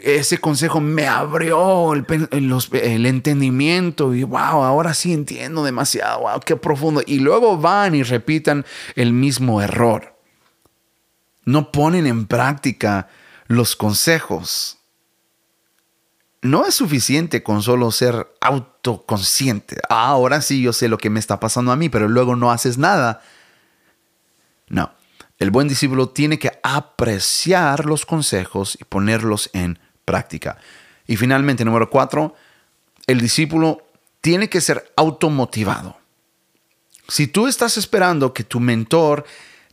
ese 0.02 0.36
consejo 0.36 0.82
me 0.82 1.06
abrió 1.06 1.94
el, 1.94 2.04
el, 2.30 3.06
entendimiento 3.06 4.14
y 4.14 4.22
wow, 4.22 4.62
ahora 4.62 4.92
sí 4.92 5.14
entiendo 5.14 5.64
demasiado, 5.64 6.20
wow, 6.20 6.40
qué 6.40 6.56
profundo. 6.56 7.00
Y 7.06 7.20
luego 7.20 7.56
van 7.56 7.94
y 7.94 8.02
repitan 8.02 8.66
el 8.96 9.14
mismo 9.14 9.62
error. 9.62 10.14
No 11.46 11.72
ponen 11.72 12.06
en 12.06 12.26
práctica 12.26 13.08
los 13.46 13.76
consejos. 13.76 14.76
No 16.42 16.66
es 16.66 16.74
suficiente 16.74 17.42
con 17.42 17.62
solo 17.62 17.90
ser 17.92 18.28
autoconsciente. 18.42 19.78
Ah, 19.88 20.08
ahora 20.08 20.42
sí 20.42 20.60
yo 20.60 20.74
sé 20.74 20.88
lo 20.88 20.98
que 20.98 21.08
me 21.08 21.18
está 21.18 21.40
pasando 21.40 21.72
a 21.72 21.76
mí, 21.76 21.88
pero 21.88 22.08
luego 22.08 22.36
no 22.36 22.52
haces 22.52 22.76
nada. 22.76 23.22
No, 24.68 24.92
el 25.38 25.50
buen 25.50 25.68
discípulo 25.68 26.08
tiene 26.08 26.38
que 26.38 26.58
apreciar 26.62 27.84
los 27.84 28.06
consejos 28.06 28.76
y 28.80 28.84
ponerlos 28.84 29.50
en 29.52 29.78
práctica. 30.04 30.58
Y 31.06 31.16
finalmente, 31.16 31.64
número 31.64 31.90
cuatro, 31.90 32.34
el 33.06 33.20
discípulo 33.20 33.86
tiene 34.20 34.48
que 34.48 34.60
ser 34.60 34.92
automotivado. 34.96 35.98
Si 37.08 37.28
tú 37.28 37.46
estás 37.46 37.76
esperando 37.76 38.32
que 38.32 38.44
tu 38.44 38.58
mentor 38.60 39.24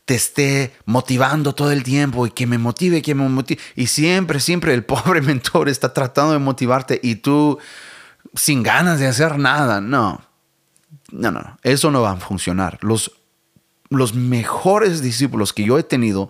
te 0.06 0.16
esté 0.16 0.76
motivando 0.86 1.56
todo 1.56 1.72
el 1.72 1.82
tiempo 1.82 2.28
y 2.28 2.32
que 2.32 2.46
me 2.46 2.58
motive, 2.58 3.02
que 3.02 3.16
me 3.16 3.28
motive, 3.30 3.62
y 3.76 3.88
siempre, 3.88 4.40
siempre 4.40 4.74
el 4.74 4.84
pobre 4.86 5.22
mentor 5.22 5.70
está 5.70 5.94
tratando 5.94 6.34
de 6.34 6.40
motivarte 6.40 7.00
y 7.02 7.16
tú 7.16 7.58
sin 8.36 8.64
ganas 8.64 9.00
de 9.00 9.08
hacer 9.08 9.38
nada, 9.40 9.82
no. 9.82 10.22
No, 11.12 11.32
no. 11.32 11.58
Eso 11.64 11.92
no 11.92 12.02
va 12.02 12.12
a 12.12 12.18
funcionar. 12.18 12.80
Los, 12.82 13.12
los 13.98 14.14
mejores 14.14 15.02
discípulos 15.02 15.54
que 15.54 15.64
yo 15.64 15.78
he 15.78 15.84
tenido 15.84 16.30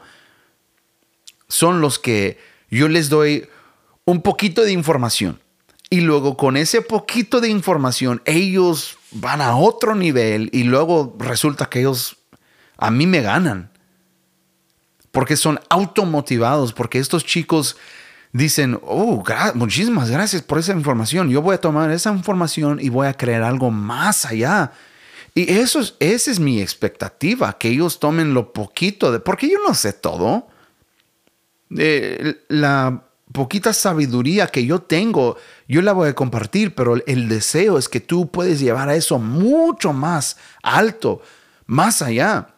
son 1.47 1.81
los 1.81 1.99
que 1.99 2.39
yo 2.69 2.87
les 2.87 3.09
doy 3.09 3.47
un 4.05 4.21
poquito 4.21 4.63
de 4.63 4.71
información. 4.71 5.39
Y 5.89 6.01
luego 6.01 6.37
con 6.37 6.57
ese 6.57 6.81
poquito 6.81 7.39
de 7.39 7.49
información, 7.49 8.21
ellos 8.25 8.97
van 9.11 9.41
a 9.41 9.55
otro 9.55 9.93
nivel 9.93 10.49
y 10.51 10.63
luego 10.63 11.15
resulta 11.19 11.67
que 11.67 11.81
ellos 11.81 12.17
a 12.77 12.89
mí 12.89 13.05
me 13.05 13.21
ganan. 13.21 13.71
Porque 15.11 15.37
son 15.37 15.59
automotivados, 15.69 16.73
porque 16.73 16.97
estos 16.97 17.23
chicos 17.23 17.77
dicen, 18.31 18.79
oh, 18.81 19.23
muchísimas 19.53 20.09
gracias 20.09 20.41
por 20.41 20.57
esa 20.57 20.73
información. 20.73 21.29
Yo 21.29 21.43
voy 21.43 21.53
a 21.53 21.61
tomar 21.61 21.91
esa 21.91 22.11
información 22.11 22.79
y 22.81 22.89
voy 22.89 23.05
a 23.05 23.13
crear 23.13 23.43
algo 23.43 23.69
más 23.69 24.25
allá. 24.25 24.71
Y 25.35 25.51
eso 25.51 25.79
es, 25.79 25.95
esa 25.99 26.31
es 26.31 26.39
mi 26.39 26.61
expectativa, 26.61 27.57
que 27.57 27.69
ellos 27.69 27.99
tomen 27.99 28.33
lo 28.33 28.53
poquito 28.53 29.11
de, 29.11 29.19
porque 29.19 29.49
yo 29.49 29.57
no 29.67 29.73
sé 29.73 29.93
todo. 29.93 30.47
Eh, 31.75 32.43
la 32.49 33.03
poquita 33.31 33.73
sabiduría 33.73 34.47
que 34.47 34.65
yo 34.65 34.79
tengo, 34.83 35.37
yo 35.67 35.81
la 35.81 35.93
voy 35.93 36.09
a 36.09 36.15
compartir, 36.15 36.75
pero 36.75 36.95
el 37.07 37.27
deseo 37.27 37.79
es 37.79 37.89
que 37.89 37.99
tú 37.99 38.29
puedes 38.29 38.59
llevar 38.59 38.89
a 38.89 38.95
eso 38.95 39.17
mucho 39.17 39.91
más 39.91 40.37
alto, 40.61 41.21
más 41.65 42.03
allá. 42.03 42.49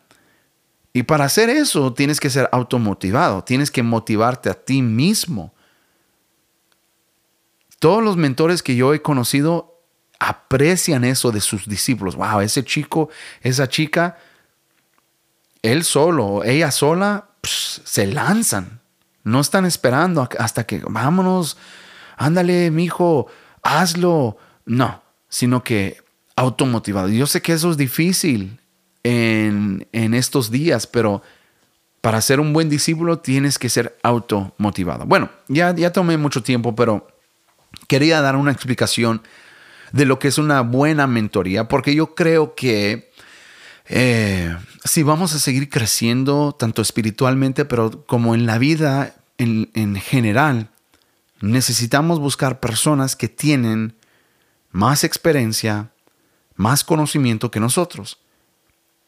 Y 0.92 1.04
para 1.04 1.26
hacer 1.26 1.50
eso 1.50 1.94
tienes 1.94 2.20
que 2.20 2.30
ser 2.30 2.50
automotivado, 2.52 3.44
tienes 3.44 3.72
que 3.72 3.84
motivarte 3.84 4.50
a 4.50 4.54
ti 4.54 4.82
mismo. 4.82 5.54
Todos 7.80 8.04
los 8.04 8.18
mentores 8.18 8.62
que 8.62 8.76
yo 8.76 8.94
he 8.94 9.02
conocido 9.02 9.75
aprecian 10.20 11.04
eso 11.04 11.32
de 11.32 11.42
sus 11.42 11.68
discípulos. 11.68 12.16
Wow, 12.16 12.42
ese 12.42 12.64
chico, 12.64 13.10
esa 13.42 13.68
chica, 13.68 14.18
él 15.62 15.84
solo, 15.84 16.44
ella 16.44 16.72
sola, 16.72 17.30
se 17.44 18.08
lanzan 18.08 18.82
no 19.26 19.40
están 19.42 19.66
esperando 19.66 20.30
hasta 20.40 20.66
que 20.66 20.82
vámonos, 20.88 21.58
ándale, 22.16 22.72
mi 22.72 22.86
hijo, 22.86 23.28
hazlo. 23.62 24.38
No, 24.66 25.04
sino 25.28 25.64
que 25.64 25.98
automotivado. 26.36 27.10
Yo 27.10 27.28
sé 27.28 27.42
que 27.42 27.54
eso 27.54 27.72
es 27.72 27.78
difícil 27.78 28.60
en, 29.04 29.88
en 29.92 30.14
estos 30.14 30.52
días, 30.52 30.86
pero 30.86 31.24
para 32.02 32.22
ser 32.22 32.40
un 32.40 32.54
buen 32.54 32.70
discípulo 32.70 33.18
tienes 33.18 33.58
que 33.58 33.68
ser 33.68 33.98
automotivado. 34.04 35.06
Bueno, 35.06 35.32
ya, 35.48 35.74
ya 35.76 35.92
tomé 35.92 36.18
mucho 36.18 36.44
tiempo, 36.44 36.76
pero 36.76 37.08
quería 37.88 38.22
dar 38.22 38.36
una 38.36 38.52
explicación 38.52 39.24
de 39.92 40.06
lo 40.06 40.20
que 40.20 40.28
es 40.28 40.38
una 40.38 40.62
buena 40.62 41.08
mentoría, 41.08 41.68
porque 41.68 41.96
yo 41.96 42.16
creo 42.16 42.56
que 42.56 43.12
eh, 43.88 44.56
si 44.84 45.04
vamos 45.04 45.34
a 45.34 45.40
seguir 45.40 45.70
creciendo, 45.70 46.56
tanto 46.58 46.82
espiritualmente, 46.82 47.66
pero 47.66 48.06
como 48.06 48.36
en 48.36 48.46
la 48.46 48.58
vida 48.58 49.16
en, 49.38 49.70
en 49.74 49.96
general, 49.96 50.70
necesitamos 51.42 52.20
buscar 52.20 52.60
personas 52.60 53.16
que 53.16 53.28
tienen 53.28 53.96
más 54.72 55.04
experiencia, 55.04 55.92
más 56.56 56.84
conocimiento 56.84 57.52
que 57.52 57.60
nosotros. 57.60 58.20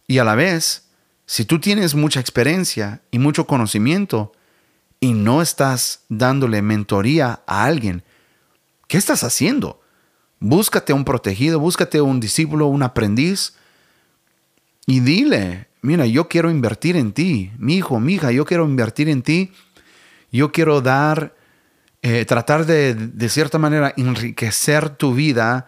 Y 0.08 0.20
a 0.20 0.24
la 0.24 0.36
vez, 0.36 0.88
si 1.26 1.44
tú 1.44 1.60
tienes 1.60 1.96
mucha 1.96 2.20
experiencia 2.20 3.02
y 3.12 3.20
mucho 3.20 3.48
conocimiento 3.48 4.32
y 5.00 5.14
no 5.14 5.42
estás 5.42 6.02
dándole 6.08 6.62
mentoría 6.62 7.42
a 7.46 7.66
alguien, 7.66 8.04
¿qué 8.88 8.98
estás 8.98 9.24
haciendo? 9.24 9.82
Búscate 10.40 10.94
un 10.94 11.04
protegido, 11.04 11.60
búscate 11.60 12.00
un 12.02 12.20
discípulo, 12.20 12.68
un 12.68 12.84
aprendiz 12.84 13.56
y 14.86 15.00
dile, 15.00 15.68
mira, 15.82 16.06
yo 16.06 16.28
quiero 16.30 16.50
invertir 16.50 16.96
en 16.96 17.12
ti, 17.12 17.52
mi 17.58 17.76
hijo, 17.76 18.00
mi 18.00 18.14
hija, 18.16 18.32
yo 18.32 18.46
quiero 18.46 18.66
invertir 18.66 19.10
en 19.10 19.22
ti, 19.22 19.52
yo 20.32 20.52
quiero 20.52 20.82
dar, 20.82 21.36
eh, 22.02 22.24
tratar 22.26 22.66
de, 22.66 22.94
de 22.94 23.30
cierta 23.30 23.58
manera, 23.58 23.94
enriquecer 23.98 24.90
tu 24.90 25.14
vida 25.14 25.68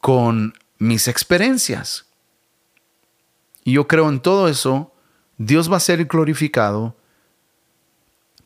con 0.00 0.54
mis 0.78 1.08
experiencias. 1.08 2.06
Y 3.64 3.72
yo 3.72 3.86
creo 3.86 4.08
en 4.08 4.20
todo 4.20 4.48
eso, 4.48 4.92
Dios 5.38 5.70
va 5.70 5.76
a 5.76 5.80
ser 5.80 6.04
glorificado 6.06 6.96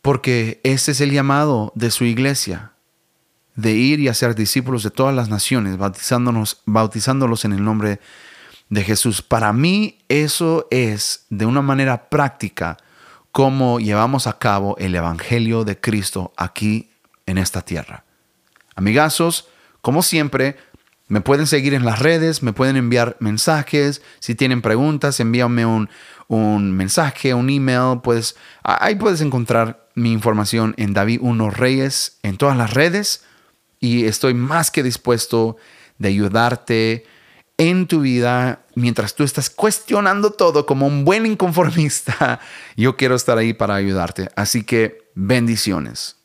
porque 0.05 0.61
ese 0.65 0.93
es 0.93 1.01
el 1.01 1.12
llamado 1.12 1.73
de 1.75 1.91
su 1.91 2.05
iglesia, 2.05 2.74
de 3.57 3.72
ir 3.72 4.00
y 4.00 4.09
hacer 4.09 4.34
discípulos 4.34 4.82
de 4.82 4.90
todas 4.90 5.14
las 5.14 5.28
naciones, 5.28 5.76
bautizándonos, 5.76 6.62
bautizándolos 6.66 7.44
en 7.44 7.52
el 7.52 7.64
nombre 7.64 8.00
de 8.68 8.84
Jesús. 8.84 9.22
Para 9.22 9.52
mí 9.52 9.98
eso 10.09 10.66
es 10.70 11.26
de 11.30 11.46
una 11.46 11.62
manera 11.62 12.09
práctica 12.09 12.78
cómo 13.32 13.80
llevamos 13.80 14.26
a 14.26 14.38
cabo 14.38 14.76
el 14.78 14.94
Evangelio 14.94 15.64
de 15.64 15.80
Cristo 15.80 16.32
aquí 16.36 16.90
en 17.26 17.38
esta 17.38 17.62
tierra. 17.62 18.05
Amigazos, 18.76 19.48
como 19.80 20.02
siempre, 20.02 20.57
me 21.09 21.20
pueden 21.20 21.46
seguir 21.46 21.74
en 21.74 21.84
las 21.84 21.98
redes, 21.98 22.42
me 22.42 22.52
pueden 22.52 22.76
enviar 22.76 23.16
mensajes. 23.20 24.02
Si 24.20 24.34
tienen 24.34 24.62
preguntas, 24.62 25.20
envíame 25.20 25.66
un, 25.66 25.90
un 26.28 26.72
mensaje, 26.72 27.34
un 27.34 27.50
email. 27.50 28.00
Pues 28.02 28.36
ahí 28.62 28.94
puedes 28.94 29.20
encontrar 29.20 29.88
mi 29.94 30.12
información 30.12 30.74
en 30.76 30.94
David 30.94 31.18
Uno 31.20 31.50
Reyes 31.50 32.18
en 32.22 32.36
todas 32.36 32.57
las 32.57 32.72
redes. 32.72 33.24
Y 33.81 34.05
estoy 34.05 34.35
más 34.35 34.70
que 34.70 34.83
dispuesto 34.83 35.57
de 35.99 36.09
ayudarte 36.09 37.05
en 37.57 37.87
tu 37.87 38.01
vida 38.01 38.64
mientras 38.75 39.14
tú 39.14 39.22
estás 39.22 39.51
cuestionando 39.51 40.33
todo 40.33 40.66
como 40.66 40.87
un 40.87 41.05
buen 41.05 41.27
inconformista. 41.27 42.41
Yo 42.77 42.97
quiero 42.97 43.14
estar 43.14 43.39
ahí 43.39 43.53
para 43.53 43.75
ayudarte. 43.75 44.29
Así 44.37 44.64
que 44.64 45.11
bendiciones. 45.14 46.24